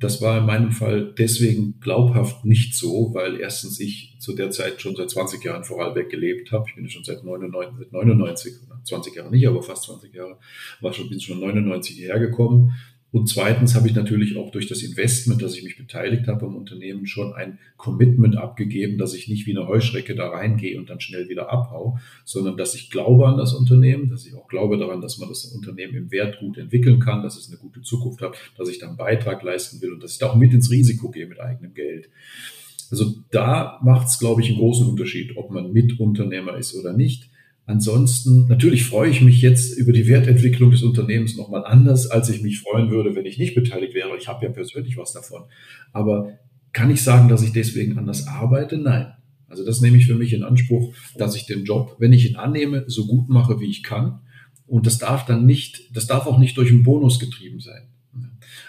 Das 0.00 0.22
war 0.22 0.38
in 0.38 0.46
meinem 0.46 0.70
Fall 0.70 1.12
deswegen 1.18 1.80
glaubhaft 1.80 2.44
nicht 2.44 2.74
so, 2.74 3.12
weil 3.14 3.40
erstens 3.40 3.80
ich 3.80 4.16
zu 4.20 4.34
der 4.34 4.50
Zeit 4.50 4.80
schon 4.80 4.94
seit 4.94 5.10
20 5.10 5.42
Jahren 5.42 5.64
Vorarlberg 5.64 6.08
gelebt 6.08 6.52
habe. 6.52 6.66
Ich 6.68 6.76
bin 6.76 6.88
schon 6.88 7.02
seit 7.02 7.24
99, 7.24 7.90
99 7.90 8.54
20 8.84 9.14
Jahre 9.16 9.30
nicht, 9.30 9.46
aber 9.46 9.62
fast 9.62 9.84
20 9.84 10.14
Jahre, 10.14 10.38
war 10.80 10.92
schon, 10.92 11.08
bin 11.08 11.20
schon 11.20 11.40
99 11.40 11.96
hierher 11.96 12.20
gekommen 12.20 12.72
und 13.10 13.26
zweitens 13.26 13.74
habe 13.74 13.88
ich 13.88 13.94
natürlich 13.94 14.36
auch 14.36 14.50
durch 14.50 14.66
das 14.66 14.82
Investment, 14.82 15.40
dass 15.40 15.56
ich 15.56 15.64
mich 15.64 15.78
beteiligt 15.78 16.26
habe 16.26 16.44
am 16.44 16.56
Unternehmen, 16.56 17.06
schon 17.06 17.32
ein 17.32 17.58
Commitment 17.78 18.36
abgegeben, 18.36 18.98
dass 18.98 19.14
ich 19.14 19.28
nicht 19.28 19.46
wie 19.46 19.56
eine 19.56 19.66
Heuschrecke 19.66 20.14
da 20.14 20.28
reingehe 20.28 20.78
und 20.78 20.90
dann 20.90 21.00
schnell 21.00 21.30
wieder 21.30 21.50
abhau, 21.50 21.98
sondern 22.26 22.58
dass 22.58 22.74
ich 22.74 22.90
glaube 22.90 23.26
an 23.26 23.38
das 23.38 23.54
Unternehmen, 23.54 24.10
dass 24.10 24.26
ich 24.26 24.34
auch 24.34 24.46
glaube 24.46 24.76
daran, 24.76 25.00
dass 25.00 25.16
man 25.16 25.30
das 25.30 25.46
Unternehmen 25.46 25.94
im 25.94 26.10
Wert 26.10 26.38
gut 26.38 26.58
entwickeln 26.58 27.00
kann, 27.00 27.22
dass 27.22 27.38
es 27.38 27.48
eine 27.48 27.56
gute 27.56 27.80
Zukunft 27.80 28.20
hat, 28.20 28.36
dass 28.58 28.68
ich 28.68 28.78
da 28.78 28.88
einen 28.88 28.98
Beitrag 28.98 29.42
leisten 29.42 29.80
will 29.80 29.92
und 29.94 30.02
dass 30.02 30.12
ich 30.12 30.18
da 30.18 30.26
auch 30.26 30.36
mit 30.36 30.52
ins 30.52 30.70
Risiko 30.70 31.10
gehe 31.10 31.26
mit 31.26 31.40
eigenem 31.40 31.72
Geld. 31.72 32.10
Also 32.90 33.14
da 33.30 33.80
macht 33.82 34.08
es, 34.08 34.18
glaube 34.18 34.42
ich, 34.42 34.48
einen 34.48 34.58
großen 34.58 34.86
Unterschied, 34.86 35.36
ob 35.38 35.50
man 35.50 35.72
Mitunternehmer 35.72 36.56
ist 36.58 36.74
oder 36.74 36.92
nicht. 36.92 37.30
Ansonsten, 37.68 38.46
natürlich 38.48 38.86
freue 38.86 39.10
ich 39.10 39.20
mich 39.20 39.42
jetzt 39.42 39.76
über 39.76 39.92
die 39.92 40.08
Wertentwicklung 40.08 40.70
des 40.70 40.82
Unternehmens 40.82 41.36
nochmal 41.36 41.66
anders, 41.66 42.06
als 42.06 42.30
ich 42.30 42.40
mich 42.40 42.60
freuen 42.60 42.90
würde, 42.90 43.14
wenn 43.14 43.26
ich 43.26 43.36
nicht 43.36 43.54
beteiligt 43.54 43.92
wäre. 43.92 44.16
Ich 44.18 44.26
habe 44.26 44.46
ja 44.46 44.50
persönlich 44.50 44.96
was 44.96 45.12
davon. 45.12 45.42
Aber 45.92 46.30
kann 46.72 46.90
ich 46.90 47.02
sagen, 47.02 47.28
dass 47.28 47.42
ich 47.42 47.52
deswegen 47.52 47.98
anders 47.98 48.26
arbeite? 48.26 48.78
Nein. 48.78 49.12
Also 49.48 49.66
das 49.66 49.82
nehme 49.82 49.98
ich 49.98 50.06
für 50.06 50.14
mich 50.14 50.32
in 50.32 50.44
Anspruch, 50.44 50.94
dass 51.18 51.36
ich 51.36 51.44
den 51.44 51.64
Job, 51.64 51.96
wenn 51.98 52.14
ich 52.14 52.30
ihn 52.30 52.36
annehme, 52.36 52.84
so 52.86 53.06
gut 53.06 53.28
mache, 53.28 53.60
wie 53.60 53.68
ich 53.68 53.82
kann. 53.82 54.20
Und 54.66 54.86
das 54.86 54.96
darf 54.96 55.26
dann 55.26 55.44
nicht, 55.44 55.94
das 55.94 56.06
darf 56.06 56.26
auch 56.26 56.38
nicht 56.38 56.56
durch 56.56 56.70
einen 56.70 56.84
Bonus 56.84 57.18
getrieben 57.18 57.60
sein. 57.60 57.88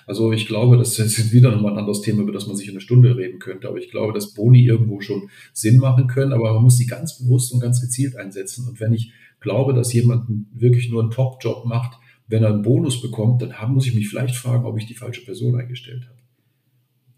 Also 0.09 0.31
ich 0.31 0.47
glaube, 0.47 0.75
das 0.75 0.97
ist 0.97 1.31
wieder 1.31 1.51
nochmal 1.51 1.73
ein 1.73 1.77
anderes 1.77 2.01
Thema, 2.01 2.23
über 2.23 2.31
das 2.31 2.47
man 2.47 2.55
sich 2.55 2.67
in 2.67 2.73
eine 2.73 2.81
Stunde 2.81 3.15
reden 3.15 3.37
könnte. 3.37 3.67
Aber 3.67 3.77
ich 3.77 3.91
glaube, 3.91 4.11
dass 4.11 4.33
Boni 4.33 4.65
irgendwo 4.65 5.01
schon 5.01 5.29
Sinn 5.53 5.77
machen 5.77 6.07
können, 6.07 6.33
aber 6.33 6.51
man 6.51 6.63
muss 6.63 6.77
sie 6.77 6.87
ganz 6.87 7.19
bewusst 7.19 7.53
und 7.53 7.59
ganz 7.59 7.79
gezielt 7.79 8.15
einsetzen. 8.15 8.67
Und 8.67 8.79
wenn 8.79 8.91
ich 8.91 9.11
glaube, 9.39 9.75
dass 9.75 9.93
jemand 9.93 10.27
wirklich 10.51 10.89
nur 10.89 11.03
einen 11.03 11.11
Top-Job 11.11 11.63
macht, 11.65 11.99
wenn 12.27 12.41
er 12.41 12.49
einen 12.49 12.63
Bonus 12.63 13.03
bekommt, 13.03 13.43
dann 13.43 13.53
muss 13.71 13.85
ich 13.85 13.93
mich 13.93 14.09
vielleicht 14.09 14.35
fragen, 14.35 14.65
ob 14.65 14.79
ich 14.79 14.87
die 14.87 14.95
falsche 14.95 15.23
Person 15.23 15.55
eingestellt 15.59 16.07
habe. 16.09 16.17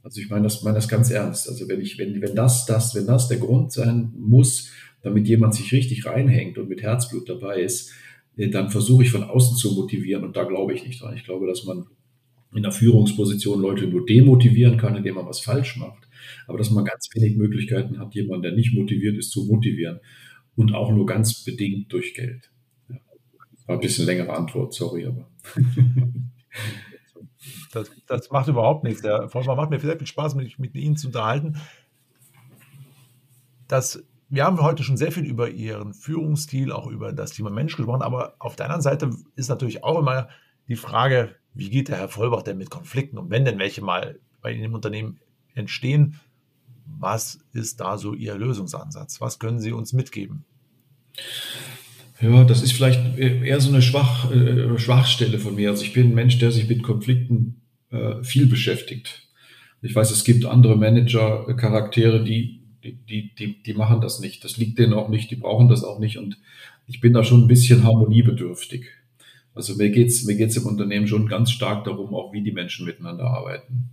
Also 0.03 0.19
ich 0.19 0.29
meine 0.29 0.43
das, 0.43 0.61
meine 0.61 0.75
das 0.75 0.89
ganz 0.89 1.11
ernst. 1.11 1.47
Also 1.47 1.69
wenn 1.69 1.79
ich, 1.79 1.97
wenn, 1.97 2.21
wenn 2.21 2.35
das, 2.35 2.65
das, 2.65 2.93
wenn 2.93 3.07
das 3.07 3.29
der 3.29 3.37
Grund 3.37 3.71
sein 3.71 4.11
muss, 4.17 4.69
damit 5.01 5.29
jemand 5.29 5.55
sich 5.55 5.71
richtig 5.71 6.05
reinhängt 6.05 6.57
und 6.57 6.67
mit 6.67 6.81
Herzblut 6.81 7.29
dabei 7.29 7.61
ist, 7.61 7.93
äh, 8.35 8.49
dann 8.49 8.69
versuche 8.69 9.03
ich 9.03 9.11
von 9.11 9.23
außen 9.23 9.55
zu 9.55 9.75
motivieren 9.75 10.25
und 10.25 10.35
da 10.35 10.43
glaube 10.43 10.73
ich 10.73 10.85
nicht 10.85 11.01
dran. 11.01 11.15
Ich 11.15 11.23
glaube, 11.23 11.47
dass 11.47 11.63
man 11.63 11.85
in 12.53 12.63
der 12.63 12.71
Führungsposition 12.71 13.61
Leute 13.61 13.87
nur 13.87 14.05
demotivieren 14.05 14.77
kann, 14.77 14.95
indem 14.95 15.15
man 15.15 15.25
was 15.25 15.39
falsch 15.39 15.77
macht. 15.77 16.07
Aber 16.47 16.57
dass 16.57 16.69
man 16.69 16.85
ganz 16.85 17.07
wenig 17.13 17.37
Möglichkeiten 17.37 17.99
hat, 17.99 18.13
jemanden, 18.13 18.43
der 18.43 18.51
nicht 18.53 18.73
motiviert 18.73 19.17
ist, 19.17 19.31
zu 19.31 19.45
motivieren. 19.45 19.99
Und 20.55 20.73
auch 20.73 20.91
nur 20.91 21.05
ganz 21.05 21.43
bedingt 21.43 21.91
durch 21.93 22.13
Geld. 22.13 22.51
Ja. 22.89 22.97
War 23.67 23.75
ein 23.77 23.81
bisschen 23.81 24.05
längere 24.05 24.35
Antwort, 24.35 24.73
sorry, 24.73 25.05
aber. 25.05 25.29
Das, 27.71 27.89
das 28.05 28.29
macht 28.29 28.47
überhaupt 28.49 28.83
nichts. 28.83 29.01
Herr 29.03 29.29
Vollmer 29.29 29.55
macht 29.55 29.69
mir 29.69 29.79
sehr 29.79 29.97
viel 29.97 30.05
Spaß, 30.05 30.35
mich 30.35 30.59
mit 30.59 30.75
Ihnen 30.75 30.97
zu 30.97 31.07
unterhalten. 31.07 31.57
Das, 33.67 34.03
wir 34.29 34.43
haben 34.43 34.61
heute 34.61 34.83
schon 34.83 34.97
sehr 34.97 35.11
viel 35.11 35.25
über 35.25 35.49
Ihren 35.49 35.93
Führungsstil, 35.93 36.71
auch 36.71 36.87
über 36.87 37.13
das 37.13 37.31
Thema 37.31 37.49
Mensch 37.49 37.75
gesprochen, 37.75 38.01
aber 38.01 38.35
auf 38.39 38.55
der 38.55 38.65
anderen 38.65 38.81
Seite 38.81 39.09
ist 39.35 39.49
natürlich 39.49 39.83
auch 39.83 39.97
immer 39.99 40.27
die 40.67 40.75
Frage, 40.75 41.35
wie 41.53 41.69
geht 41.69 41.89
der 41.89 41.97
Herr 41.97 42.09
Vollbach 42.09 42.43
denn 42.43 42.57
mit 42.57 42.69
Konflikten 42.69 43.17
und 43.17 43.29
wenn 43.29 43.45
denn 43.45 43.59
welche 43.59 43.81
mal 43.81 44.19
bei 44.41 44.53
Ihnen 44.53 44.65
im 44.65 44.73
Unternehmen 44.73 45.19
entstehen, 45.53 46.19
was 46.85 47.39
ist 47.53 47.79
da 47.79 47.97
so 47.97 48.13
Ihr 48.13 48.35
Lösungsansatz? 48.35 49.21
Was 49.21 49.39
können 49.39 49.59
Sie 49.59 49.71
uns 49.71 49.93
mitgeben? 49.93 50.43
Ja, 52.21 52.43
das 52.43 52.61
ist 52.61 52.73
vielleicht 52.73 53.17
eher 53.17 53.59
so 53.59 53.69
eine 53.69 53.81
Schwach, 53.81 54.31
äh, 54.31 54.77
Schwachstelle 54.77 55.39
von 55.39 55.55
mir. 55.55 55.71
Also 55.71 55.83
ich 55.83 55.93
bin 55.93 56.09
ein 56.11 56.15
Mensch, 56.15 56.37
der 56.37 56.51
sich 56.51 56.69
mit 56.69 56.83
Konflikten 56.83 57.61
äh, 57.89 58.23
viel 58.23 58.45
beschäftigt. 58.45 59.27
Ich 59.81 59.95
weiß, 59.95 60.11
es 60.11 60.23
gibt 60.23 60.45
andere 60.45 60.77
Manager-Charaktere, 60.77 62.23
die, 62.23 62.61
die, 62.83 63.33
die, 63.33 63.63
die 63.63 63.73
machen 63.73 64.01
das 64.01 64.19
nicht. 64.19 64.43
Das 64.43 64.57
liegt 64.57 64.77
denen 64.77 64.93
auch 64.93 65.09
nicht, 65.09 65.31
die 65.31 65.35
brauchen 65.35 65.67
das 65.67 65.83
auch 65.83 65.99
nicht. 65.99 66.17
Und 66.17 66.37
ich 66.87 67.01
bin 67.01 67.13
da 67.13 67.23
schon 67.23 67.41
ein 67.41 67.47
bisschen 67.47 67.83
harmoniebedürftig. 67.83 68.85
Also 69.53 69.75
mir 69.75 69.89
geht's 69.89 70.23
mir 70.23 70.35
geht's 70.35 70.57
im 70.57 70.65
Unternehmen 70.65 71.07
schon 71.07 71.27
ganz 71.27 71.51
stark 71.51 71.83
darum, 71.83 72.13
auch 72.13 72.31
wie 72.33 72.41
die 72.41 72.51
Menschen 72.51 72.85
miteinander 72.85 73.25
arbeiten. 73.25 73.89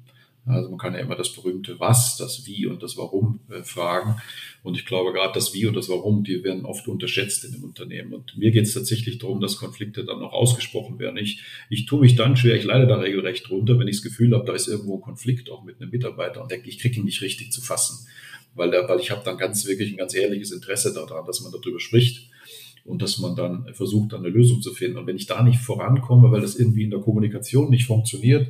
Also 0.49 0.71
man 0.71 0.79
kann 0.79 0.95
ja 0.95 1.01
immer 1.01 1.15
das 1.15 1.33
berühmte 1.35 1.79
Was, 1.79 2.17
das 2.17 2.47
Wie 2.47 2.67
und 2.67 2.83
das 2.83 2.97
Warum 2.97 3.41
äh, 3.51 3.63
fragen. 3.63 4.17
Und 4.63 4.77
ich 4.77 4.87
glaube, 4.87 5.13
gerade 5.13 5.35
das 5.35 5.53
Wie 5.53 5.67
und 5.67 5.75
das 5.75 5.89
Warum, 5.89 6.25
die 6.25 6.43
werden 6.43 6.65
oft 6.65 6.89
unterschätzt 6.89 7.45
in 7.45 7.53
dem 7.53 7.65
Unternehmen. 7.65 8.15
Und 8.15 8.37
mir 8.37 8.51
geht 8.51 8.65
es 8.65 8.73
tatsächlich 8.73 9.19
darum, 9.19 9.41
dass 9.41 9.59
Konflikte 9.59 10.05
dann 10.05 10.23
auch 10.23 10.33
ausgesprochen 10.33 10.99
werden. 10.99 11.19
Ich, 11.19 11.43
ich 11.69 11.85
tue 11.87 12.01
mich 12.01 12.17
dann 12.17 12.37
schwer, 12.37 12.57
ich 12.57 12.65
leide 12.65 12.87
da 12.87 12.97
regelrecht 12.97 13.51
runter, 13.51 13.79
wenn 13.79 13.89
ich 13.89 13.97
das 13.97 14.05
Gefühl 14.05 14.35
habe, 14.35 14.47
da 14.47 14.55
ist 14.55 14.69
irgendwo 14.69 14.99
Konflikt 14.99 15.51
auch 15.51 15.65
mit 15.65 15.81
einem 15.81 15.91
Mitarbeiter 15.91 16.43
und 16.43 16.51
denke, 16.51 16.69
ich 16.69 16.79
kriege 16.79 16.99
ihn 16.99 17.05
nicht 17.05 17.21
richtig 17.21 17.53
zu 17.53 17.61
fassen. 17.61 18.07
Weil, 18.55 18.71
der, 18.71 18.89
weil 18.89 19.01
ich 19.01 19.11
habe 19.11 19.23
dann 19.25 19.37
ganz 19.37 19.67
wirklich 19.67 19.93
ein 19.93 19.99
ganz 19.99 20.15
ehrliches 20.15 20.51
Interesse 20.51 20.95
daran, 20.95 21.27
dass 21.27 21.43
man 21.43 21.53
darüber 21.53 21.79
spricht 21.79 22.28
und 22.89 23.03
dass 23.03 23.19
man 23.19 23.37
dann 23.37 23.67
versucht, 23.75 24.15
eine 24.15 24.29
Lösung 24.29 24.63
zu 24.63 24.73
finden. 24.73 24.99
Und 24.99 25.07
wenn 25.07 25.17
ich 25.17 25.27
da 25.27 25.43
nicht 25.43 25.61
vorankomme, 25.61 26.31
weil 26.31 26.41
das 26.41 26.57
irgendwie 26.57 26.85
in 26.85 26.91
der 26.91 27.01
Kommunikation 27.01 27.71
nicht 27.71 27.87
funktioniert, 27.87 28.49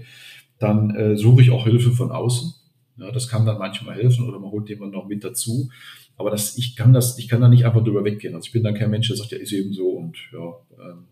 dann 0.59 0.95
äh, 0.95 1.17
suche 1.17 1.43
ich 1.43 1.51
auch 1.51 1.65
Hilfe 1.65 1.91
von 1.91 2.11
außen. 2.11 2.55
Ja, 2.99 3.13
das 3.13 3.29
kann 3.29 3.47
dann 3.47 3.59
manchmal 3.59 3.97
helfen 3.97 4.29
oder 4.29 4.39
man 4.39 4.51
holt 4.51 4.69
jemanden 4.69 4.97
noch 4.97 5.07
mit 5.07 5.25
dazu. 5.25 5.71
Aber 6.17 6.31
das, 6.31 6.57
ich 6.59 6.75
kann 6.75 6.93
das, 6.93 7.19
ich 7.19 7.29
kann 7.29 7.41
da 7.41 7.49
nicht 7.49 7.65
einfach 7.65 7.83
drüber 7.83 8.05
weggehen. 8.05 8.35
Also 8.35 8.47
ich 8.47 8.53
bin 8.53 8.65
dann 8.65 8.75
kein 8.75 8.91
Mensch, 8.91 9.09
der 9.09 9.17
sagt, 9.17 9.31
ja, 9.31 9.39
ist 9.39 9.53
eben 9.53 9.73
so 9.73 9.89
und 9.91 10.17
ja, 10.33 10.55
ähm, 10.85 11.05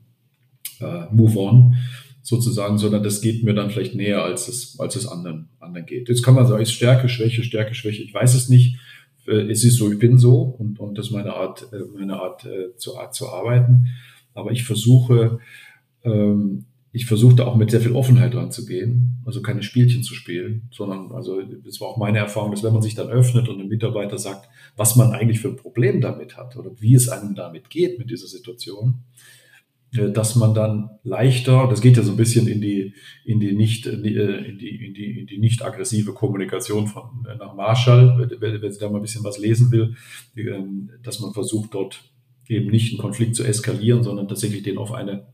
äh, 0.81 1.15
move 1.15 1.39
on 1.39 1.77
sozusagen, 2.23 2.77
sondern 2.77 3.05
das 3.05 3.21
geht 3.21 3.45
mir 3.45 3.55
dann 3.55 3.71
vielleicht 3.71 3.95
näher, 3.95 4.25
als 4.25 4.49
es, 4.49 4.81
als 4.81 4.97
es 4.97 5.07
anderen, 5.07 5.49
anderen 5.61 5.87
geht. 5.87 6.09
Jetzt 6.09 6.25
kann 6.25 6.35
man 6.35 6.47
sagen, 6.47 6.61
ist 6.61 6.73
Stärke, 6.73 7.09
Schwäche, 7.09 7.45
Stärke, 7.45 7.75
Schwäche. 7.75 8.03
Ich 8.03 8.13
weiß 8.13 8.35
es 8.35 8.49
nicht. 8.49 8.79
Äh, 9.27 9.51
es 9.51 9.65
ist 9.65 9.77
so, 9.77 9.91
ich 9.91 9.99
bin 9.99 10.19
so 10.19 10.41
und, 10.43 10.79
und 10.79 10.97
das 10.99 11.07
ist 11.07 11.13
meine 11.13 11.35
Art, 11.35 11.69
äh, 11.73 11.81
meine 11.97 12.21
Art 12.21 12.45
äh, 12.45 12.77
zu, 12.77 12.93
zu 13.13 13.29
arbeiten. 13.29 13.89
Aber 14.35 14.51
ich 14.53 14.65
versuche, 14.65 15.39
ähm, 16.05 16.67
ich 16.93 17.05
versuchte 17.05 17.47
auch 17.47 17.57
mit 17.57 17.71
sehr 17.71 17.83
viel 17.83 17.93
Offenheit 17.93 18.35
ranzugehen, 18.35 19.19
also 19.27 19.43
keine 19.43 19.63
Spielchen 19.63 20.03
zu 20.03 20.15
spielen, 20.15 20.69
sondern 20.71 21.13
also 21.13 21.43
das 21.43 21.79
war 21.79 21.89
auch 21.89 21.99
meine 21.99 22.19
Erfahrung, 22.19 22.53
dass 22.53 22.63
wenn 22.63 22.73
man 22.73 22.81
sich 22.81 22.95
dann 22.95 23.09
öffnet 23.09 23.51
und 23.51 23.61
ein 23.61 23.69
Mitarbeiter 23.69 24.17
sagt, 24.17 24.49
was 24.77 24.97
man 24.97 25.13
eigentlich 25.13 25.41
für 25.41 25.49
ein 25.49 25.57
Problem 25.57 26.01
damit 26.01 26.39
hat 26.39 26.57
oder 26.57 26.71
wie 26.81 26.95
es 26.95 27.11
einem 27.11 27.35
damit 27.35 27.69
geht 27.69 27.99
mit 27.99 28.11
dieser 28.11 28.29
Situation, 28.29 29.03
dass 29.97 30.37
man 30.37 30.55
dann 30.55 30.91
leichter, 31.03 31.67
das 31.69 31.81
geht 31.81 31.97
ja 31.97 32.03
so 32.03 32.13
ein 32.13 32.17
bisschen 32.17 32.47
in 32.49 32.61
die 32.61 32.95
in 33.25 33.41
die 33.41 33.53
nicht 33.53 33.87
in 33.87 34.03
die 34.03 34.15
die, 34.15 34.87
in 34.87 34.95
die, 34.95 35.21
in 35.21 35.27
die 35.27 35.39
nicht 35.39 35.65
aggressive 35.65 36.13
Kommunikation 36.13 36.87
von 36.87 37.27
äh, 37.29 37.37
nach 37.37 37.55
Marshall, 37.55 38.29
wenn, 38.41 38.63
wenn 38.63 38.73
sie 38.73 38.79
da 38.79 38.89
mal 38.89 38.99
ein 38.99 39.03
bisschen 39.03 39.25
was 39.25 39.39
lesen 39.39 39.71
will, 39.73 39.95
ähm, 40.37 40.91
dass 41.03 41.21
man 41.21 41.33
versucht 41.33 41.75
dort 41.75 42.03
eben 42.49 42.71
nicht 42.71 42.93
einen 42.93 43.01
Konflikt 43.01 43.37
zu 43.37 43.45
eskalieren, 43.45 44.03
sondern 44.03 44.29
tatsächlich 44.29 44.63
den 44.63 44.79
auf 44.79 44.93
eine 44.93 45.27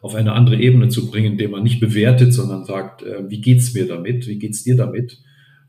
auf 0.00 0.16
eine 0.16 0.32
andere 0.32 0.56
Ebene 0.56 0.88
zu 0.88 1.08
bringen, 1.10 1.32
indem 1.32 1.52
man 1.52 1.62
nicht 1.62 1.78
bewertet, 1.78 2.34
sondern 2.34 2.64
sagt, 2.64 3.02
äh, 3.02 3.30
wie 3.30 3.40
geht's 3.40 3.72
mir 3.72 3.86
damit, 3.86 4.26
wie 4.26 4.38
geht's 4.38 4.64
dir 4.64 4.76
damit? 4.76 5.22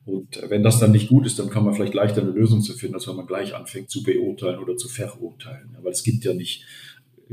Und 0.05 0.37
äh, 0.37 0.49
wenn 0.49 0.63
das 0.63 0.79
dann 0.79 0.91
nicht 0.91 1.09
gut 1.09 1.25
ist, 1.25 1.39
dann 1.39 1.49
kann 1.49 1.63
man 1.63 1.73
vielleicht 1.73 1.93
leichter 1.93 2.21
eine 2.21 2.31
Lösung 2.31 2.61
zu 2.61 2.73
finden, 2.73 2.95
als 2.95 3.07
wenn 3.07 3.15
man 3.15 3.27
gleich 3.27 3.55
anfängt 3.55 3.89
zu 3.89 4.03
beurteilen 4.03 4.59
oder 4.59 4.75
zu 4.75 4.89
verurteilen. 4.89 5.75
Aber 5.77 5.89
es 5.89 6.03
gibt 6.03 6.25
ja 6.25 6.33
nicht, 6.33 6.65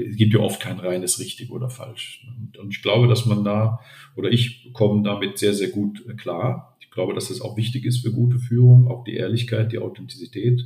es 0.02 0.16
gibt 0.16 0.34
ja 0.34 0.40
oft 0.40 0.60
kein 0.60 0.78
reines 0.78 1.18
richtig 1.18 1.50
oder 1.50 1.70
falsch. 1.70 2.26
Und, 2.26 2.58
und 2.58 2.70
ich 2.70 2.82
glaube, 2.82 3.08
dass 3.08 3.26
man 3.26 3.44
da, 3.44 3.80
oder 4.16 4.30
ich 4.30 4.70
komme 4.72 5.02
damit 5.02 5.38
sehr, 5.38 5.54
sehr 5.54 5.68
gut 5.68 6.04
äh, 6.08 6.14
klar. 6.14 6.76
Ich 6.80 6.90
glaube, 6.90 7.14
dass 7.14 7.28
das 7.28 7.40
auch 7.40 7.56
wichtig 7.56 7.84
ist 7.84 8.00
für 8.00 8.12
gute 8.12 8.38
Führung, 8.38 8.88
auch 8.88 9.04
die 9.04 9.14
Ehrlichkeit, 9.14 9.72
die 9.72 9.78
Authentizität 9.78 10.64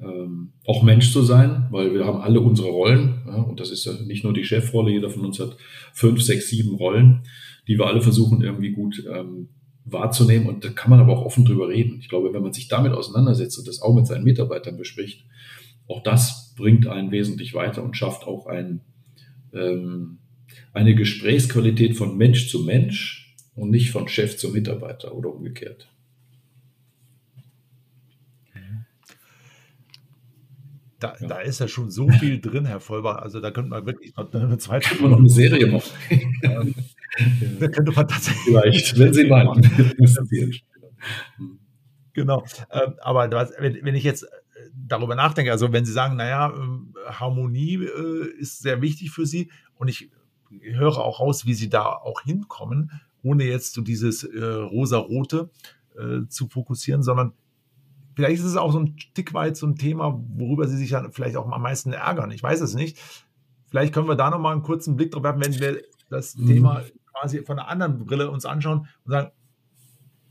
ähm, 0.00 0.52
auch 0.66 0.82
Mensch 0.82 1.12
zu 1.12 1.22
sein, 1.22 1.68
weil 1.70 1.94
wir 1.94 2.04
haben 2.04 2.20
alle 2.20 2.40
unsere 2.40 2.68
Rollen. 2.68 3.22
Ja, 3.26 3.42
und 3.42 3.60
das 3.60 3.70
ist 3.70 3.84
ja 3.84 3.92
nicht 3.92 4.24
nur 4.24 4.32
die 4.32 4.44
Chefrolle, 4.44 4.92
jeder 4.92 5.10
von 5.10 5.24
uns 5.24 5.38
hat 5.38 5.56
fünf, 5.92 6.22
sechs, 6.22 6.48
sieben 6.48 6.74
Rollen, 6.74 7.22
die 7.68 7.78
wir 7.78 7.86
alle 7.86 8.02
versuchen 8.02 8.42
irgendwie 8.42 8.72
gut 8.72 9.04
ähm, 9.10 9.48
wahrzunehmen. 9.84 10.48
Und 10.48 10.64
da 10.64 10.70
kann 10.70 10.90
man 10.90 11.00
aber 11.00 11.16
auch 11.16 11.24
offen 11.24 11.44
drüber 11.44 11.68
reden. 11.68 11.98
Ich 12.00 12.08
glaube, 12.08 12.32
wenn 12.32 12.42
man 12.42 12.52
sich 12.52 12.68
damit 12.68 12.92
auseinandersetzt 12.92 13.58
und 13.58 13.68
das 13.68 13.80
auch 13.80 13.94
mit 13.94 14.06
seinen 14.06 14.24
Mitarbeitern 14.24 14.76
bespricht, 14.76 15.24
auch 15.86 16.02
das 16.02 16.43
bringt 16.54 16.86
einen 16.86 17.10
wesentlich 17.10 17.54
weiter 17.54 17.82
und 17.82 17.96
schafft 17.96 18.24
auch 18.24 18.46
ein, 18.46 18.80
ähm, 19.52 20.18
eine 20.72 20.94
Gesprächsqualität 20.94 21.96
von 21.96 22.16
Mensch 22.16 22.48
zu 22.48 22.64
Mensch 22.64 23.34
und 23.54 23.70
nicht 23.70 23.90
von 23.90 24.08
Chef 24.08 24.36
zu 24.36 24.50
Mitarbeiter 24.50 25.14
oder 25.14 25.32
umgekehrt. 25.34 25.88
Da, 31.04 31.14
ja. 31.20 31.26
da, 31.26 31.40
ist 31.40 31.60
ja 31.60 31.68
schon 31.68 31.90
so 31.90 32.08
viel 32.08 32.40
drin, 32.40 32.64
Herr 32.64 32.80
Vollbach. 32.80 33.16
Also 33.16 33.40
da 33.40 33.50
könnte 33.50 33.68
man 33.68 33.84
wirklich 33.84 34.16
noch 34.16 34.32
eine 34.32 34.56
zweite 34.56 34.88
Stunde 34.88 35.10
noch 35.10 35.18
eine 35.18 35.28
Serie 35.28 35.66
machen. 35.66 35.90
da 37.60 37.68
könnte 37.68 37.92
man 37.92 38.08
tatsächlich. 38.08 38.44
Vielleicht, 38.44 38.98
wenn 38.98 39.12
Sie 39.12 39.24
meinen. 39.24 39.60
genau. 42.14 42.42
Ähm, 42.70 42.94
aber 43.02 43.30
wenn 43.58 43.94
ich 43.94 44.04
jetzt 44.04 44.26
darüber 44.74 45.14
nachdenke, 45.14 45.52
also 45.52 45.72
wenn 45.72 45.84
Sie 45.84 45.92
sagen, 45.92 46.16
naja, 46.16 46.52
ähm, 46.54 46.94
Harmonie 47.06 47.84
äh, 47.84 48.28
ist 48.38 48.60
sehr 48.60 48.82
wichtig 48.82 49.10
für 49.10 49.26
Sie 49.26 49.50
und 49.76 49.88
ich 49.88 50.10
höre 50.60 50.98
auch 50.98 51.20
raus, 51.20 51.46
wie 51.46 51.54
Sie 51.54 51.68
da 51.68 51.86
auch 51.86 52.22
hinkommen, 52.22 52.90
ohne 53.22 53.44
jetzt 53.44 53.74
so 53.74 53.82
dieses 53.82 54.24
äh, 54.24 54.44
rosa-rote 54.44 55.50
zu 56.28 56.48
fokussieren, 56.48 57.04
sondern 57.04 57.34
Vielleicht 58.14 58.40
ist 58.40 58.46
es 58.46 58.56
auch 58.56 58.72
so 58.72 58.78
ein 58.78 58.98
Stück 58.98 59.34
weit 59.34 59.56
so 59.56 59.66
ein 59.66 59.76
Thema, 59.76 60.22
worüber 60.36 60.68
Sie 60.68 60.76
sich 60.76 60.90
dann 60.90 61.12
vielleicht 61.12 61.36
auch 61.36 61.50
am 61.50 61.62
meisten 61.62 61.92
ärgern. 61.92 62.30
Ich 62.30 62.42
weiß 62.42 62.60
es 62.60 62.74
nicht. 62.74 62.98
Vielleicht 63.70 63.92
können 63.92 64.08
wir 64.08 64.14
da 64.14 64.30
nochmal 64.30 64.52
einen 64.52 64.62
kurzen 64.62 64.96
Blick 64.96 65.10
drauf 65.10 65.24
werfen, 65.24 65.42
wenn 65.44 65.58
wir 65.58 65.82
das 66.10 66.36
mhm. 66.36 66.46
Thema 66.46 66.82
quasi 67.12 67.42
von 67.44 67.58
einer 67.58 67.68
anderen 67.68 68.04
Brille 68.04 68.30
uns 68.30 68.44
anschauen 68.44 68.86
und 69.04 69.10
sagen, 69.10 69.32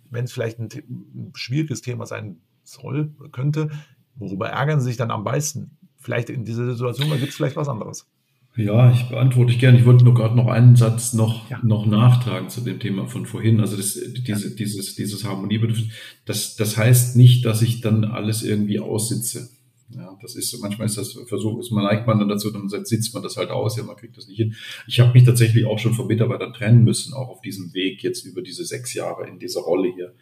wenn 0.10 0.26
es 0.26 0.32
vielleicht 0.32 0.60
ein, 0.60 0.70
ein 0.72 1.32
schwieriges 1.36 1.82
Thema 1.82 2.06
sein 2.06 2.40
soll, 2.64 3.12
könnte, 3.32 3.70
worüber 4.16 4.50
ärgern 4.50 4.80
Sie 4.80 4.88
sich 4.88 4.98
dann 4.98 5.12
am 5.12 5.24
meisten? 5.24 5.78
Vielleicht 5.98 6.30
in 6.30 6.46
dieser 6.46 6.70
Situation, 6.72 7.10
da 7.10 7.16
gibt 7.16 7.30
es 7.30 7.36
vielleicht 7.36 7.56
was 7.56 7.70
anderes. 7.70 8.08
Ja, 8.56 8.92
ich 8.92 9.10
beantworte 9.10 9.52
ich 9.52 9.60
gerne. 9.60 9.80
Ich 9.80 9.86
wollte 9.86 10.04
nur 10.04 10.14
gerade 10.14 10.36
noch 10.36 10.48
einen 10.48 10.76
Satz 10.76 11.14
noch, 11.14 11.50
ja. 11.50 11.60
noch 11.64 11.88
nachtragen 11.88 12.50
zu 12.50 12.62
dem 12.62 12.80
Thema 12.80 13.08
von 13.08 13.26
vorhin. 13.26 13.60
Also 13.60 13.78
das, 13.78 13.94
diese, 13.94 14.50
ja. 14.50 14.56
dieses, 14.56 14.96
dieses 14.96 15.24
Harmoniebedürfnis, 15.24 15.92
das, 16.26 16.56
das 16.56 16.78
heißt 16.78 17.16
nicht, 17.16 17.46
dass 17.46 17.64
ich 17.64 17.82
dann 17.82 18.04
alles 18.06 18.44
irgendwie 18.44 18.80
aussitze. 18.80 19.50
Ja, 19.90 20.18
das 20.22 20.36
ist 20.36 20.58
manchmal 20.60 20.88
ist 20.88 20.98
das 20.98 21.14
Versuch, 21.28 21.60
ist 21.60 21.72
man 21.72 21.84
neigt 21.84 22.08
man 22.08 22.20
dann 22.20 22.30
dazu, 22.30 22.52
dann 22.52 22.68
sitzt 22.68 23.14
man 23.14 23.22
das 23.22 23.38
halt 23.38 23.50
aus, 23.50 23.78
ja, 23.78 23.84
man 23.84 23.96
kriegt 23.96 24.18
das 24.18 24.28
nicht 24.28 24.38
hin. 24.38 24.56
Ich 24.88 25.00
habe 25.00 25.14
mich 25.14 25.24
tatsächlich 25.24 25.66
auch 25.66 25.78
schon 25.78 25.94
von 25.94 26.08
Mitarbeitern 26.08 26.54
trennen 26.54 26.84
müssen, 26.84 27.14
auch 27.14 27.30
auf 27.30 27.42
diesem 27.42 27.74
Weg 27.74 28.02
jetzt 28.04 28.26
über 28.26 28.42
diese 28.42 28.66
sechs 28.66 28.94
Jahre 28.94 29.28
in 29.28 29.40
dieser 29.40 29.62
Rolle 29.62 29.92
hier 29.94 30.14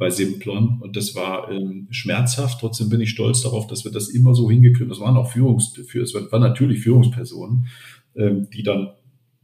bei 0.00 0.10
Simplon. 0.10 0.78
Und 0.80 0.96
das 0.96 1.14
war 1.14 1.52
ähm, 1.52 1.86
schmerzhaft. 1.90 2.58
Trotzdem 2.58 2.88
bin 2.88 3.02
ich 3.02 3.10
stolz 3.10 3.42
darauf, 3.42 3.66
dass 3.66 3.84
wir 3.84 3.92
das 3.92 4.08
immer 4.08 4.34
so 4.34 4.50
hingekriegt 4.50 4.80
haben. 4.80 4.88
Das 4.88 4.98
waren 4.98 5.16
auch 5.16 5.30
Führungs, 5.30 5.76
es 5.78 6.14
waren 6.14 6.40
natürlich 6.40 6.80
Führungspersonen, 6.80 7.66
ähm, 8.16 8.48
die 8.52 8.62
dann 8.62 8.88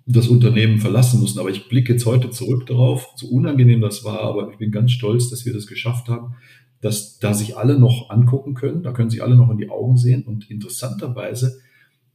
das 0.07 0.29
Unternehmen 0.29 0.79
verlassen 0.79 1.21
mussten. 1.21 1.39
Aber 1.39 1.51
ich 1.51 1.69
blicke 1.69 1.93
jetzt 1.93 2.07
heute 2.07 2.31
zurück 2.31 2.67
darauf, 2.67 3.07
so 3.17 3.29
unangenehm 3.29 3.83
das 3.83 4.03
war, 4.03 4.21
aber 4.23 4.51
ich 4.51 4.57
bin 4.57 4.73
ganz 4.73 4.93
stolz, 4.93 5.29
dass 5.29 5.45
wir 5.45 5.53
das 5.53 5.67
geschafft 5.67 6.09
haben, 6.09 6.37
dass 6.81 7.19
da 7.19 7.35
sich 7.35 7.59
alle 7.59 7.79
noch 7.79 8.09
angucken 8.09 8.55
können, 8.55 8.83
da 8.83 8.93
können 8.93 9.11
sich 9.11 9.23
alle 9.23 9.37
noch 9.37 9.51
in 9.51 9.59
die 9.59 9.69
Augen 9.69 9.99
sehen 9.99 10.23
und 10.25 10.51
interessanterweise 10.51 11.61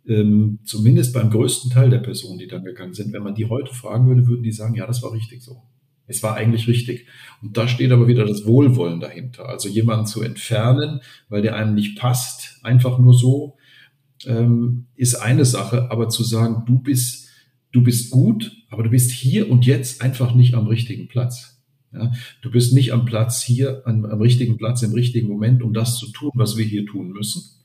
ähm, 0.08 0.60
zumindest 0.64 1.14
beim 1.14 1.30
größten 1.30 1.70
Teil 1.70 1.92
der 1.92 2.00
Personen, 2.00 2.40
die 2.40 2.48
dann 2.48 2.64
gegangen 2.64 2.94
sind, 2.94 3.14
wenn 3.14 3.24
man 3.24 3.36
die 3.36 3.46
heute 3.46 3.72
fragen 3.74 4.08
würde, 4.08 4.26
würden 4.26 4.44
die 4.44 4.52
sagen, 4.52 4.74
ja, 4.74 4.88
das 4.88 5.04
war 5.04 5.14
richtig 5.14 5.44
so. 5.44 5.62
Es 6.12 6.24
war 6.24 6.36
eigentlich 6.36 6.68
richtig. 6.68 7.08
Und 7.42 7.58
da 7.58 7.68
steht 7.68 7.92
aber 7.92 8.08
wieder 8.08 8.26
das 8.26 8.46
Wohlwollen 8.46 9.00
dahinter. 9.00 9.50
Also 9.50 9.70
jemanden 9.70 10.06
zu 10.06 10.22
entfernen, 10.22 11.02
weil 11.30 11.42
der 11.42 11.56
einem 11.56 11.74
nicht 11.74 11.98
passt, 11.98 12.60
einfach 12.64 13.00
nur 13.00 13.14
so, 13.14 13.58
ähm, 14.26 14.86
ist 14.96 15.16
eine 15.16 15.46
Sache. 15.46 15.90
Aber 15.92 16.10
zu 16.10 16.24
sagen, 16.24 16.64
du 16.66 16.80
bist, 16.80 17.30
du 17.72 17.84
bist 17.84 18.12
gut, 18.12 18.52
aber 18.70 18.84
du 18.84 18.90
bist 18.90 19.12
hier 19.12 19.50
und 19.50 19.66
jetzt 19.66 20.02
einfach 20.02 20.36
nicht 20.36 20.54
am 20.54 20.68
richtigen 20.68 21.08
Platz. 21.08 21.62
Ja, 21.94 22.12
du 22.42 22.52
bist 22.52 22.74
nicht 22.74 22.94
am 22.94 23.06
Platz 23.06 23.44
hier, 23.44 23.82
am, 23.86 24.06
am 24.06 24.22
richtigen 24.22 24.58
Platz 24.58 24.82
im 24.82 24.94
richtigen 24.94 25.28
Moment, 25.28 25.62
um 25.62 25.74
das 25.74 25.98
zu 25.98 26.10
tun, 26.12 26.32
was 26.36 26.56
wir 26.56 26.64
hier 26.64 26.86
tun 26.86 27.12
müssen. 27.12 27.61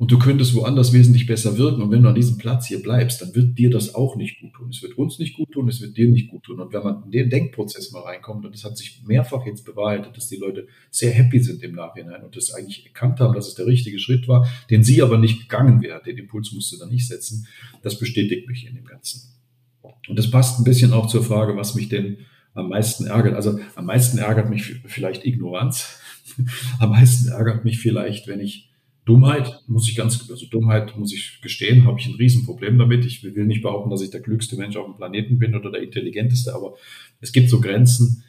Und 0.00 0.10
du 0.10 0.18
könntest 0.18 0.54
woanders 0.54 0.94
wesentlich 0.94 1.26
besser 1.26 1.58
wirken. 1.58 1.82
Und 1.82 1.90
wenn 1.90 2.02
du 2.02 2.08
an 2.08 2.14
diesem 2.14 2.38
Platz 2.38 2.66
hier 2.66 2.80
bleibst, 2.80 3.20
dann 3.20 3.34
wird 3.34 3.58
dir 3.58 3.68
das 3.68 3.94
auch 3.94 4.16
nicht 4.16 4.40
gut 4.40 4.54
tun. 4.54 4.70
Es 4.70 4.80
wird 4.80 4.96
uns 4.96 5.18
nicht 5.18 5.36
gut 5.36 5.52
tun, 5.52 5.68
es 5.68 5.82
wird 5.82 5.94
dir 5.94 6.08
nicht 6.08 6.30
gut 6.30 6.42
tun. 6.44 6.58
Und 6.58 6.72
wenn 6.72 6.82
man 6.82 7.02
in 7.04 7.10
den 7.10 7.28
Denkprozess 7.28 7.92
mal 7.92 8.00
reinkommt, 8.00 8.46
und 8.46 8.54
das 8.54 8.64
hat 8.64 8.78
sich 8.78 9.02
mehrfach 9.04 9.44
jetzt 9.44 9.66
bewahrheitet, 9.66 10.16
dass 10.16 10.28
die 10.28 10.36
Leute 10.36 10.68
sehr 10.90 11.12
happy 11.12 11.38
sind 11.40 11.62
im 11.62 11.74
Nachhinein 11.74 12.24
und 12.24 12.34
das 12.34 12.54
eigentlich 12.54 12.86
erkannt 12.86 13.20
haben, 13.20 13.34
dass 13.34 13.48
es 13.48 13.56
der 13.56 13.66
richtige 13.66 13.98
Schritt 13.98 14.26
war, 14.26 14.48
den 14.70 14.82
sie 14.82 15.02
aber 15.02 15.18
nicht 15.18 15.38
gegangen 15.42 15.82
wäre. 15.82 16.02
Den 16.02 16.16
Impuls 16.16 16.50
musste 16.52 16.78
dann 16.78 16.88
nicht 16.88 17.06
setzen. 17.06 17.46
Das 17.82 17.98
bestätigt 17.98 18.48
mich 18.48 18.66
in 18.66 18.76
dem 18.76 18.86
Ganzen. 18.86 19.34
Und 19.82 20.18
das 20.18 20.30
passt 20.30 20.58
ein 20.58 20.64
bisschen 20.64 20.94
auch 20.94 21.08
zur 21.08 21.22
Frage, 21.22 21.56
was 21.56 21.74
mich 21.74 21.90
denn 21.90 22.16
am 22.54 22.70
meisten 22.70 23.06
ärgert. 23.06 23.34
Also 23.34 23.60
am 23.74 23.84
meisten 23.84 24.16
ärgert 24.16 24.48
mich 24.48 24.64
vielleicht 24.86 25.26
Ignoranz. 25.26 26.00
am 26.78 26.88
meisten 26.88 27.28
ärgert 27.28 27.66
mich 27.66 27.78
vielleicht, 27.80 28.28
wenn 28.28 28.40
ich 28.40 28.69
Dummheit 29.04 29.62
muss 29.66 29.88
ich 29.88 29.96
ganz, 29.96 30.30
also 30.30 30.46
Dummheit 30.46 30.96
muss 30.96 31.12
ich 31.12 31.40
gestehen, 31.40 31.86
habe 31.86 31.98
ich 31.98 32.06
ein 32.06 32.14
Riesenproblem 32.14 32.78
damit. 32.78 33.04
Ich 33.04 33.22
will 33.22 33.46
nicht 33.46 33.62
behaupten, 33.62 33.90
dass 33.90 34.02
ich 34.02 34.10
der 34.10 34.20
klügste 34.20 34.56
Mensch 34.56 34.76
auf 34.76 34.86
dem 34.86 34.96
Planeten 34.96 35.38
bin 35.38 35.54
oder 35.54 35.70
der 35.70 35.82
intelligenteste, 35.82 36.54
aber 36.54 36.74
es 37.20 37.32
gibt 37.32 37.48
so 37.48 37.60
Grenzen. 37.60 38.24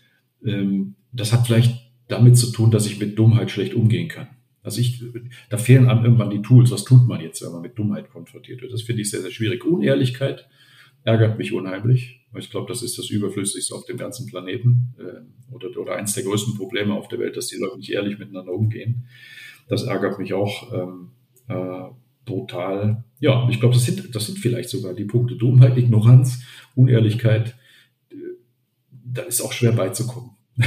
Ähm, 0.45 0.95
das 1.11 1.33
hat 1.33 1.45
vielleicht 1.45 1.91
damit 2.07 2.37
zu 2.37 2.51
tun, 2.51 2.71
dass 2.71 2.85
ich 2.85 2.99
mit 2.99 3.17
Dummheit 3.17 3.51
schlecht 3.51 3.73
umgehen 3.73 4.07
kann. 4.07 4.27
Also 4.63 4.79
ich, 4.79 5.03
da 5.49 5.57
fehlen 5.57 5.89
einem 5.89 6.05
irgendwann 6.05 6.29
die 6.29 6.41
Tools. 6.41 6.71
Was 6.71 6.83
tut 6.83 7.07
man 7.07 7.21
jetzt, 7.21 7.43
wenn 7.43 7.51
man 7.51 7.61
mit 7.61 7.77
Dummheit 7.77 8.09
konfrontiert 8.09 8.61
wird? 8.61 8.71
Das 8.71 8.83
finde 8.83 9.01
ich 9.01 9.09
sehr, 9.09 9.21
sehr 9.21 9.31
schwierig. 9.31 9.65
Unehrlichkeit 9.65 10.47
ärgert 11.03 11.37
mich 11.37 11.51
unheimlich. 11.51 12.21
Ich 12.37 12.51
glaube, 12.51 12.67
das 12.67 12.83
ist 12.83 12.97
das 12.97 13.09
Überflüssigste 13.09 13.73
auf 13.75 13.85
dem 13.85 13.97
ganzen 13.97 14.27
Planeten 14.27 14.93
äh, 14.99 15.53
oder, 15.53 15.75
oder 15.77 15.95
eins 15.95 16.13
der 16.13 16.23
größten 16.23 16.55
Probleme 16.55 16.93
auf 16.93 17.07
der 17.07 17.19
Welt, 17.19 17.35
dass 17.35 17.47
die 17.47 17.57
Leute 17.57 17.77
nicht 17.77 17.91
ehrlich 17.91 18.19
miteinander 18.19 18.53
umgehen. 18.53 19.07
Das 19.71 19.83
ärgert 19.83 20.19
mich 20.19 20.33
auch 20.33 20.73
ähm, 20.73 21.11
äh, 21.47 21.89
brutal. 22.25 23.05
Ja, 23.21 23.47
ich 23.49 23.61
glaube, 23.61 23.73
das 23.73 23.85
sind, 23.85 24.13
das 24.13 24.25
sind 24.25 24.37
vielleicht 24.37 24.67
sogar 24.67 24.93
die 24.93 25.05
Punkte 25.05 25.37
Dummheit, 25.37 25.77
Ignoranz, 25.77 26.43
Unehrlichkeit. 26.75 27.55
Äh, 28.09 28.15
da 28.89 29.21
ist 29.21 29.39
auch 29.39 29.53
schwer 29.53 29.71
beizukommen. 29.71 30.31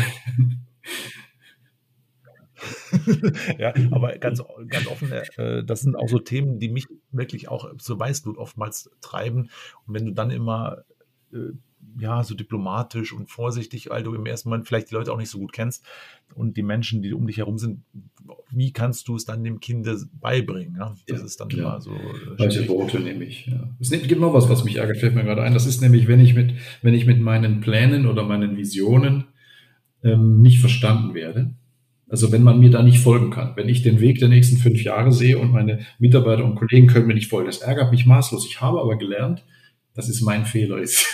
ja, 3.58 3.74
aber 3.90 4.16
ganz, 4.16 4.42
ganz 4.68 4.86
offen, 4.86 5.12
äh, 5.12 5.62
das 5.62 5.82
sind 5.82 5.96
auch 5.96 6.08
so 6.08 6.18
Themen, 6.18 6.58
die 6.58 6.70
mich 6.70 6.86
wirklich 7.12 7.48
auch 7.48 7.76
zur 7.76 8.00
Weißblut 8.00 8.38
oftmals 8.38 8.90
treiben. 9.02 9.50
Und 9.86 9.92
wenn 9.92 10.06
du 10.06 10.12
dann 10.12 10.30
immer 10.30 10.78
äh, 11.30 11.50
ja, 11.98 12.22
so 12.24 12.34
diplomatisch 12.34 13.12
und 13.12 13.30
vorsichtig, 13.30 13.90
weil 13.90 14.02
du 14.02 14.14
im 14.14 14.26
ersten 14.26 14.48
Moment 14.48 14.66
vielleicht 14.66 14.90
die 14.90 14.94
Leute 14.94 15.12
auch 15.12 15.18
nicht 15.18 15.30
so 15.30 15.38
gut 15.38 15.52
kennst 15.52 15.84
und 16.34 16.56
die 16.56 16.62
Menschen, 16.62 17.02
die 17.02 17.12
um 17.12 17.26
dich 17.26 17.38
herum 17.38 17.58
sind, 17.58 17.82
wie 18.50 18.72
kannst 18.72 19.08
du 19.08 19.16
es 19.16 19.24
dann 19.24 19.44
dem 19.44 19.60
Kind 19.60 19.88
beibringen? 20.20 20.76
Ja? 20.78 20.94
Das 21.06 21.20
ja, 21.20 21.24
ist 21.24 21.40
dann 21.40 21.50
ja. 21.50 21.58
immer 21.58 21.80
so. 21.80 21.92
Äh, 21.92 22.38
Welche 22.38 22.68
Worte 22.68 23.00
nehme 23.00 23.24
ich? 23.24 23.46
Ja. 23.46 23.68
Es 23.80 23.90
gibt 23.90 24.20
noch 24.20 24.34
was, 24.34 24.48
was 24.48 24.64
mich 24.64 24.76
ärgert, 24.76 24.98
fällt 24.98 25.14
mir 25.14 25.24
gerade 25.24 25.42
ein. 25.42 25.54
Das 25.54 25.66
ist 25.66 25.80
nämlich, 25.80 26.08
wenn 26.08 26.20
ich 26.20 26.34
mit, 26.34 26.54
wenn 26.82 26.94
ich 26.94 27.06
mit 27.06 27.20
meinen 27.20 27.60
Plänen 27.60 28.06
oder 28.06 28.24
meinen 28.24 28.56
Visionen 28.56 29.24
ähm, 30.02 30.42
nicht 30.42 30.60
verstanden 30.60 31.14
werde. 31.14 31.54
Also 32.08 32.30
wenn 32.30 32.42
man 32.42 32.60
mir 32.60 32.70
da 32.70 32.82
nicht 32.82 32.98
folgen 32.98 33.30
kann, 33.30 33.56
wenn 33.56 33.68
ich 33.68 33.82
den 33.82 34.00
Weg 34.00 34.18
der 34.18 34.28
nächsten 34.28 34.56
fünf 34.58 34.82
Jahre 34.82 35.10
sehe 35.10 35.38
und 35.38 35.50
meine 35.50 35.80
Mitarbeiter 35.98 36.44
und 36.44 36.54
Kollegen 36.54 36.86
können 36.86 37.06
mir 37.06 37.14
nicht 37.14 37.30
folgen, 37.30 37.46
das 37.46 37.58
ärgert 37.58 37.90
mich 37.90 38.06
maßlos. 38.06 38.46
Ich 38.46 38.60
habe 38.60 38.80
aber 38.80 38.98
gelernt, 38.98 39.44
dass 39.94 40.08
es 40.08 40.20
mein 40.20 40.44
Fehler 40.44 40.78
ist. 40.78 41.06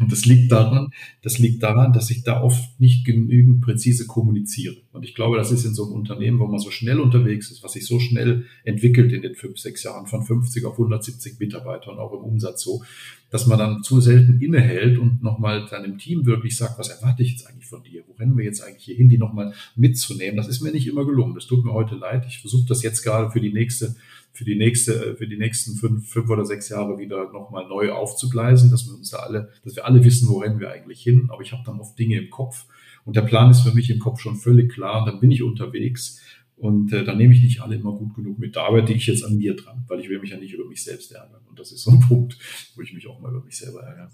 Und 0.00 0.12
das 0.12 0.24
liegt 0.24 0.52
daran, 0.52 0.90
das 1.22 1.38
liegt 1.38 1.62
daran, 1.62 1.92
dass 1.92 2.10
ich 2.10 2.22
da 2.22 2.42
oft 2.42 2.80
nicht 2.80 3.04
genügend 3.04 3.60
präzise 3.60 4.06
kommuniziere. 4.06 4.76
Und 4.92 5.04
ich 5.04 5.14
glaube, 5.14 5.36
das 5.36 5.52
ist 5.52 5.64
in 5.64 5.74
so 5.74 5.84
einem 5.84 5.94
Unternehmen, 5.94 6.38
wo 6.38 6.46
man 6.46 6.58
so 6.58 6.70
schnell 6.70 7.00
unterwegs 7.00 7.50
ist, 7.50 7.62
was 7.62 7.72
sich 7.72 7.86
so 7.86 8.00
schnell 8.00 8.44
entwickelt 8.64 9.12
in 9.12 9.22
den 9.22 9.34
fünf, 9.34 9.58
sechs 9.58 9.82
Jahren, 9.82 10.06
von 10.06 10.22
50 10.22 10.64
auf 10.64 10.72
170 10.72 11.38
Mitarbeitern, 11.38 11.98
auch 11.98 12.12
im 12.12 12.24
Umsatz 12.24 12.62
so, 12.62 12.82
dass 13.30 13.46
man 13.46 13.58
dann 13.58 13.82
zu 13.82 14.00
selten 14.00 14.40
innehält 14.40 14.98
und 14.98 15.22
nochmal 15.22 15.66
seinem 15.68 15.98
Team 15.98 16.26
wirklich 16.26 16.56
sagt, 16.56 16.78
was 16.78 16.88
erwarte 16.88 17.22
ich 17.22 17.32
jetzt 17.32 17.46
eigentlich 17.46 17.66
von 17.66 17.82
dir? 17.82 18.04
Wo 18.06 18.12
rennen 18.14 18.36
wir 18.36 18.44
jetzt 18.44 18.62
eigentlich 18.62 18.84
hier 18.84 18.96
hin, 18.96 19.08
die 19.08 19.18
nochmal 19.18 19.52
mitzunehmen? 19.74 20.36
Das 20.36 20.48
ist 20.48 20.62
mir 20.62 20.70
nicht 20.70 20.86
immer 20.86 21.04
gelungen. 21.04 21.34
Das 21.34 21.46
tut 21.46 21.64
mir 21.64 21.72
heute 21.72 21.96
leid. 21.96 22.24
Ich 22.28 22.38
versuche 22.38 22.66
das 22.68 22.82
jetzt 22.82 23.02
gerade 23.02 23.30
für 23.30 23.40
die 23.40 23.52
nächste 23.52 23.96
für 24.36 24.44
die 24.44 24.54
nächste, 24.54 25.16
für 25.16 25.26
die 25.26 25.38
nächsten 25.38 25.76
fünf, 25.76 26.08
fünf 26.08 26.28
oder 26.28 26.44
sechs 26.44 26.68
Jahre 26.68 26.98
wieder 26.98 27.32
nochmal 27.32 27.66
neu 27.66 27.92
aufzugleisen, 27.92 28.70
dass 28.70 28.86
wir 28.86 28.94
uns 28.94 29.10
da 29.10 29.18
alle, 29.18 29.50
dass 29.64 29.76
wir 29.76 29.86
alle 29.86 30.04
wissen, 30.04 30.28
wo 30.28 30.38
rennen 30.38 30.60
wir 30.60 30.70
eigentlich 30.70 31.02
hin. 31.02 31.28
Aber 31.30 31.42
ich 31.42 31.52
habe 31.52 31.62
dann 31.64 31.80
oft 31.80 31.98
Dinge 31.98 32.18
im 32.18 32.30
Kopf 32.30 32.66
und 33.04 33.16
der 33.16 33.22
Plan 33.22 33.50
ist 33.50 33.62
für 33.62 33.72
mich 33.72 33.88
im 33.90 33.98
Kopf 33.98 34.20
schon 34.20 34.36
völlig 34.36 34.72
klar. 34.72 35.00
Und 35.00 35.06
dann 35.06 35.20
bin 35.20 35.30
ich 35.30 35.42
unterwegs 35.42 36.20
und 36.56 36.92
äh, 36.92 37.04
dann 37.04 37.18
nehme 37.18 37.34
ich 37.34 37.42
nicht 37.42 37.60
alle 37.60 37.76
immer 37.76 37.92
gut 37.92 38.14
genug 38.14 38.38
mit. 38.38 38.56
Da 38.56 38.64
arbeite 38.64 38.92
ich 38.92 39.06
jetzt 39.06 39.24
an 39.24 39.36
mir 39.36 39.54
dran, 39.56 39.84
weil 39.88 40.00
ich 40.00 40.08
will 40.08 40.18
mich 40.18 40.30
ja 40.30 40.38
nicht 40.38 40.52
über 40.52 40.66
mich 40.66 40.82
selbst 40.82 41.12
ärgern. 41.12 41.42
Und 41.48 41.58
das 41.58 41.72
ist 41.72 41.82
so 41.82 41.92
ein 41.92 42.00
Punkt, 42.08 42.38
wo 42.74 42.82
ich 42.82 42.92
mich 42.92 43.06
auch 43.06 43.20
mal 43.20 43.30
über 43.30 43.44
mich 43.44 43.56
selber 43.56 43.82
ärgere. 43.82 44.10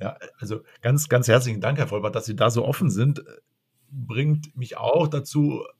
Ja, 0.00 0.16
also 0.38 0.60
ganz, 0.82 1.08
ganz 1.08 1.26
herzlichen 1.26 1.60
Dank, 1.60 1.78
Herr 1.78 1.88
Vollbart, 1.88 2.14
dass 2.14 2.26
Sie 2.26 2.36
da 2.36 2.50
so 2.50 2.64
offen 2.64 2.90
sind. 2.90 3.24
Bringt 3.90 4.56
mich 4.56 4.76
auch 4.76 5.08
dazu, 5.08 5.62
äh, 5.62 5.77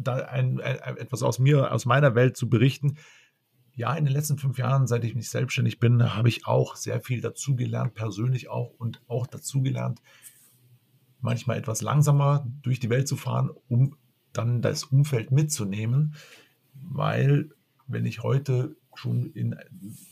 da 0.00 0.16
ein, 0.16 0.60
ein, 0.60 0.96
etwas 0.96 1.22
aus 1.22 1.38
mir, 1.38 1.72
aus 1.72 1.86
meiner 1.86 2.14
Welt 2.14 2.36
zu 2.36 2.48
berichten. 2.48 2.96
Ja, 3.74 3.94
in 3.94 4.04
den 4.04 4.14
letzten 4.14 4.38
fünf 4.38 4.58
Jahren, 4.58 4.86
seit 4.86 5.04
ich 5.04 5.14
mich 5.14 5.30
selbstständig 5.30 5.78
bin, 5.78 6.14
habe 6.14 6.28
ich 6.28 6.46
auch 6.46 6.74
sehr 6.76 7.00
viel 7.00 7.20
dazugelernt, 7.20 7.94
persönlich 7.94 8.48
auch 8.48 8.70
und 8.78 9.00
auch 9.06 9.26
dazugelernt, 9.26 10.02
manchmal 11.20 11.58
etwas 11.58 11.80
langsamer 11.82 12.46
durch 12.62 12.80
die 12.80 12.90
Welt 12.90 13.08
zu 13.08 13.16
fahren, 13.16 13.50
um 13.68 13.96
dann 14.32 14.62
das 14.62 14.84
Umfeld 14.84 15.30
mitzunehmen, 15.30 16.14
weil 16.74 17.50
wenn 17.86 18.04
ich 18.04 18.22
heute 18.22 18.76
schon 18.94 19.32
in 19.32 19.56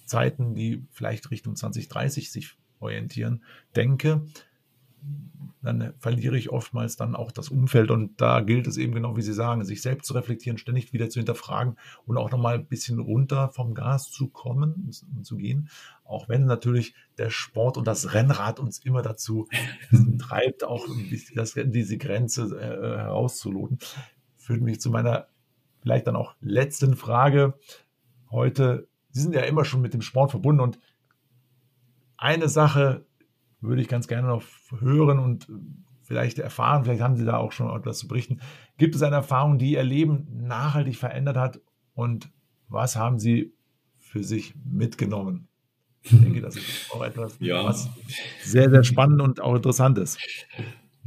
Zeiten, 0.05 0.55
die 0.55 0.85
vielleicht 0.91 1.31
Richtung 1.31 1.57
2030 1.57 2.31
sich 2.31 2.57
orientieren, 2.79 3.43
denke, 3.75 4.27
dann 5.67 5.95
verliere 5.99 6.39
ich 6.39 6.51
oftmals 6.51 6.97
dann 6.97 7.17
auch 7.17 7.33
das 7.33 7.49
Umfeld. 7.49 7.91
Und 7.91 8.21
da 8.21 8.41
gilt 8.41 8.67
es 8.67 8.77
eben 8.77 8.95
genau, 8.95 9.17
wie 9.17 9.23
Sie 9.23 9.33
sagen, 9.33 9.65
sich 9.65 9.83
selbst 9.83 10.07
zu 10.07 10.15
reflektieren, 10.15 10.59
ständig 10.59 10.93
wieder 10.93 11.11
zu 11.11 11.19
hinterfragen 11.19 11.77
und 12.05 12.17
auch 12.17 12.31
nochmal 12.31 12.55
ein 12.55 12.67
bisschen 12.67 13.01
runter 13.01 13.51
vom 13.51 13.75
Gas 13.75 14.11
zu 14.11 14.29
kommen 14.29 14.93
und 15.15 15.27
zu 15.27 15.37
gehen. 15.37 15.69
Auch 16.05 16.29
wenn 16.29 16.47
natürlich 16.47 16.95
der 17.19 17.31
Sport 17.31 17.77
und 17.77 17.87
das 17.87 18.15
Rennrad 18.15 18.61
uns 18.61 18.79
immer 18.79 19.03
dazu 19.03 19.49
treibt, 20.19 20.65
auch 20.65 20.87
diese 21.11 21.99
Grenze 21.99 22.45
äh, 22.59 22.99
herauszuloten. 22.99 23.79
Führt 24.37 24.61
mich 24.61 24.81
zu 24.81 24.91
meiner 24.91 25.27
vielleicht 25.81 26.07
dann 26.07 26.17
auch 26.17 26.35
letzten 26.41 26.97
Frage 26.97 27.55
heute. 28.31 28.89
Sie 29.11 29.23
sind 29.23 29.35
ja 29.35 29.43
immer 29.43 29.65
schon 29.65 29.81
mit 29.81 29.95
dem 29.95 30.03
Sport 30.03 30.31
verbunden 30.31 30.61
und 30.61 30.79
eine 32.17 32.49
Sache 32.49 33.06
würde 33.67 33.83
ich 33.83 33.89
ganz 33.89 34.09
gerne 34.09 34.29
noch 34.29 34.43
hören 34.81 35.19
und 35.19 35.49
vielleicht 36.03 36.39
erfahren, 36.39 36.85
vielleicht 36.85 37.03
haben 37.03 37.17
Sie 37.17 37.25
da 37.25 37.37
auch 37.37 37.53
schon 37.53 37.75
etwas 37.77 37.99
zu 37.99 38.09
berichten. 38.09 38.41
Gibt 38.79 38.95
es 38.95 39.03
eine 39.03 39.17
Erfahrung, 39.17 39.59
die 39.59 39.73
Ihr 39.73 39.83
Leben 39.83 40.27
nachhaltig 40.31 40.97
verändert 40.97 41.37
hat 41.37 41.61
und 41.95 42.31
was 42.69 42.97
haben 42.97 43.19
Sie 43.19 43.53
für 43.99 44.23
sich 44.23 44.55
mitgenommen? 44.65 45.49
Ich 46.03 46.21
denke, 46.21 46.41
das 46.41 46.57
ist 46.57 46.93
auch 46.93 47.03
etwas, 47.03 47.37
ja. 47.41 47.65
was 47.65 47.89
sehr, 48.43 48.71
sehr 48.71 48.85
spannend 48.85 49.21
und 49.21 49.41
auch 49.41 49.57
interessant 49.57 49.99
ist. 49.99 50.19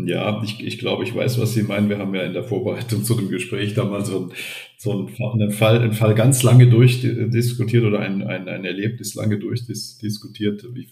Ja, 0.01 0.41
ich, 0.43 0.65
ich 0.65 0.79
glaube, 0.79 1.03
ich 1.03 1.13
weiß, 1.13 1.39
was 1.39 1.53
Sie 1.53 1.63
meinen. 1.63 1.89
Wir 1.89 1.97
haben 1.97 2.15
ja 2.15 2.23
in 2.23 2.31
der 2.31 2.45
Vorbereitung 2.45 3.03
zu 3.03 3.15
dem 3.15 3.29
Gespräch 3.29 3.73
damals 3.73 4.07
so, 4.07 4.31
so 4.77 4.91
einen, 4.91 5.51
Fall, 5.51 5.81
einen 5.81 5.91
Fall 5.91 6.15
ganz 6.15 6.41
lange 6.41 6.69
durchdiskutiert 6.69 7.83
oder 7.83 7.99
ein, 7.99 8.23
ein, 8.23 8.47
ein 8.47 8.63
Erlebnis 8.63 9.15
lange 9.15 9.39
durchdiskutiert. 9.39 10.65
Ich 10.73 10.89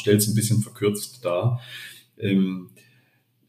stelle 0.00 0.16
es 0.16 0.28
ein 0.28 0.34
bisschen 0.34 0.62
verkürzt 0.62 1.22
dar. 1.22 1.60
Ähm, 2.18 2.70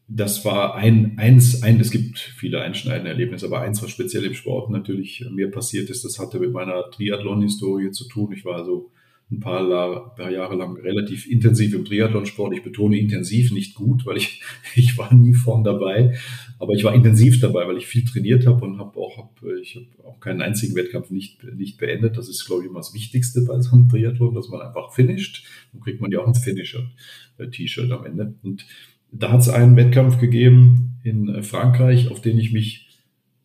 das 0.08 0.44
war 0.44 0.74
ein, 0.74 1.16
eins, 1.16 1.62
ein, 1.62 1.80
es 1.80 1.90
gibt 1.90 2.18
viele 2.18 2.60
einschneidende 2.60 3.10
Erlebnisse, 3.10 3.46
aber 3.46 3.62
eins, 3.62 3.82
was 3.82 3.90
speziell 3.90 4.26
im 4.26 4.34
Sport 4.34 4.68
natürlich 4.68 5.24
mir 5.30 5.50
passiert 5.50 5.88
ist, 5.88 6.04
das 6.04 6.18
hatte 6.18 6.38
mit 6.38 6.52
meiner 6.52 6.90
Triathlon-Historie 6.90 7.92
zu 7.92 8.06
tun. 8.08 8.32
Ich 8.32 8.44
war 8.44 8.66
so 8.66 8.90
ein 9.30 9.40
paar, 9.40 10.30
Jahre 10.30 10.56
lang 10.56 10.76
relativ 10.76 11.26
intensiv 11.26 11.74
im 11.74 11.84
Triathlonsport. 11.84 12.54
Ich 12.54 12.62
betone 12.62 12.98
intensiv, 12.98 13.50
nicht 13.52 13.74
gut, 13.74 14.04
weil 14.04 14.18
ich, 14.18 14.42
ich 14.74 14.98
war 14.98 15.12
nie 15.14 15.34
vorn 15.34 15.64
dabei, 15.64 16.16
aber 16.58 16.74
ich 16.74 16.84
war 16.84 16.94
intensiv 16.94 17.40
dabei, 17.40 17.66
weil 17.66 17.78
ich 17.78 17.86
viel 17.86 18.04
trainiert 18.04 18.46
habe 18.46 18.64
und 18.64 18.78
habe 18.78 18.98
auch, 18.98 19.16
hab, 19.16 19.42
ich 19.60 19.76
habe 19.76 20.08
auch 20.08 20.20
keinen 20.20 20.42
einzigen 20.42 20.74
Wettkampf 20.74 21.10
nicht, 21.10 21.42
nicht 21.54 21.78
beendet. 21.78 22.16
Das 22.18 22.28
ist, 22.28 22.44
glaube 22.44 22.62
ich, 22.62 22.68
immer 22.68 22.80
das 22.80 22.94
Wichtigste 22.94 23.42
bei 23.42 23.58
so 23.60 23.74
einem 23.74 23.88
Triathlon, 23.88 24.34
dass 24.34 24.48
man 24.48 24.60
einfach 24.60 24.92
finisht. 24.92 25.44
Dann 25.72 25.80
kriegt 25.80 26.00
man 26.00 26.10
ja 26.10 26.20
auch 26.20 26.26
ein 26.26 26.34
Finisher-T-Shirt 26.34 27.90
am 27.90 28.04
Ende. 28.04 28.34
Und 28.42 28.66
da 29.10 29.32
hat 29.32 29.40
es 29.40 29.48
einen 29.48 29.76
Wettkampf 29.76 30.18
gegeben 30.18 30.98
in 31.04 31.42
Frankreich, 31.42 32.10
auf 32.10 32.20
den 32.20 32.38
ich 32.38 32.52
mich 32.52 32.88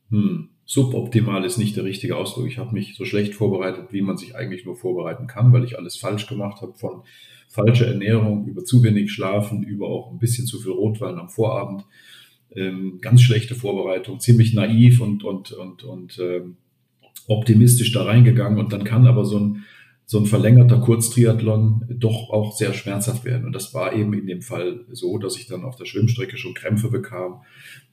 hm, 0.09 0.49
suboptimal 0.67 1.45
ist 1.45 1.57
nicht 1.57 1.77
der 1.77 1.85
richtige 1.85 2.17
Ausdruck. 2.17 2.45
Ich 2.45 2.57
habe 2.57 2.73
mich 2.73 2.95
so 2.95 3.05
schlecht 3.05 3.33
vorbereitet, 3.33 3.87
wie 3.91 4.01
man 4.01 4.17
sich 4.17 4.35
eigentlich 4.35 4.65
nur 4.65 4.75
vorbereiten 4.75 5.25
kann, 5.25 5.53
weil 5.53 5.63
ich 5.63 5.77
alles 5.77 5.95
falsch 5.95 6.27
gemacht 6.27 6.61
habe, 6.61 6.73
von 6.73 7.03
falscher 7.47 7.87
Ernährung 7.87 8.45
über 8.45 8.65
zu 8.65 8.83
wenig 8.83 9.11
Schlafen, 9.11 9.63
über 9.63 9.87
auch 9.87 10.11
ein 10.11 10.19
bisschen 10.19 10.45
zu 10.45 10.59
viel 10.59 10.73
Rotwein 10.73 11.17
am 11.17 11.29
Vorabend. 11.29 11.85
Ähm, 12.53 12.99
ganz 13.01 13.21
schlechte 13.21 13.55
Vorbereitung, 13.55 14.19
ziemlich 14.19 14.53
naiv 14.53 14.99
und, 14.99 15.23
und, 15.23 15.53
und, 15.53 15.83
und 15.83 16.19
ähm, 16.19 16.57
optimistisch 17.27 17.93
da 17.93 18.03
reingegangen. 18.03 18.59
Und 18.59 18.73
dann 18.73 18.83
kann 18.83 19.07
aber 19.07 19.23
so 19.23 19.39
ein 19.39 19.63
so 20.09 20.17
ein 20.19 20.25
verlängerter 20.25 20.79
Kurztriathlon 20.79 21.85
doch 21.89 22.29
auch 22.29 22.55
sehr 22.55 22.73
schmerzhaft 22.73 23.25
werden. 23.25 23.45
Und 23.45 23.51
das 23.51 23.73
war 23.73 23.93
eben 23.93 24.13
in 24.13 24.25
dem 24.25 24.41
Fall 24.41 24.85
so, 24.91 25.17
dass 25.17 25.35
ich 25.35 25.47
dann 25.47 25.65
auf 25.65 25.75
der 25.75 25.83
Schwimmstrecke 25.83 26.37
schon 26.37 26.53
Krämpfe 26.53 26.89
bekam, 26.89 27.41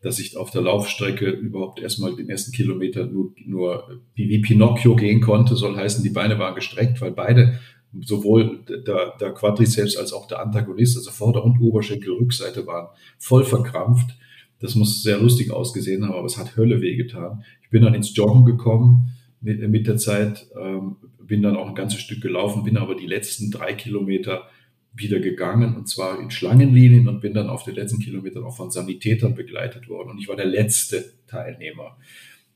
dass 0.00 0.20
ich 0.20 0.36
auf 0.36 0.50
der 0.52 0.62
Laufstrecke 0.62 1.28
überhaupt 1.28 1.80
erstmal 1.80 2.14
den 2.14 2.30
ersten 2.30 2.52
Kilometer 2.52 3.06
nur, 3.06 3.32
nur 3.44 4.00
wie 4.14 4.38
Pinocchio 4.38 4.94
gehen 4.94 5.20
konnte, 5.20 5.56
soll 5.56 5.76
heißen, 5.76 6.04
die 6.04 6.10
Beine 6.10 6.38
waren 6.38 6.54
gestreckt, 6.54 7.00
weil 7.00 7.10
beide 7.10 7.58
sowohl 8.00 8.60
der, 8.68 9.16
der 9.20 9.32
Quadriceps 9.32 9.96
als 9.96 10.12
auch 10.12 10.28
der 10.28 10.40
Antagonist, 10.40 10.96
also 10.96 11.10
Vorder- 11.10 11.44
und 11.44 11.60
Oberschenkel, 11.60 12.12
Rückseite 12.12 12.64
waren 12.66 12.88
voll 13.18 13.44
verkrampft. 13.44 14.16
Das 14.60 14.76
muss 14.76 15.02
sehr 15.02 15.18
lustig 15.18 15.50
ausgesehen 15.50 16.04
haben, 16.04 16.14
aber 16.14 16.26
es 16.26 16.38
hat 16.38 16.56
Hölle 16.56 16.80
wehgetan 16.80 17.42
bin 17.74 17.82
dann 17.82 17.94
ins 17.94 18.14
Joggen 18.14 18.44
gekommen 18.44 19.08
mit, 19.40 19.68
mit 19.68 19.88
der 19.88 19.96
Zeit, 19.96 20.46
ähm, 20.56 20.94
bin 21.26 21.42
dann 21.42 21.56
auch 21.56 21.68
ein 21.68 21.74
ganzes 21.74 22.00
Stück 22.00 22.20
gelaufen, 22.20 22.64
bin 22.64 22.76
aber 22.76 22.94
die 22.94 23.06
letzten 23.06 23.50
drei 23.50 23.74
Kilometer 23.74 24.48
wieder 24.94 25.18
gegangen 25.18 25.76
und 25.76 25.88
zwar 25.88 26.20
in 26.20 26.30
Schlangenlinien 26.30 27.08
und 27.08 27.20
bin 27.20 27.34
dann 27.34 27.48
auf 27.48 27.64
den 27.64 27.74
letzten 27.74 27.98
Kilometern 27.98 28.44
auch 28.44 28.56
von 28.56 28.70
Sanitätern 28.70 29.34
begleitet 29.34 29.88
worden 29.88 30.10
und 30.10 30.18
ich 30.18 30.28
war 30.28 30.36
der 30.36 30.46
letzte 30.46 31.04
Teilnehmer. 31.26 31.96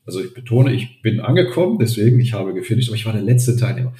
Also 0.05 0.23
ich 0.23 0.33
betone, 0.33 0.73
ich 0.73 1.01
bin 1.01 1.19
angekommen, 1.19 1.77
deswegen 1.79 2.19
ich 2.19 2.33
habe 2.33 2.53
gefinisht, 2.53 2.89
aber 2.89 2.95
ich 2.95 3.05
war 3.05 3.13
der 3.13 3.21
letzte 3.21 3.57
Teilnehmer. 3.57 3.93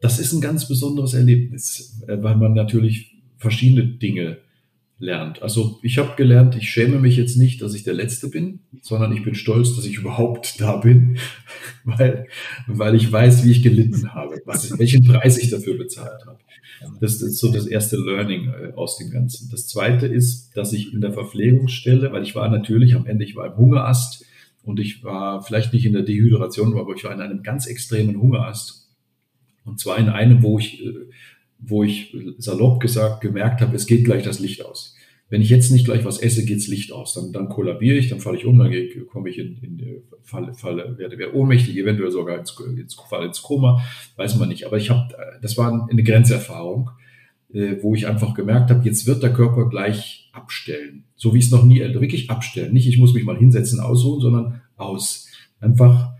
Das 0.00 0.18
ist 0.18 0.32
ein 0.32 0.40
ganz 0.40 0.68
besonderes 0.68 1.14
Erlebnis, 1.14 2.00
äh, 2.06 2.16
weil 2.22 2.36
man 2.36 2.54
natürlich 2.54 3.16
verschiedene 3.36 3.86
Dinge 3.86 4.38
lernt. 5.00 5.42
Also 5.42 5.80
ich 5.82 5.98
habe 5.98 6.14
gelernt, 6.16 6.54
ich 6.56 6.68
schäme 6.68 7.00
mich 7.00 7.16
jetzt 7.16 7.36
nicht, 7.36 7.62
dass 7.62 7.74
ich 7.74 7.82
der 7.82 7.94
Letzte 7.94 8.28
bin, 8.28 8.60
sondern 8.82 9.12
ich 9.12 9.24
bin 9.24 9.34
stolz, 9.34 9.74
dass 9.74 9.86
ich 9.86 9.96
überhaupt 9.96 10.56
da 10.60 10.76
bin, 10.76 11.18
weil, 11.84 12.26
weil 12.66 12.94
ich 12.94 13.10
weiß, 13.10 13.44
wie 13.44 13.50
ich 13.50 13.62
gelitten 13.62 14.14
habe, 14.14 14.40
was, 14.44 14.78
welchen 14.78 15.04
Preis 15.04 15.38
ich 15.38 15.50
dafür 15.50 15.76
bezahlt 15.76 16.24
habe. 16.26 16.38
Das 17.00 17.20
ist 17.20 17.38
so 17.38 17.52
das 17.52 17.66
erste 17.66 17.96
Learning 17.96 18.48
äh, 18.48 18.72
aus 18.74 18.98
dem 18.98 19.10
Ganzen. 19.10 19.50
Das 19.50 19.66
zweite 19.66 20.06
ist, 20.06 20.56
dass 20.56 20.72
ich 20.72 20.92
in 20.92 21.00
der 21.00 21.12
Verpflegungsstelle, 21.12 22.12
weil 22.12 22.22
ich 22.22 22.34
war 22.34 22.48
natürlich 22.48 22.94
am 22.94 23.06
Ende, 23.06 23.24
ich 23.24 23.36
war 23.36 23.46
im 23.46 23.56
Hungerast 23.56 24.24
und 24.62 24.80
ich 24.80 25.02
war 25.02 25.42
vielleicht 25.42 25.72
nicht 25.72 25.86
in 25.86 25.94
der 25.94 26.02
Dehydration, 26.02 26.78
aber 26.78 26.94
ich 26.94 27.04
war 27.04 27.12
in 27.12 27.20
einem 27.20 27.42
ganz 27.42 27.66
extremen 27.66 28.20
Hungerast. 28.20 28.88
Und 29.64 29.78
zwar 29.78 29.98
in 29.98 30.08
einem, 30.08 30.42
wo 30.42 30.58
ich 30.58 30.84
äh, 30.84 31.09
wo 31.60 31.84
ich 31.84 32.16
salopp 32.38 32.80
gesagt 32.80 33.20
gemerkt 33.20 33.60
habe, 33.60 33.76
es 33.76 33.86
geht 33.86 34.04
gleich 34.04 34.22
das 34.22 34.40
Licht 34.40 34.64
aus. 34.64 34.96
Wenn 35.28 35.42
ich 35.42 35.50
jetzt 35.50 35.70
nicht 35.70 35.84
gleich 35.84 36.04
was 36.04 36.18
esse, 36.18 36.44
geht's 36.44 36.66
Licht 36.66 36.90
aus. 36.92 37.14
Dann, 37.14 37.32
dann 37.32 37.48
kollabiere 37.48 37.96
ich, 37.96 38.08
dann 38.08 38.18
falle 38.18 38.36
ich 38.36 38.46
um, 38.46 38.58
dann 38.58 38.72
komme 39.08 39.30
ich 39.30 39.38
in, 39.38 39.58
in 39.62 40.02
Falle, 40.22 40.54
Falle, 40.54 40.98
werde, 40.98 41.18
werde 41.18 41.36
ohnmächtig, 41.36 41.76
eventuell 41.76 42.10
sogar 42.10 42.38
ins, 42.38 42.58
ins, 42.76 42.94
Fall 42.94 43.26
ins 43.26 43.42
Koma, 43.42 43.84
weiß 44.16 44.36
man 44.38 44.48
nicht. 44.48 44.66
Aber 44.66 44.76
ich 44.76 44.90
habe, 44.90 45.14
das 45.40 45.56
war 45.56 45.88
eine 45.88 46.02
Grenzerfahrung, 46.02 46.90
äh, 47.52 47.76
wo 47.80 47.94
ich 47.94 48.08
einfach 48.08 48.34
gemerkt 48.34 48.70
habe, 48.70 48.84
jetzt 48.84 49.06
wird 49.06 49.22
der 49.22 49.32
Körper 49.32 49.68
gleich 49.68 50.30
abstellen. 50.32 51.04
So 51.14 51.32
wie 51.32 51.38
es 51.38 51.50
noch 51.52 51.64
nie, 51.64 51.78
wirklich 51.78 52.28
abstellen. 52.30 52.72
Nicht, 52.72 52.88
ich 52.88 52.98
muss 52.98 53.14
mich 53.14 53.24
mal 53.24 53.38
hinsetzen, 53.38 53.78
ausruhen, 53.78 54.20
sondern 54.20 54.62
aus. 54.76 55.28
Einfach 55.60 56.12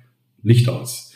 Licht 0.42 0.68
aus. 0.68 1.12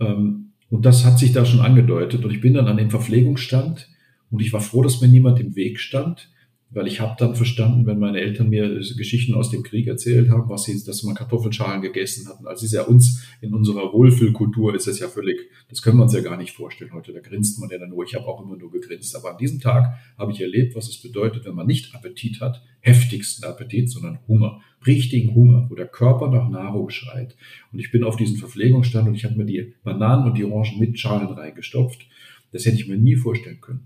Ähm, 0.00 0.45
und 0.68 0.84
das 0.84 1.04
hat 1.04 1.18
sich 1.18 1.32
da 1.32 1.44
schon 1.44 1.60
angedeutet. 1.60 2.24
Und 2.24 2.32
ich 2.32 2.40
bin 2.40 2.54
dann 2.54 2.68
an 2.68 2.76
den 2.76 2.90
Verpflegungsstand 2.90 3.88
und 4.30 4.40
ich 4.40 4.52
war 4.52 4.60
froh, 4.60 4.82
dass 4.82 5.00
mir 5.00 5.08
niemand 5.08 5.38
im 5.40 5.54
Weg 5.54 5.78
stand, 5.78 6.30
weil 6.70 6.88
ich 6.88 7.00
habe 7.00 7.14
dann 7.16 7.36
verstanden, 7.36 7.86
wenn 7.86 8.00
meine 8.00 8.20
Eltern 8.20 8.48
mir 8.48 8.68
Geschichten 8.96 9.34
aus 9.34 9.50
dem 9.50 9.62
Krieg 9.62 9.86
erzählt 9.86 10.30
haben, 10.30 10.48
was 10.48 10.64
sie, 10.64 10.82
dass 10.84 11.04
man 11.04 11.14
Kartoffelschalen 11.14 11.80
gegessen 11.80 12.28
hatten. 12.28 12.46
Also 12.46 12.66
ist 12.66 12.72
ja 12.72 12.82
uns 12.82 13.24
in 13.40 13.54
unserer 13.54 13.92
Wohlfühlkultur 13.92 14.74
ist 14.74 14.88
es 14.88 14.98
ja 14.98 15.06
völlig, 15.06 15.38
das 15.68 15.80
können 15.80 15.98
wir 15.98 16.02
uns 16.02 16.12
ja 16.12 16.20
gar 16.20 16.36
nicht 16.36 16.52
vorstellen 16.52 16.92
heute. 16.92 17.12
Da 17.12 17.20
grinst 17.20 17.60
man 17.60 17.70
ja 17.70 17.78
dann 17.78 17.90
nur. 17.90 18.04
Ich 18.04 18.16
habe 18.16 18.26
auch 18.26 18.44
immer 18.44 18.56
nur 18.56 18.72
gegrinst. 18.72 19.14
Aber 19.14 19.30
an 19.30 19.38
diesem 19.38 19.60
Tag 19.60 19.96
habe 20.18 20.32
ich 20.32 20.40
erlebt, 20.40 20.74
was 20.74 20.88
es 20.88 21.00
bedeutet, 21.00 21.44
wenn 21.44 21.54
man 21.54 21.68
nicht 21.68 21.94
Appetit 21.94 22.40
hat, 22.40 22.62
heftigsten 22.80 23.48
Appetit, 23.48 23.88
sondern 23.88 24.18
Hunger, 24.26 24.60
richtigen 24.86 25.34
Hunger, 25.34 25.66
wo 25.68 25.74
der 25.74 25.86
Körper 25.86 26.30
nach 26.30 26.48
Nahrung 26.48 26.90
schreit. 26.90 27.36
Und 27.72 27.78
ich 27.78 27.90
bin 27.90 28.04
auf 28.04 28.16
diesen 28.16 28.36
Verpflegungsstand 28.36 29.08
und 29.08 29.14
ich 29.14 29.24
habe 29.24 29.36
mir 29.36 29.44
die 29.44 29.74
Bananen 29.84 30.26
und 30.26 30.38
die 30.38 30.44
Orangen 30.44 30.78
mit 30.78 30.98
Schalen 30.98 31.28
reingestopft. 31.28 32.06
Das 32.52 32.64
hätte 32.64 32.76
ich 32.76 32.88
mir 32.88 32.96
nie 32.96 33.16
vorstellen 33.16 33.60
können. 33.60 33.80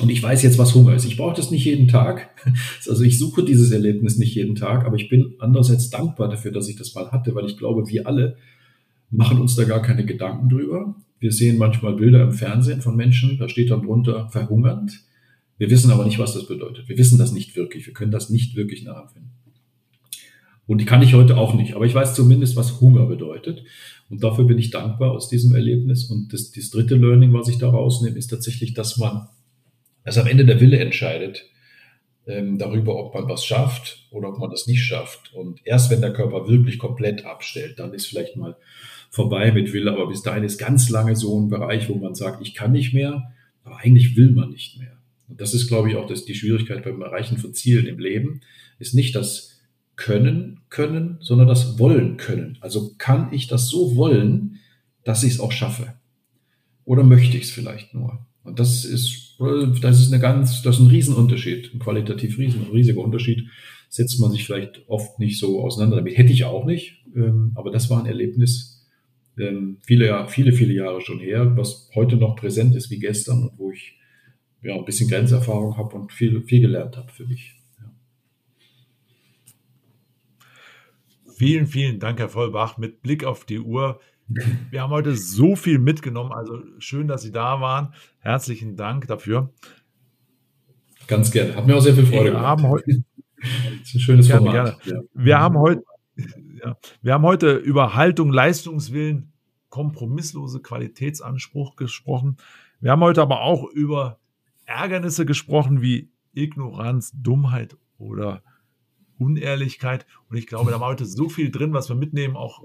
Und 0.00 0.10
ich 0.10 0.22
weiß 0.22 0.42
jetzt, 0.42 0.58
was 0.58 0.74
Hunger 0.74 0.94
ist. 0.94 1.04
Ich 1.04 1.16
brauche 1.16 1.36
das 1.36 1.50
nicht 1.50 1.64
jeden 1.64 1.88
Tag. 1.88 2.30
Also 2.88 3.04
ich 3.04 3.18
suche 3.18 3.44
dieses 3.44 3.70
Erlebnis 3.70 4.18
nicht 4.18 4.34
jeden 4.34 4.56
Tag, 4.56 4.84
aber 4.84 4.96
ich 4.96 5.08
bin 5.08 5.34
andererseits 5.38 5.90
dankbar 5.90 6.28
dafür, 6.28 6.50
dass 6.50 6.68
ich 6.68 6.76
das 6.76 6.94
mal 6.94 7.10
hatte, 7.12 7.34
weil 7.34 7.46
ich 7.46 7.56
glaube, 7.56 7.88
wir 7.88 8.06
alle 8.06 8.36
machen 9.10 9.40
uns 9.40 9.54
da 9.54 9.64
gar 9.64 9.80
keine 9.80 10.04
Gedanken 10.04 10.48
drüber. 10.48 10.94
Wir 11.20 11.30
sehen 11.30 11.58
manchmal 11.58 11.94
Bilder 11.94 12.22
im 12.24 12.32
Fernsehen 12.32 12.80
von 12.80 12.96
Menschen, 12.96 13.38
da 13.38 13.48
steht 13.48 13.70
dann 13.70 13.82
drunter 13.82 14.28
verhungernd. 14.30 15.04
Wir 15.58 15.70
wissen 15.70 15.92
aber 15.92 16.04
nicht, 16.04 16.18
was 16.18 16.34
das 16.34 16.48
bedeutet. 16.48 16.88
Wir 16.88 16.98
wissen 16.98 17.18
das 17.18 17.32
nicht 17.32 17.54
wirklich. 17.54 17.86
Wir 17.86 17.94
können 17.94 18.10
das 18.10 18.30
nicht 18.30 18.56
wirklich 18.56 18.82
nachempfinden. 18.82 19.30
Und 20.72 20.78
die 20.78 20.86
kann 20.86 21.02
ich 21.02 21.12
heute 21.12 21.36
auch 21.36 21.52
nicht, 21.52 21.74
aber 21.74 21.84
ich 21.84 21.94
weiß 21.94 22.14
zumindest, 22.14 22.56
was 22.56 22.80
Hunger 22.80 23.04
bedeutet. 23.04 23.62
Und 24.08 24.24
dafür 24.24 24.44
bin 24.44 24.56
ich 24.56 24.70
dankbar 24.70 25.10
aus 25.10 25.28
diesem 25.28 25.54
Erlebnis. 25.54 26.04
Und 26.04 26.32
das, 26.32 26.50
das 26.50 26.70
dritte 26.70 26.94
Learning, 26.94 27.34
was 27.34 27.48
ich 27.48 27.58
da 27.58 27.68
rausnehme, 27.68 28.16
ist 28.16 28.28
tatsächlich, 28.28 28.72
dass 28.72 28.96
man 28.96 29.28
dass 30.02 30.16
am 30.16 30.26
Ende 30.26 30.46
der 30.46 30.62
Wille 30.62 30.78
entscheidet 30.78 31.44
ähm, 32.26 32.56
darüber, 32.56 32.96
ob 32.96 33.14
man 33.14 33.28
was 33.28 33.44
schafft 33.44 34.06
oder 34.10 34.30
ob 34.30 34.38
man 34.38 34.50
das 34.50 34.66
nicht 34.66 34.82
schafft. 34.82 35.34
Und 35.34 35.60
erst 35.66 35.90
wenn 35.90 36.00
der 36.00 36.14
Körper 36.14 36.48
wirklich 36.48 36.78
komplett 36.78 37.26
abstellt, 37.26 37.78
dann 37.78 37.92
ist 37.92 38.06
vielleicht 38.06 38.36
mal 38.36 38.56
vorbei 39.10 39.52
mit 39.52 39.74
Wille. 39.74 39.92
Aber 39.92 40.06
bis 40.06 40.22
dahin 40.22 40.42
ist 40.42 40.56
ganz 40.56 40.88
lange 40.88 41.16
so 41.16 41.38
ein 41.38 41.50
Bereich, 41.50 41.90
wo 41.90 41.96
man 41.96 42.14
sagt, 42.14 42.40
ich 42.40 42.54
kann 42.54 42.72
nicht 42.72 42.94
mehr, 42.94 43.30
aber 43.62 43.76
eigentlich 43.76 44.16
will 44.16 44.30
man 44.30 44.48
nicht 44.48 44.78
mehr. 44.78 44.96
Und 45.28 45.38
das 45.42 45.52
ist, 45.52 45.68
glaube 45.68 45.90
ich, 45.90 45.96
auch 45.96 46.06
das, 46.06 46.24
die 46.24 46.34
Schwierigkeit 46.34 46.82
beim 46.82 47.02
Erreichen 47.02 47.36
von 47.36 47.52
Zielen 47.52 47.86
im 47.86 47.98
Leben, 47.98 48.40
ist 48.78 48.94
nicht 48.94 49.14
das 49.14 49.51
Können 50.02 50.60
können, 50.68 51.18
sondern 51.20 51.46
das 51.46 51.78
Wollen 51.78 52.16
können. 52.16 52.58
Also 52.60 52.94
kann 52.98 53.32
ich 53.32 53.46
das 53.46 53.68
so 53.68 53.94
wollen, 53.94 54.58
dass 55.04 55.22
ich 55.22 55.34
es 55.34 55.40
auch 55.40 55.52
schaffe? 55.52 55.94
Oder 56.84 57.04
möchte 57.04 57.36
ich 57.36 57.44
es 57.44 57.50
vielleicht 57.50 57.94
nur? 57.94 58.26
Und 58.42 58.58
das 58.58 58.84
ist, 58.84 59.36
das 59.80 60.00
ist 60.00 60.12
eine 60.12 60.20
ganz, 60.20 60.62
das 60.62 60.76
ist 60.76 60.80
ein 60.80 60.88
Riesenunterschied, 60.88 61.72
ein 61.72 61.78
qualitativ 61.78 62.36
riesen, 62.38 62.66
riesiger 62.72 63.00
Unterschied. 63.00 63.46
Setzt 63.88 64.18
man 64.18 64.32
sich 64.32 64.44
vielleicht 64.44 64.82
oft 64.88 65.20
nicht 65.20 65.38
so 65.38 65.62
auseinander 65.62 65.96
damit. 65.98 66.18
Hätte 66.18 66.32
ich 66.32 66.44
auch 66.44 66.64
nicht, 66.64 67.04
ähm, 67.14 67.52
aber 67.54 67.70
das 67.70 67.88
war 67.88 68.00
ein 68.00 68.06
Erlebnis, 68.06 68.84
ähm, 69.38 69.78
viele, 69.82 70.26
viele, 70.28 70.52
viele 70.52 70.74
Jahre 70.74 71.00
schon 71.00 71.20
her, 71.20 71.56
was 71.56 71.90
heute 71.94 72.16
noch 72.16 72.34
präsent 72.34 72.74
ist 72.74 72.90
wie 72.90 72.98
gestern 72.98 73.44
und 73.44 73.58
wo 73.58 73.70
ich 73.70 73.94
ja, 74.62 74.74
ein 74.74 74.84
bisschen 74.84 75.08
Grenzerfahrung 75.08 75.76
habe 75.76 75.96
und 75.96 76.12
viel, 76.12 76.42
viel 76.42 76.60
gelernt 76.60 76.96
habe 76.96 77.10
für 77.12 77.26
mich. 77.26 77.54
Ja. 77.78 77.90
Vielen, 81.42 81.66
vielen 81.66 81.98
Dank, 81.98 82.20
Herr 82.20 82.28
Vollbach. 82.28 82.78
Mit 82.78 83.02
Blick 83.02 83.24
auf 83.24 83.44
die 83.44 83.58
Uhr 83.58 84.00
wir 84.70 84.82
haben 84.82 84.90
heute 84.90 85.16
so 85.16 85.56
viel 85.56 85.78
mitgenommen. 85.78 86.32
Also 86.32 86.62
schön, 86.78 87.08
dass 87.08 87.22
Sie 87.22 87.32
da 87.32 87.60
waren. 87.60 87.94
Herzlichen 88.18 88.76
Dank 88.76 89.06
dafür. 89.06 89.52
Ganz 91.06 91.30
gerne. 91.30 91.56
Hat 91.56 91.66
mir 91.66 91.76
auch 91.76 91.80
sehr 91.80 91.94
viel 91.94 92.06
Freude 92.06 92.24
wir 92.24 92.30
gemacht. 92.30 92.46
Haben 92.46 92.68
heute, 92.68 92.90
ein 93.42 93.84
schönes 93.84 94.28
gerne, 94.28 94.46
Format. 94.46 94.82
Gerne. 94.82 94.96
Ja. 94.96 95.08
Wir, 95.14 95.38
haben 95.40 95.58
heute, 95.58 95.82
ja, 96.64 96.76
wir 97.02 97.12
haben 97.12 97.24
heute 97.24 97.56
über 97.56 97.94
Haltung, 97.94 98.32
Leistungswillen, 98.32 99.32
kompromisslose 99.68 100.60
Qualitätsanspruch 100.60 101.76
gesprochen. 101.76 102.36
Wir 102.80 102.92
haben 102.92 103.02
heute 103.02 103.22
aber 103.22 103.42
auch 103.42 103.64
über 103.64 104.18
Ärgernisse 104.64 105.26
gesprochen 105.26 105.82
wie 105.82 106.10
Ignoranz, 106.34 107.12
Dummheit 107.14 107.76
oder 107.98 108.42
Unehrlichkeit. 109.22 110.06
Und 110.28 110.36
ich 110.36 110.46
glaube, 110.46 110.70
da 110.70 110.80
war 110.80 110.88
heute 110.88 111.06
so 111.06 111.28
viel 111.28 111.50
drin, 111.50 111.72
was 111.72 111.88
wir 111.88 111.96
mitnehmen, 111.96 112.36
auch 112.36 112.64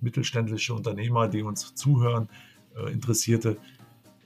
mittelständische 0.00 0.74
Unternehmer, 0.74 1.28
die 1.28 1.42
uns 1.42 1.74
zuhören, 1.74 2.28
äh, 2.76 2.92
Interessierte. 2.92 3.56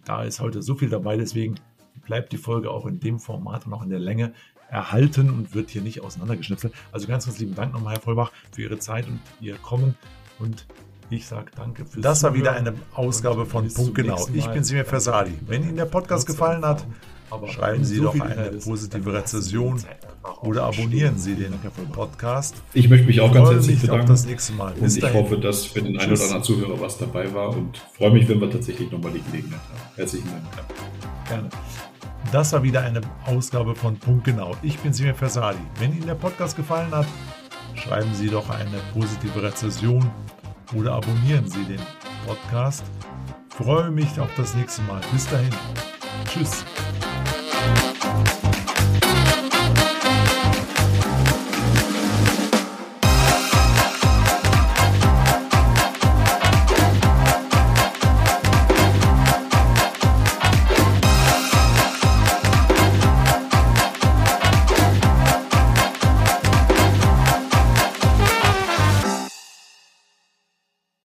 Da 0.05 0.23
ist 0.23 0.41
heute 0.41 0.63
so 0.63 0.75
viel 0.75 0.89
dabei, 0.89 1.17
deswegen 1.17 1.57
bleibt 2.05 2.33
die 2.33 2.39
Folge 2.39 2.71
auch 2.71 2.87
in 2.87 3.01
dem 3.01 3.19
Format 3.19 3.67
und 3.67 3.73
auch 3.73 3.83
in 3.83 3.91
der 3.91 3.99
Länge 3.99 4.33
erhalten 4.69 5.31
und 5.31 5.55
wird 5.55 5.71
hier 5.71 5.83
nicht 5.83 6.01
auseinandergeschnipselt. 6.01 6.73
Also 6.93 7.07
ganz, 7.07 7.27
ganz 7.27 7.39
lieben 7.39 7.55
Dank 7.55 7.73
nochmal, 7.73 7.95
Herr 7.95 8.01
Vollbach, 8.01 8.33
für 8.53 8.63
Ihre 8.63 8.79
Zeit 8.79 9.07
und 9.07 9.21
Ihr 9.41 9.57
Kommen. 9.57 9.97
Und 10.39 10.67
ich 11.11 11.27
sage 11.27 11.51
danke 11.55 11.85
fürs 11.85 12.03
Das 12.03 12.23
war 12.23 12.35
wieder 12.35 12.53
eine 12.53 12.75
Ausgabe 12.95 13.47
von 13.47 13.73
Punkt 13.73 13.95
Genau. 13.95 14.29
Ich 14.33 14.47
bin 14.47 14.65
Simir 14.65 14.85
Fersadi. 14.85 15.33
Wenn 15.47 15.63
Ihnen 15.63 15.77
der 15.77 15.87
Podcast 15.87 16.27
gefallen 16.27 16.65
hat, 16.65 16.85
Schreiben 17.49 17.85
Sie 17.85 18.01
doch 18.01 18.19
eine 18.21 18.53
positive 18.53 19.13
Rezession 19.13 19.83
oder 20.43 20.65
abonnieren 20.65 21.19
Sie 21.19 21.35
den 21.35 21.53
Podcast. 21.93 22.57
Ich 22.75 22.89
möchte 22.89 23.07
mich 23.07 23.21
auch 23.21 23.33
ganz 23.33 23.51
herzlich 23.51 23.81
bedanken. 23.81 24.07
das 24.07 24.27
nächste 24.27 24.53
Mal. 24.55 24.73
Bis 24.75 24.83
und 24.83 24.97
ich 24.97 25.01
dahin. 25.03 25.23
hoffe, 25.23 25.39
dass 25.39 25.67
für 25.67 25.83
den 25.83 25.99
einen 25.99 26.13
oder 26.13 26.23
anderen 26.23 26.43
Zuhörer 26.43 26.81
was 26.81 26.99
dabei 26.99 27.33
war 27.35 27.51
und 27.51 27.79
freue 27.97 28.11
mich, 28.11 28.29
wenn 28.29 28.41
wir 28.41 28.51
tatsächlich 28.51 28.91
nochmal 28.91 29.13
die 29.13 29.23
Gelegenheit 29.31 29.61
haben. 29.61 29.81
Herzlichen 29.97 30.29
Dank. 30.31 30.45
Gerne. 31.29 31.49
Das 32.33 32.53
war 32.53 32.63
wieder 32.63 32.83
eine 32.83 33.01
Ausgabe 33.27 33.75
von 33.75 33.97
Punkt 33.97 34.25
Genau. 34.25 34.53
Ich 34.63 34.79
bin 34.79 34.93
Simir 34.93 35.15
Fersadi. 35.15 35.59
Wenn 35.79 35.93
Ihnen 35.93 36.07
der 36.07 36.15
Podcast 36.17 36.57
gefallen 36.57 36.91
hat, 36.91 37.07
schreiben 37.75 38.13
Sie 38.15 38.29
doch 38.29 38.51
eine 38.51 38.79
positive 38.93 39.43
Rezession 39.43 40.11
oder 40.75 40.95
abonnieren 40.95 41.49
Sie 41.49 41.65
den 41.65 41.81
Podcast. 42.27 42.83
Ich 43.49 43.65
freue 43.65 43.91
mich 43.91 44.19
auf 44.21 44.29
das 44.37 44.55
nächste 44.55 44.83
Mal. 44.83 45.01
Bis 45.13 45.29
dahin. 45.29 45.51
Tschüss. 46.29 46.65